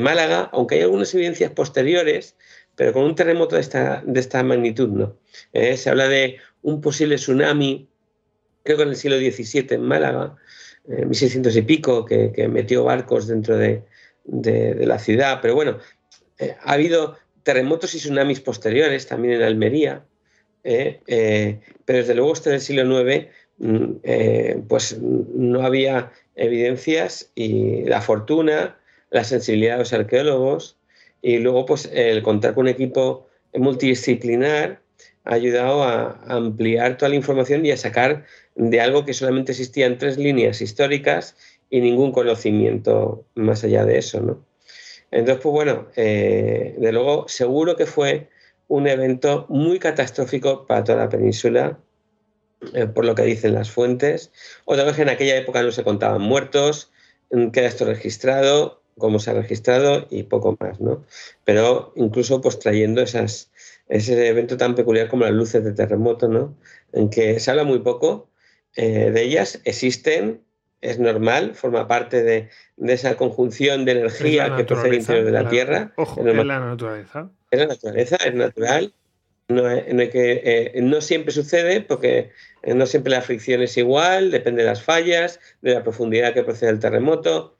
[0.00, 2.36] Málaga, aunque hay algunas evidencias posteriores,
[2.74, 5.16] pero con un terremoto de esta, magnitud no.
[5.52, 7.88] Eh, se habla de un posible tsunami,
[8.64, 10.34] creo que en el siglo XVII en Málaga,
[10.88, 13.84] en 1600 y pico, que metió barcos dentro de,
[14.24, 15.78] la ciudad, pero bueno,
[16.42, 20.04] eh, ha habido terremotos y tsunamis posteriores, también en Almería,
[20.64, 23.28] eh, eh, pero desde luego este del siglo IX
[23.58, 28.76] mm, pues no había evidencias y la fortuna,
[29.10, 30.78] la sensibilidad de los arqueólogos
[31.20, 34.80] y luego pues el contar con un equipo multidisciplinar
[35.24, 38.24] ha ayudado a ampliar toda la información y a sacar
[38.56, 41.36] de algo que solamente existían tres líneas históricas
[41.70, 44.51] y ningún conocimiento más allá de eso, ¿no?
[45.12, 48.30] Entonces, pues bueno, eh, de luego seguro que fue
[48.66, 51.78] un evento muy catastrófico para toda la península,
[52.74, 54.32] eh, por lo que dicen las fuentes.
[54.64, 56.90] Otra vez en aquella época no se contaban muertos,
[57.30, 61.04] mm, queda esto registrado, cómo se ha registrado y poco más, ¿no?
[61.44, 63.48] Pero incluso pues trayendo ese
[64.28, 66.56] evento tan peculiar como las luces de terremoto, ¿no?
[66.92, 68.30] En que se habla muy poco
[68.76, 70.42] eh, de ellas, existen,
[70.82, 72.50] es normal, forma parte de,
[72.86, 75.92] esa conjunción de energía que procede interior de la, Tierra.
[75.96, 77.30] Ojo, es la naturaleza.
[77.50, 78.92] Es la naturaleza, es natural.
[79.48, 82.30] No, que, eh, no siempre sucede porque
[82.64, 86.70] no siempre la fricción es igual, depende de las fallas, de la profundidad que procede
[86.70, 87.56] el terremoto.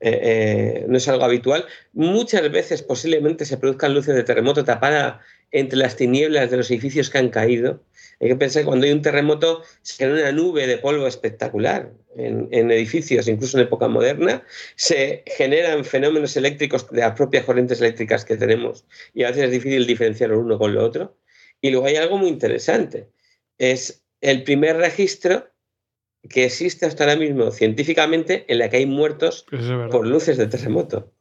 [0.00, 1.64] Eh, eh, no es algo habitual.
[1.94, 5.20] Muchas veces posiblemente se produzcan luces de terremoto tapada
[5.50, 7.80] entre las tinieblas de los edificios que han caído.
[8.20, 11.92] Hay que pensar que cuando hay un terremoto se crea una nube de polvo espectacular
[12.16, 14.42] en, edificios, incluso en época moderna.
[14.74, 19.50] Se generan fenómenos eléctricos de las propias corrientes eléctricas que tenemos y a veces es
[19.50, 21.18] difícil diferenciar uno con lo otro.
[21.60, 23.10] Y luego hay algo muy interesante.
[23.58, 25.48] Es el primer registro
[26.28, 29.46] que existe hasta ahora mismo científicamente en la que hay muertos
[29.90, 31.12] por luces de terremoto.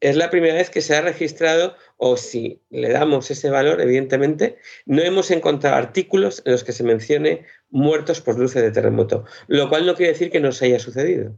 [0.00, 4.58] Es la primera vez que se ha registrado, o si le damos ese valor, evidentemente,
[4.86, 9.68] no hemos encontrado artículos en los que se mencione muertos por luces de terremoto, lo
[9.68, 11.34] cual no quiere decir que no se haya sucedido,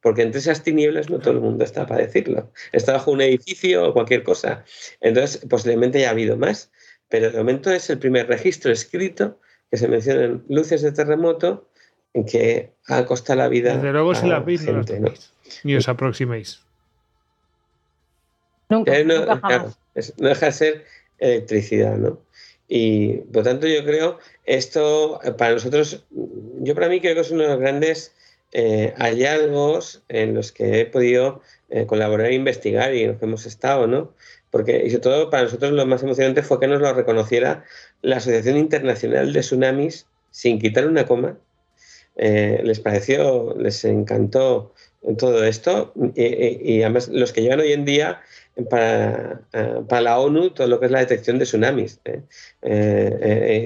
[0.00, 2.52] porque entre esas tinieblas no todo el mundo está para decirlo.
[2.72, 4.64] Está bajo un edificio o cualquier cosa.
[5.00, 6.70] Entonces, posiblemente haya habido más,
[7.08, 11.68] pero de momento es el primer registro escrito que se mencionan luces de terremoto
[12.12, 13.74] en que ha costado la vida.
[13.74, 14.82] Desde luego, si las veis, no,
[15.64, 16.60] ni os aproximéis.
[18.68, 20.84] Nunca, no, no deja de ser
[21.18, 22.20] electricidad, ¿no?
[22.68, 27.42] Y por tanto, yo creo esto para nosotros, yo para mí creo que es uno
[27.42, 28.14] de los grandes
[28.52, 33.26] eh, hallazgos en los que he podido eh, colaborar e investigar y en los que
[33.26, 34.12] hemos estado, ¿no?
[34.50, 37.64] Porque, y sobre todo para nosotros lo más emocionante fue que nos lo reconociera
[38.02, 41.36] la Asociación Internacional de Tsunamis sin quitar una coma
[42.16, 44.72] eh, les pareció, les encantó
[45.18, 48.22] todo esto y, además los que llevan hoy en día
[48.70, 52.00] para, eh, para, la ONU todo lo que es la detección de tsunamis.
[52.04, 52.22] ¿eh?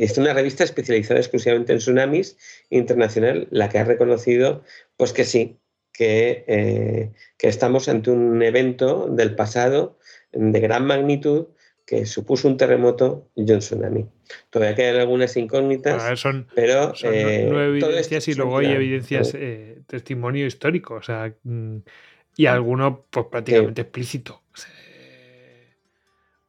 [0.01, 2.36] es una revista especializada exclusivamente en tsunamis
[2.70, 4.62] internacional la que ha reconocido
[4.97, 5.59] pues que sí,
[5.93, 9.98] que, que estamos ante un evento del pasado
[10.32, 11.48] de gran magnitud
[11.89, 14.06] que supuso un terremoto y un tsunami.
[14.51, 19.81] Todavía quedan algunas incógnitas, son, pero son eh, nueve evidencias y luego hay evidencias, eh,
[19.86, 21.78] testimonio histórico, o sea, mm,
[22.36, 24.43] y alguno pues prácticamente explícito.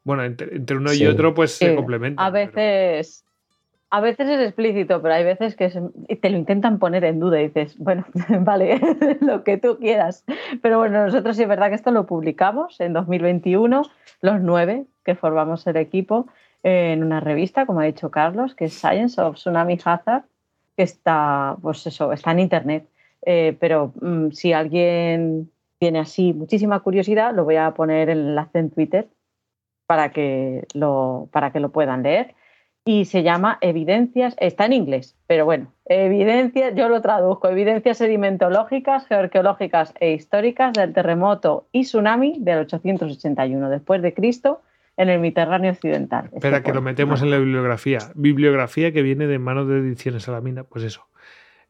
[0.10, 2.26] Bueno, entre, uno y otro pues se complementan.
[2.26, 3.23] A veces,
[3.91, 7.49] a veces es explícito, pero hay veces que te lo intentan poner en duda y
[7.49, 8.07] dices, bueno,
[8.40, 8.81] vale,
[9.22, 10.26] lo que tú quieras.
[10.64, 13.84] Pero bueno, nosotros sí es verdad que esto lo publicamos en 2021,
[14.22, 16.26] los nueve que formamos el equipo,
[16.64, 20.23] en una revista, como ha dicho Carlos, que es Science of Tsunami Hazard,
[20.76, 22.88] que está, pues eso, está en internet.
[23.27, 28.57] Eh, pero mm, si alguien tiene así muchísima curiosidad, lo voy a poner el enlace
[28.57, 29.07] en Twitter
[29.90, 32.36] para que lo, para que lo puedan leer
[32.86, 39.07] y se llama Evidencias, está en inglés, pero bueno, evidencias, yo lo traduzco, evidencias sedimentológicas,
[39.07, 44.61] geoarqueológicas e históricas del terremoto y tsunami del 881 después de Cristo
[44.95, 46.30] en el Mediterráneo occidental.
[46.36, 47.98] Espera, que lo metemos en la bibliografía.
[48.14, 51.07] Bibliografía que viene de manos de Ediciones a la Mina, pues eso.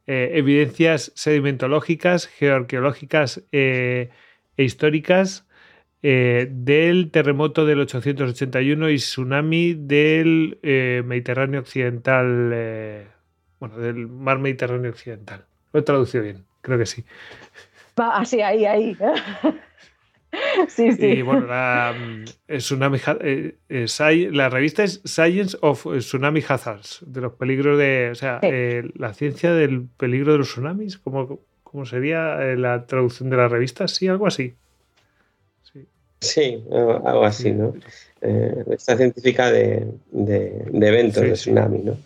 [0.08, 4.10] Eh, evidencias sedimentológicas, geoarqueológicas eh,
[4.58, 5.49] e históricas
[6.02, 13.08] eh, del terremoto del 881 y tsunami del eh, Mediterráneo Occidental, eh,
[13.60, 15.44] bueno, del mar Mediterráneo Occidental.
[15.74, 17.04] Lo he traducido bien, creo que sí.
[17.98, 18.98] así, ahí, ahí.
[20.70, 21.06] sí, sí.
[21.06, 23.00] Y bueno, la, mm, tsunami,
[24.32, 29.54] la revista es Science of Tsunami Hazards, de los peligros de, o sea, la ciencia
[29.54, 33.90] del peligro de los tsunamis, ¿cómo, cómo sería la traducción de la revista?
[33.90, 34.56] Sí, algo así.
[36.22, 37.74] Sí, algo así, ¿no?
[38.22, 41.98] Eh, esta científica de, eventos de tsunami, ¿no?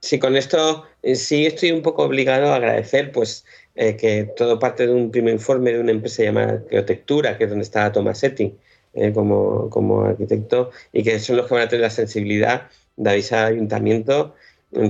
[0.00, 3.44] Sí, con esto eh, sí estoy un poco obligado a agradecer, pues,
[3.74, 7.50] eh, que todo parte de un primer informe de una empresa llamada Arqueotectura, que es
[7.50, 8.56] donde está Tomasetti
[9.14, 13.46] como, como arquitecto, y que son los que van a tener la sensibilidad de avisar
[13.46, 14.34] al ayuntamiento.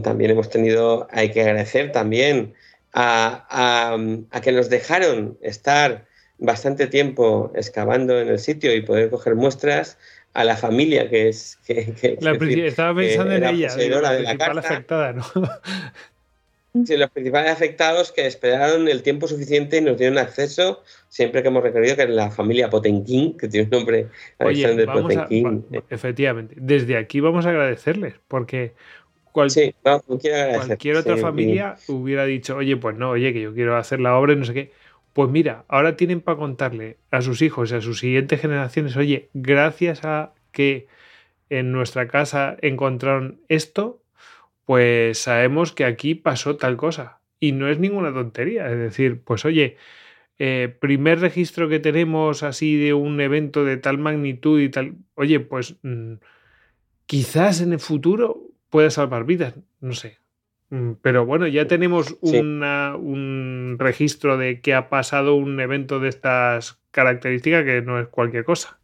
[0.03, 2.55] También hemos tenido, hay que agradecer también
[2.93, 6.05] a, a que nos dejaron estar
[6.43, 9.97] bastante tiempo excavando en el sitio y poder coger muestras
[10.35, 11.95] a la familia que es que,
[12.67, 13.69] estaba pensando en ella
[14.01, 15.25] la principal afectada no
[16.85, 21.49] sí, los principales afectados que esperaron el tiempo suficiente y nos dieron acceso siempre que
[21.49, 24.09] hemos recorrido que es la familia Potenquín que tiene un nombre
[24.39, 26.57] Alexander Potenquín efectivamente.
[26.59, 28.73] Desde aquí vamos a agradecerles porque
[29.31, 29.75] cualquier
[30.97, 34.37] otra familia hubiera dicho oye pues no oye que yo quiero hacer la obra y
[34.37, 34.82] no sé qué
[35.13, 39.29] pues mira, ahora tienen para contarle a sus hijos y a sus siguientes generaciones, oye,
[39.35, 40.87] gracias a que
[41.51, 44.03] en nuestra casa encontraron esto,
[44.65, 47.21] pues sabemos que aquí pasó tal cosa.
[47.41, 48.71] Y no es ninguna tontería.
[48.71, 49.77] Es decir, pues oye,
[50.39, 55.41] eh, primer registro que tenemos así de un evento de tal magnitud y tal, oye,
[55.41, 56.15] pues mm,
[57.07, 60.22] quizás en el futuro pueda salvar vidas, no sé.
[60.73, 66.79] Mm, pero bueno, ya tenemos un registro de que ha pasado un evento de estas
[66.93, 68.81] características que no es cualquier cosa.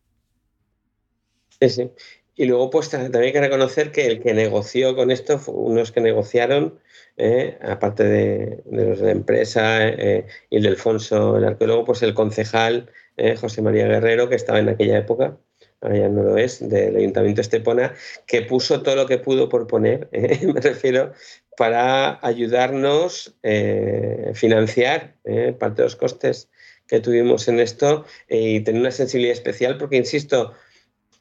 [1.58, 1.90] Sí, sí.
[2.36, 6.02] Y luego, pues también hay que reconocer que el que negoció con esto, unos que
[6.02, 6.78] negociaron,
[7.16, 12.02] eh, aparte de, los de la empresa eh, y el de Alfonso, el arqueólogo, pues
[12.02, 15.38] el concejal eh, José María Guerrero, que estaba en aquella época,
[15.80, 17.94] ahora ya no lo es, del Ayuntamiento de Estepona,
[18.26, 21.12] que puso todo lo que pudo por poner, me refiero,
[21.58, 25.16] para ayudarnos a financiar
[25.58, 26.48] parte de los costes
[26.86, 30.54] que tuvimos en esto y tener una sensibilidad especial, porque insisto,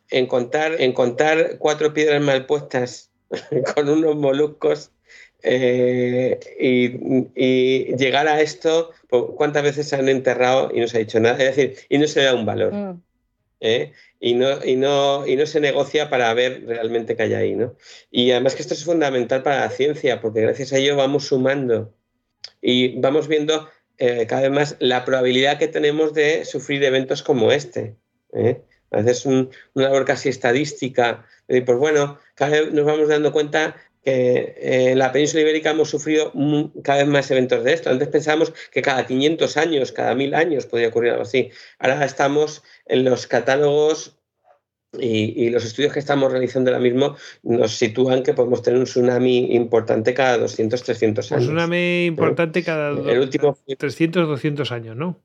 [0.09, 3.11] en contar, en contar cuatro piedras mal puestas
[3.75, 4.91] con unos moluscos
[5.43, 10.99] eh, y, llegar a esto, pues, ¿cuántas veces se han enterrado y no se ha
[11.01, 11.37] dicho nada?
[11.37, 12.73] Es decir, y no se le da un valor.
[12.73, 13.01] Mm.
[13.61, 13.91] ¿eh?
[14.19, 17.55] Y, no, y, no, y no se negocia para ver realmente qué hay ahí.
[17.55, 17.75] ¿no?
[18.11, 21.93] Y además que esto es fundamental para la ciencia, porque gracias a ello vamos sumando
[22.61, 27.51] y vamos viendo eh, cada vez más la probabilidad que tenemos de sufrir eventos como
[27.51, 27.95] este.
[28.91, 31.25] A veces un, una labor casi estadística.
[31.47, 33.75] pues bueno, cada vez nos vamos dando cuenta
[34.07, 36.31] que eh, en la península ibérica hemos sufrido
[36.81, 37.89] cada vez más eventos de esto.
[37.89, 41.51] Antes pensábamos que cada 500 años, cada 1000 años podía ocurrir algo así.
[41.77, 44.17] Ahora estamos en los catálogos
[44.97, 49.53] y, los estudios que estamos realizando ahora mismo nos sitúan que podemos tener un tsunami
[49.53, 51.43] importante cada 200, 300 años.
[51.43, 53.57] Un tsunami importante cada el último...
[53.77, 55.19] 300, 200 años, ¿no?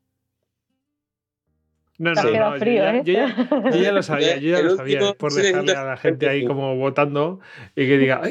[1.99, 3.03] No, no, no, frío, ¿eh?
[3.05, 6.75] yo, ya, lo sabía, yo ya lo sabía, por dejarle a la gente ahí como
[6.75, 7.39] votando
[7.77, 8.23] y que diga,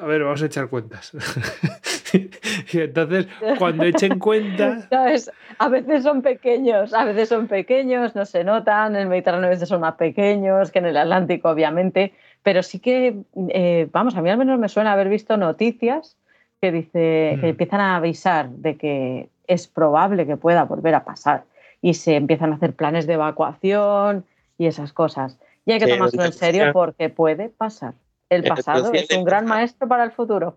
[0.00, 1.12] a ver, vamos a echar cuentas.
[2.72, 3.28] y entonces,
[3.58, 4.88] cuando echen cuentas...
[5.58, 9.50] A veces son pequeños, a veces son pequeños, no se notan, en el Mediterráneo a
[9.50, 13.14] veces son más pequeños que en el Atlántico, obviamente, pero sí que,
[13.50, 16.16] eh, vamos, a mí al menos me suena haber visto noticias
[16.62, 17.50] que, dice, que mm.
[17.50, 21.44] empiezan a avisar de que es probable que pueda volver a pasar
[21.82, 24.24] y se empiezan a hacer planes de evacuación
[24.56, 25.38] y esas cosas.
[25.66, 27.92] Y hay que tomarlo en serio porque puede pasar.
[28.30, 30.56] El pasado es un gran maestro para el futuro.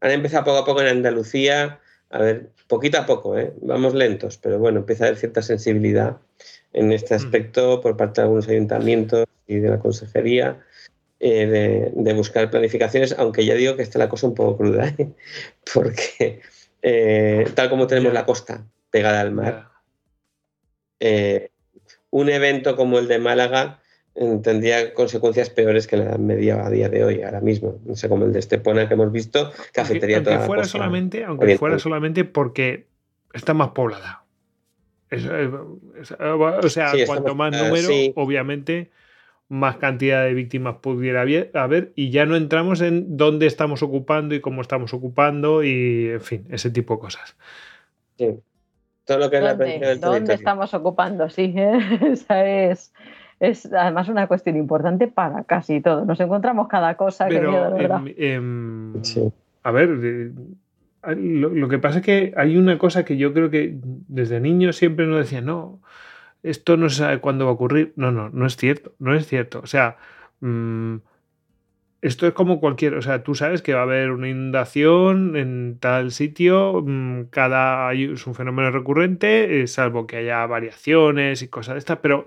[0.00, 1.80] Han empezado poco a poco en Andalucía,
[2.10, 3.52] a ver, poquito a poco, ¿eh?
[3.60, 6.16] vamos lentos, pero bueno, empieza a haber cierta sensibilidad
[6.72, 7.18] en este mm.
[7.18, 10.60] aspecto por parte de algunos ayuntamientos y de la consejería
[11.20, 15.08] eh, de, buscar planificaciones, aunque ya digo que está la cosa un poco cruda, ¿eh?
[15.72, 16.40] porque
[17.54, 19.68] tal como tenemos la costa pegada al mar,
[21.00, 21.50] eh,
[22.10, 23.81] un evento como el de Málaga
[24.14, 27.80] tendría consecuencias peores que la media a día de hoy, ahora mismo.
[27.84, 31.24] No sé, como el de Estepona que hemos visto, que afectaría aunque, aunque fuera solamente,
[31.24, 32.86] Aunque fuera solamente porque
[33.32, 34.24] está más poblada.
[35.10, 38.90] o sea, cuanto más número, obviamente,
[39.48, 41.22] más cantidad de víctimas pudiera
[41.54, 46.20] haber y ya no entramos en dónde estamos ocupando y cómo estamos ocupando y, en
[46.20, 47.36] fin, ese tipo de cosas.
[48.18, 48.40] Sí
[49.04, 51.28] todo lo que es ¿Dónde, la ¿Dónde estamos ocupando?
[51.28, 51.54] Sí,
[52.02, 52.92] esa es,
[53.42, 56.04] es además una cuestión importante para casi todo.
[56.04, 58.02] Nos encontramos cada cosa que verdad.
[59.64, 60.32] A ver,
[61.16, 65.08] lo, que pasa es que hay una cosa que yo creo que desde niño siempre
[65.08, 65.80] nos decía, no,
[66.44, 67.92] esto no se sabe cuándo va a ocurrir.
[67.96, 69.58] No, no, no es cierto, no es cierto.
[69.58, 69.96] O sea,
[70.38, 70.98] mm,
[72.00, 75.78] esto es como cualquier, o sea, tú sabes que va a haber una inundación en
[75.80, 81.74] tal sitio, mm, cada es un fenómeno recurrente, eh, salvo que haya variaciones y cosas
[81.74, 82.24] de estas, pero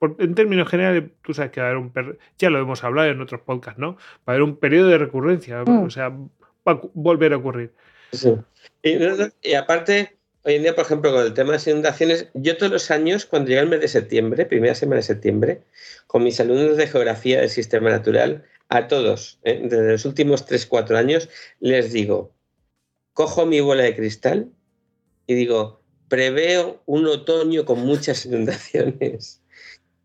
[0.00, 3.20] en términos generales, tú sabes que va a haber un ya lo hemos hablado en
[3.20, 3.96] otros podcasts, ¿no?
[3.96, 5.84] Va a haber un periodo de recurrencia, mm.
[5.84, 7.72] o sea, va a volver a ocurrir.
[8.12, 8.34] Sí.
[8.82, 12.72] Y, aparte, hoy en día, por ejemplo, con el tema de las inundaciones, yo todos
[12.72, 15.62] los años, cuando llega el mes de septiembre, primera semana de septiembre,
[16.06, 19.60] con mis alumnos de geografía del sistema natural, a todos, ¿eh?
[19.62, 21.28] desde los últimos 3-4 años,
[21.60, 22.32] les digo,
[23.14, 24.50] cojo mi bola de cristal
[25.26, 29.42] y digo, preveo un otoño con muchas inundaciones.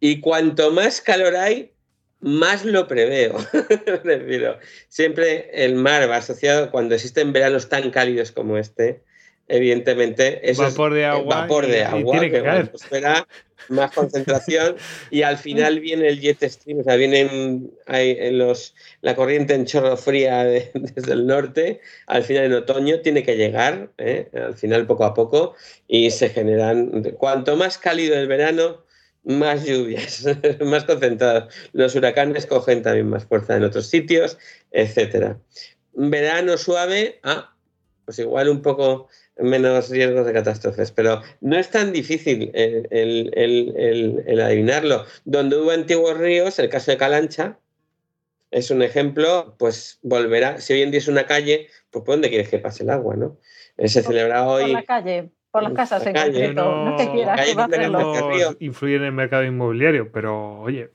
[0.06, 1.72] Y cuanto más calor hay,
[2.20, 3.38] más lo preveo.
[4.90, 9.02] siempre el mar va asociado, cuando existen veranos tan cálidos como este,
[9.48, 13.24] evidentemente eso vapor de agua, vapor de agua que, que
[13.70, 14.76] más concentración
[15.10, 17.22] y al final viene el jet stream, o sea, viene
[17.88, 20.44] en los, la corriente en chorro fría
[20.74, 24.28] desde el norte, al final en otoño tiene que llegar, ¿eh?
[24.34, 25.56] al final poco a poco,
[25.88, 28.83] y se generan, cuanto más cálido el verano,
[29.24, 30.26] más lluvias,
[30.62, 31.54] más concentrados.
[31.74, 34.38] Los huracanes cogen también más fuerza en otros sitios,
[34.72, 35.38] etcétera.
[35.94, 37.56] Verano suave, ah,
[38.06, 43.32] pues igual un poco menos riesgos de catástrofes, pero no es tan difícil el, el,
[43.36, 45.06] el, el, adivinarlo.
[45.26, 47.58] Donde hubo antiguos ríos, el caso de Calancha
[48.52, 52.30] es un ejemplo, pues volverá, si hoy en día es una calle, pues ¿por dónde
[52.30, 53.16] quieres que pase el agua?
[53.16, 53.38] ¿no?
[53.78, 54.64] Se celebra hoy...
[54.64, 55.32] Por la calle.
[55.54, 56.66] Por las casas en concreto.
[56.66, 57.48] No, no que quieras,
[58.60, 60.90] influye en el mercado inmobiliario, pero oye.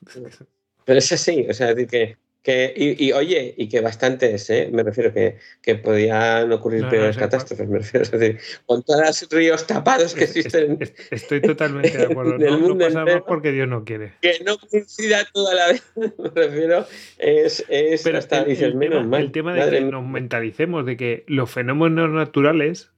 [0.86, 4.70] Pero es así, o sea, es decir que que, y, oye, y que bastantes, ¿eh?
[4.72, 8.04] me refiero que, que podían ocurrir peores catástrofes, me refiero.
[8.04, 10.78] Es decir, con todos los ríos tapados que existen.
[11.10, 12.38] Estoy totalmente de acuerdo.
[12.38, 14.12] no, mundo pasa más porque Dios no quiere.
[14.20, 16.86] Que no coincida toda la vez, me refiero,
[17.18, 19.22] es, es Pero hasta el, dices, menos mal.
[19.22, 22.92] El tema de que nos mentalicemos de que los fenómenos naturales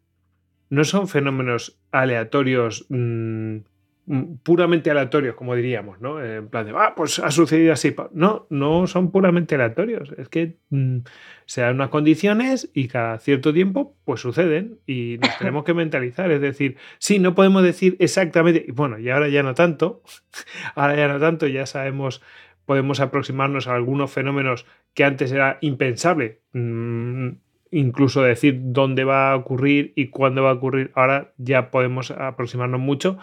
[0.71, 2.87] no son fenómenos aleatorios.
[2.89, 3.59] Mmm,
[4.11, 6.25] Mm, puramente aleatorios, como diríamos, ¿no?
[6.25, 7.95] En plan de, ah, pues ha sucedido así.
[8.13, 10.15] No, no son puramente aleatorios.
[10.17, 11.01] Es que mm,
[11.45, 16.31] se dan unas condiciones y cada cierto tiempo, pues suceden y nos tenemos que mentalizar.
[16.31, 20.03] Es decir, sí, no podemos decir exactamente, bueno, y ahora ya no tanto,
[20.75, 22.23] ahora ya no tanto, ya sabemos,
[22.65, 24.65] podemos aproximarnos a algunos fenómenos
[24.95, 26.41] que antes era impensable.
[26.55, 27.29] Mm,
[27.71, 32.81] incluso decir dónde va a ocurrir y cuándo va a ocurrir, ahora ya podemos aproximarnos
[32.81, 33.19] mucho,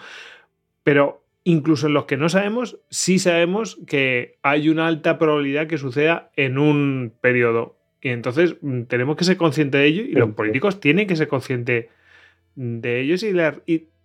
[0.84, 5.78] pero incluso en los que no sabemos, sí sabemos que hay una alta probabilidad que
[5.78, 7.78] suceda en un periodo.
[8.02, 11.28] Y entonces mm, tenemos que ser conscientes de ello y los políticos tienen que ser
[11.28, 11.88] conscientes
[12.56, 13.32] de ellos y,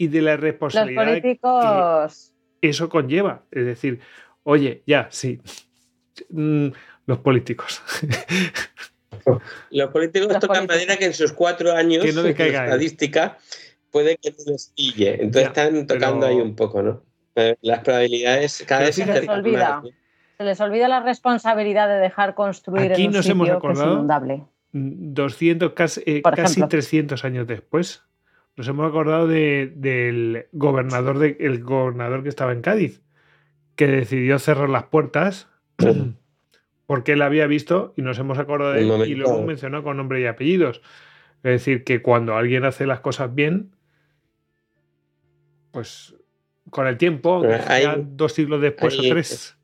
[0.06, 2.32] de la responsabilidad los políticos...
[2.60, 3.44] que eso conlleva.
[3.50, 4.00] Es decir,
[4.42, 5.40] oye, ya, sí,
[6.30, 6.68] mm,
[7.06, 7.82] los políticos.
[9.70, 13.38] Los políticos tocan madera que en sus cuatro años que no caiga estadística
[13.90, 15.22] puede que no les pille.
[15.22, 17.02] Entonces están tocando ahí un poco, ¿no?
[17.62, 19.82] Las probabilidades cada vez se les olvida.
[20.36, 24.44] Se les olvida la responsabilidad de dejar construir Aquí en un nos hemos acordado, inundable.
[24.72, 28.04] 200, casi, eh, casi 300 años después,
[28.56, 33.02] nos hemos acordado de, del gobernador, de, el gobernador que estaba en Cádiz,
[33.76, 35.48] que decidió cerrar las puertas
[36.90, 39.96] porque él había visto y nos hemos acordado de él y lo hemos mencionado con
[39.96, 40.82] nombre y apellidos.
[41.44, 43.70] Es decir, que cuando alguien hace las cosas bien,
[45.70, 46.16] pues
[46.68, 47.44] con el tiempo,
[47.96, 49.56] dos siglos después o tres,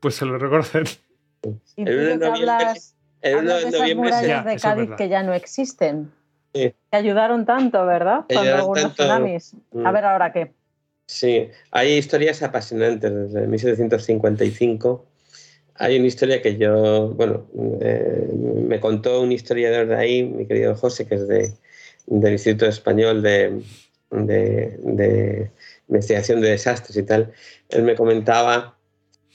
[0.00, 0.86] pues se lo reconocen.
[1.76, 1.88] Y
[2.24, 6.10] hablas, de esas murallas de Cádiz que ya no existen.
[6.52, 8.24] Que ayudaron tanto, ¿verdad?
[8.28, 9.54] Cuando algunos tsunamis.
[9.84, 9.94] A mm.
[9.94, 10.52] ver ahora qué.
[11.06, 15.06] Sí, hay historias apasionantes desde 1755.
[15.78, 17.46] Hay una historia que yo, bueno,
[17.80, 21.52] eh, me contó un historiador de ahí, mi querido José, que es de,
[22.06, 23.62] del Instituto Español de,
[24.10, 25.50] de,
[25.88, 27.32] investigación de desastres y tal,
[27.68, 28.78] él me comentaba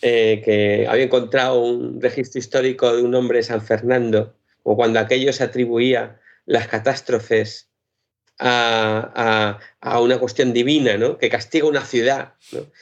[0.02, 5.00] eh, que había encontrado un registro histórico de un hombre de San Fernando, o cuando
[5.00, 7.70] aquello se atribuía las catástrofes
[8.40, 9.60] a,
[10.02, 11.18] una cuestión divina, ¿no?
[11.18, 12.34] que castiga una ciudad.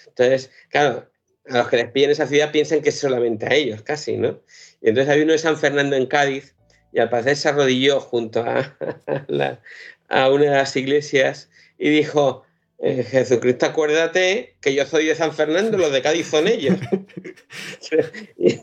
[0.08, 1.10] Entonces, claro,
[1.50, 4.42] a los que les piden esa ciudad piensan que es solamente a ellos, casi, ¿no?
[4.82, 6.56] Y entonces había uno de San Fernando en Cádiz
[6.92, 8.78] y al parecer se arrodilló junto a,
[10.10, 12.44] a una de las iglesias y dijo,
[12.82, 16.78] eh, Jesucristo, acuérdate que yo soy de San Fernando, los de Cádiz son ellos.
[18.38, 18.60] y,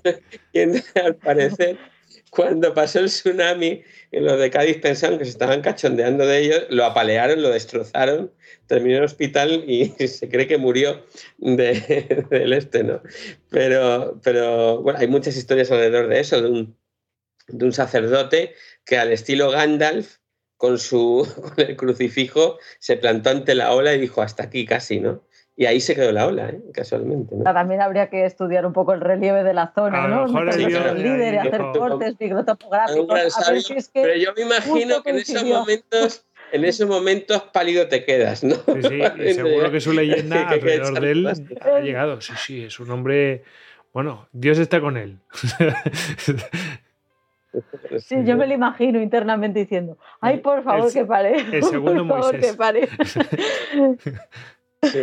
[0.55, 1.79] entonces, al parecer,
[2.37, 3.83] cuando pasó el tsunami,
[4.13, 8.31] los de Cádiz pensaron que se estaban cachondeando de ellos, lo apalearon, lo destrozaron,
[8.67, 11.03] terminó en el hospital y se cree que murió
[11.39, 13.01] del este, ¿no?
[13.49, 16.79] Pero, pero bueno, hay muchas historias alrededor de eso, de un,
[17.49, 18.55] de un sacerdote
[18.85, 20.19] que al estilo Gandalf
[20.59, 21.27] con, su,
[21.57, 25.26] con el crucifijo, se plantó ante la ola y dijo hasta aquí casi, ¿no?
[25.59, 26.61] Y ahí se quedó la ola, ¿eh?
[26.75, 27.35] casualmente.
[27.35, 27.45] ¿no?
[27.45, 30.27] También habría que estudiar un poco el relieve de la zona, ¿no?
[30.27, 33.91] el líder hacer cortes microtopográficos.
[33.95, 38.55] Pero yo me imagino que en esos momentos en esos momentos pálido te quedas, ¿no?
[38.55, 42.21] Sí, sí, y seguro que su leyenda alrededor de él ha llegado.
[42.21, 43.43] Sí, sí, es un hombre.
[43.93, 45.19] Bueno, Dios está con él.
[48.01, 51.37] Sí, yo me lo imagino internamente diciendo, ay, por favor, que pare.
[51.57, 52.89] El segundo por favor, que pare.
[54.83, 55.01] Sí,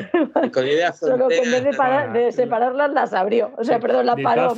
[0.53, 3.51] con idea Solo que en vez de, separarlas, las abrió.
[3.57, 4.53] O sea, perdón, las paró.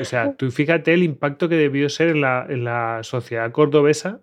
[0.00, 4.20] o sea, tú fíjate el impacto que debió ser en la, en la sociedad cordobesa,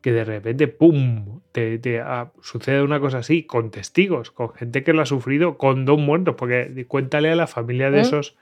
[0.00, 4.82] que de repente, ¡pum!, te, te ah, sucede una cosa así, con testigos, con gente
[4.82, 8.02] que lo ha sufrido, con dos muertos, porque cuéntale a la familia de ¿Eh?
[8.02, 8.36] esos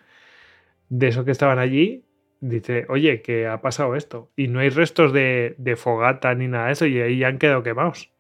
[0.89, 2.05] de esos que estaban allí
[2.41, 4.31] dice, oye, que ha pasado esto.
[4.37, 7.63] Y no hay restos de, fogata ni nada de eso, y ahí ya han quedado
[7.63, 8.11] quemados.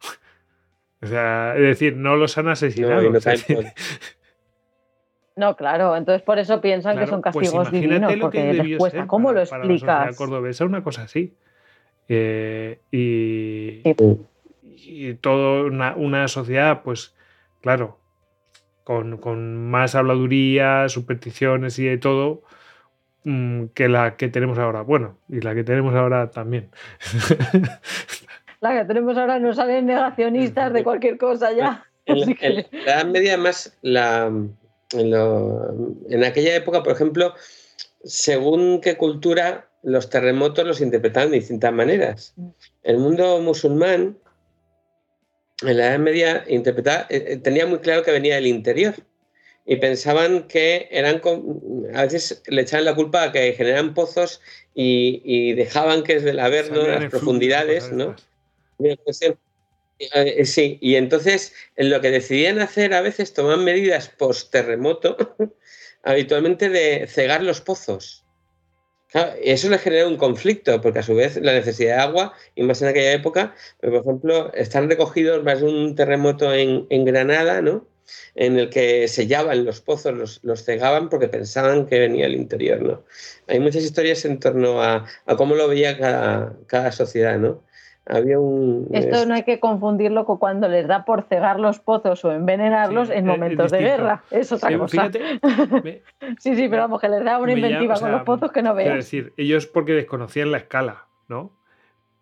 [1.00, 3.02] O sea, es decir, no los han asesinado.
[5.36, 9.06] No, claro, entonces por eso piensan que son pues castigos divinos, porque les cuesta.
[9.06, 9.82] ¿Cómo lo explicas?
[9.86, 11.36] Para la cordobesa una cosa así.
[12.08, 13.82] Eh, y,
[14.64, 17.14] y toda una, una sociedad, pues
[17.60, 17.98] claro,
[18.82, 22.42] con, con, más habladuría, supersticiones y de todo
[23.24, 24.82] mm, que la que tenemos ahora.
[24.82, 26.70] Bueno, y la que tenemos ahora también.
[28.60, 31.84] La que tenemos ahora no salen negacionistas de cualquier cosa ya.
[32.06, 35.74] En, la, en la Edad Media, además, la, en, lo,
[36.08, 37.34] en aquella época, por ejemplo,
[38.02, 42.34] según qué cultura, los terremotos los interpretaban de distintas maneras.
[42.82, 44.18] El mundo musulmán,
[45.62, 48.94] en la Edad Media, interpretaba, eh, tenía muy claro que venía del interior
[49.66, 51.20] y pensaban que eran,
[51.94, 54.40] a veces le echaban la culpa a que generan pozos
[54.74, 58.10] y, y dejaban que desde el Averno, las profundidades, ¿no?
[58.10, 58.14] Eh,
[60.44, 65.16] sí, y entonces en lo que decidían hacer a veces tomaban medidas post terremoto,
[66.02, 68.24] habitualmente de cegar los pozos.
[69.10, 72.62] Claro, eso le genera un conflicto, porque a su vez la necesidad de agua, y
[72.62, 77.88] más en aquella época, por ejemplo, están recogidos más de un terremoto en, Granada, ¿no?
[78.34, 82.82] en el que sellaban los pozos, los, cegaban porque pensaban que venía el interior.
[82.82, 83.04] ¿no?
[83.46, 87.38] Hay muchas historias en torno a, a cómo lo veía cada, cada sociedad.
[87.38, 87.62] ¿no?
[88.08, 88.88] Había un...
[88.92, 93.08] Esto no hay que confundirlo con cuando les da por cegar los pozos o envenenarlos
[93.08, 94.22] sí, en momentos de guerra.
[94.30, 95.10] Es otra sí, cosa.
[95.10, 95.40] Fíjate,
[95.82, 96.02] me,
[96.38, 98.52] sí, sí, pero vamos, que les da una inventiva llama, o sea, con los pozos
[98.52, 98.86] que no veas.
[98.86, 101.52] Quiero decir, ellos porque desconocían la escala, ¿no?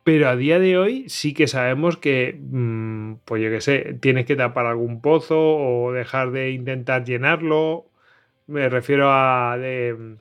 [0.02, 4.24] Pero a día de hoy sí que sabemos que, mmm, pues yo qué sé, tienes
[4.26, 7.86] que tapar algún pozo o dejar de intentar llenarlo.
[8.46, 10.16] Me refiero a de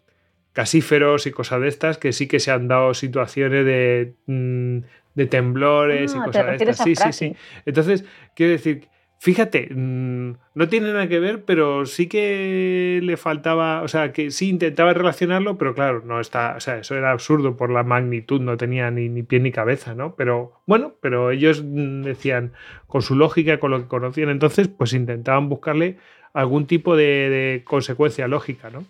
[0.54, 4.80] casíferos y cosas de estas, que sí que se han dado situaciones de mmm,
[5.16, 6.78] de temblores Ah, y cosas de estas.
[6.78, 7.36] Sí, sí, sí.
[7.66, 8.06] Entonces,
[8.36, 8.88] quiero decir,
[9.18, 14.30] fíjate, mmm, no tiene nada que ver, pero sí que le faltaba, o sea, que
[14.30, 18.42] sí intentaba relacionarlo, pero claro, no está, o sea, eso era absurdo por la magnitud,
[18.42, 20.16] no tenía ni, ni pie ni cabeza, ¿no?
[20.16, 22.52] Pero bueno, pero ellos mm, decían,
[22.88, 25.98] con su lógica, con lo que conocían entonces, pues intentaban buscarle
[26.34, 28.84] algún tipo de, de consecuencia lógica, ¿no?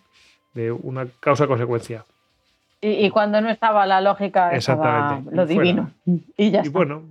[0.53, 2.05] De una causa-consecuencia.
[2.85, 5.91] Y, y, cuando no estaba la lógica, estaba lo divino.
[6.37, 6.77] Y ya y está.
[6.77, 7.03] bueno,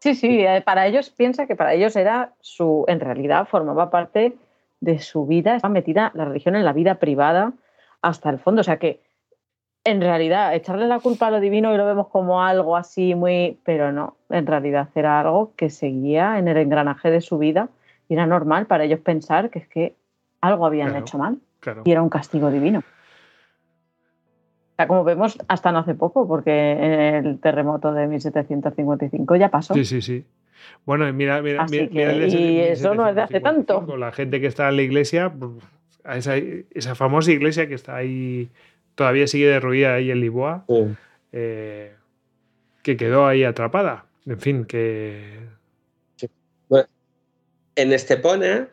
[0.00, 4.36] Sí, sí, eh, para ellos piensa que para ellos era su, en realidad formaba parte
[4.80, 7.54] de su vida, estaba metida la religión en la vida privada
[8.02, 8.60] hasta el fondo.
[8.60, 9.00] O sea que
[9.82, 13.58] en realidad echarle la culpa a lo divino y lo vemos como algo así muy,
[13.64, 17.68] pero no, en realidad era algo que seguía en el engranaje de su vida
[18.08, 19.94] y era normal para ellos pensar que es que
[20.42, 21.80] algo habían Claro, hecho mal claro.
[21.86, 22.82] y era un castigo divino.
[24.74, 29.72] O sea, como vemos, hasta no hace poco, porque el terremoto de 1755 ya pasó.
[29.72, 30.24] Sí, sí, sí.
[30.84, 33.34] Bueno, mira, mira, Así mira, que- mira el de y eso no es de hace
[33.34, 33.96] 1755, tanto.
[33.96, 35.32] La gente que está en la iglesia,
[36.02, 38.48] a esa, esa famosa iglesia que está ahí,
[38.96, 40.86] todavía sigue derruida ahí en Lisboa, Sí.
[41.32, 41.92] eh,
[42.82, 44.06] que quedó ahí atrapada.
[44.26, 45.38] En fin, que.
[46.68, 46.88] Bueno,
[47.76, 48.68] en Estepona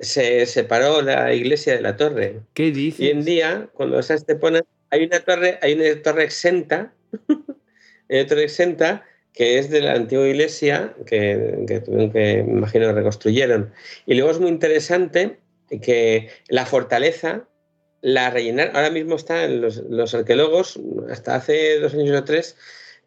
[0.00, 2.40] se separó la iglesia de la torre.
[2.54, 3.00] ¿Qué dices?
[3.00, 6.92] Y en día, cuando vas a Estepona, hay una torre, hay una torre exenta,
[8.08, 13.72] una torre exenta que es de la antigua iglesia que, que que, me imagino, reconstruyeron.
[14.06, 15.38] Y luego es muy interesante
[15.82, 17.46] que la fortaleza
[18.00, 22.56] la rellenaron, ahora mismo están los, los arqueólogos, hasta hace dos años o tres,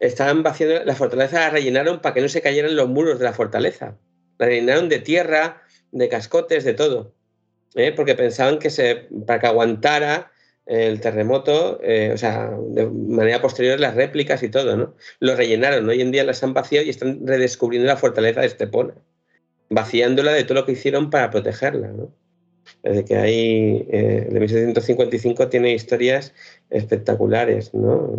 [0.00, 3.32] estaban vaciando la fortaleza, la rellenaron para que no se cayeran los muros de la
[3.32, 3.96] fortaleza.
[4.38, 7.14] La rellenaron de tierra, de cascotes, de todo.
[7.74, 7.92] ¿eh?
[7.92, 10.31] Porque pensaban que se, para que aguantara
[10.66, 14.94] el terremoto, eh, o sea, de manera posterior las réplicas y todo, ¿no?
[15.20, 18.94] Lo rellenaron, hoy en día las han vaciado y están redescubriendo la fortaleza de Estepona,
[19.70, 22.14] vaciándola de todo lo que hicieron para protegerla, ¿no?
[22.82, 26.32] Desde que hay, eh, de 1755 tiene historias
[26.70, 28.12] espectaculares, ¿no?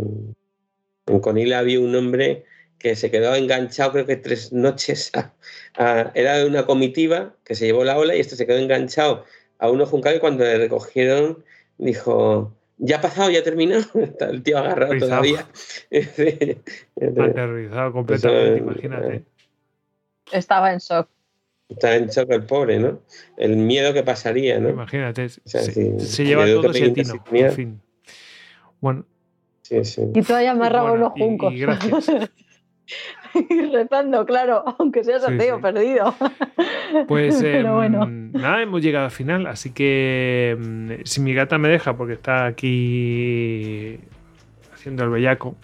[1.07, 2.43] En Conila había un hombre
[2.77, 5.11] que se quedó enganchado, creo que tres noches,
[5.75, 9.23] a- era de una comitiva que se llevó la ola y este se quedó enganchado
[9.59, 11.43] a uno juncado y cuando le recogieron
[11.77, 15.09] dijo, ya ha pasado, ya ha terminado, está el tío agarrado Rizado.
[15.11, 15.47] todavía.
[15.91, 16.57] Sí.
[17.01, 19.23] Aterrorizado completamente, Eso, imagínate.
[20.31, 21.07] Estaba en shock.
[21.69, 22.99] Está en shock el pobre, ¿no?
[23.37, 24.69] El miedo que pasaría, ¿no?
[24.69, 25.29] Imagínate.
[25.29, 27.23] sea, se, lleva todo ese tino.
[27.31, 27.81] En fin.
[28.81, 29.05] Bueno,
[29.61, 30.01] Sí, sí.
[30.13, 31.53] Y todavía amarraba Bueno, unos y- juncos.
[31.53, 32.11] y gracias.
[33.33, 35.61] Y rezando, claro, aunque seas Sí, ateo sí.
[35.61, 36.15] perdido.
[37.07, 38.05] Pues em, bueno.
[38.07, 42.45] nada, hemos llegado al final, así que em, si mi gata me deja, porque está
[42.45, 43.99] aquí
[44.73, 45.55] haciendo el bellaco,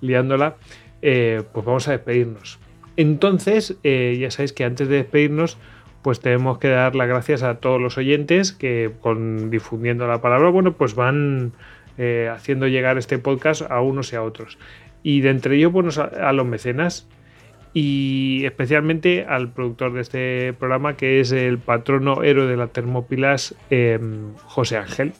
[0.00, 0.56] liándola,
[1.02, 2.58] eh, pues vamos a despedirnos.
[2.96, 5.56] Entonces, eh, ya sabéis que antes de despedirnos,
[6.02, 10.50] pues tenemos que dar las gracias a todos los oyentes que con difundiendo la palabra,
[10.50, 11.52] bueno, pues van
[11.96, 14.58] eh, haciendo llegar este podcast a unos y a otros.
[15.02, 17.06] Y de entre ellos, bueno, a, los mecenas
[17.74, 23.54] y especialmente al productor de este programa, que es el patrono héroe de la Termópilas,
[23.70, 25.12] em, José Ángel.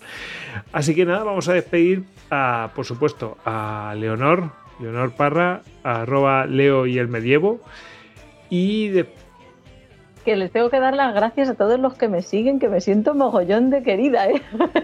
[0.73, 4.51] Así que nada, vamos a despedir, a, por supuesto, a Leonor,
[4.81, 7.61] Leonor Parra, arroba Leo y el Medievo.
[8.51, 9.07] Y de...
[10.25, 12.81] Que les tengo que dar las gracias a todos los que me siguen, que me
[12.81, 14.43] siento mogollón de querida, ¿eh?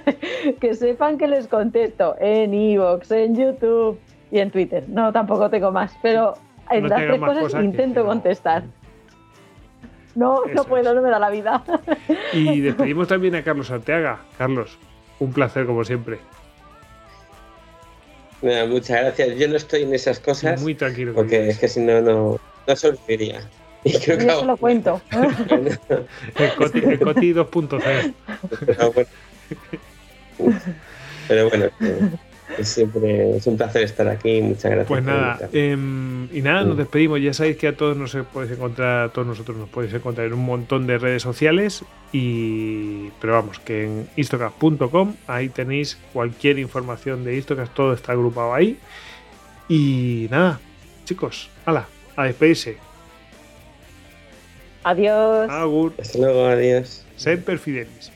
[0.61, 3.99] que sepan que les contesto en Evox, en YouTube
[4.35, 4.85] y en Twitter.
[4.89, 6.35] No, tampoco tengo más, pero
[6.71, 8.65] en las tres cosas, intento contestar.
[10.15, 11.65] No, no puedo, no me da la vida.
[12.33, 14.21] Y despedimos también a Carlos Arteaga.
[14.39, 14.79] Carlos,
[15.19, 16.19] un placer como siempre
[18.69, 19.37] muchas gracias.
[19.39, 20.61] Yo no estoy en esas cosas.
[20.61, 21.15] Muy tranquilo.
[21.15, 23.41] Porque es que si no, no, no serviría.
[23.85, 25.01] Y creo que Yo lo cuento.
[25.11, 28.15] el Coti, el Coti 2.0.
[31.29, 31.67] Pero bueno,
[32.63, 34.41] siempre es un placer estar aquí.
[34.41, 34.87] Muchas gracias.
[34.87, 37.21] Pues nada, em, y nada, nos despedimos.
[37.21, 40.35] Ya sabéis que a todos nos podéis encontrar, a todos nosotros nos podéis encontrar en
[40.35, 41.85] un montón de redes sociales.
[42.13, 48.55] Y pero vamos, que en istocast.com ahí tenéis cualquier información de Istocast, todo está agrupado
[48.55, 48.79] ahí.
[49.69, 50.61] Y nada,
[51.05, 52.77] chicos, hala, a despedirse.
[54.85, 55.51] Adiós.
[55.51, 55.95] Agur.
[55.99, 57.05] Hasta luego, adiós.
[57.17, 58.14] Semper Fidelis.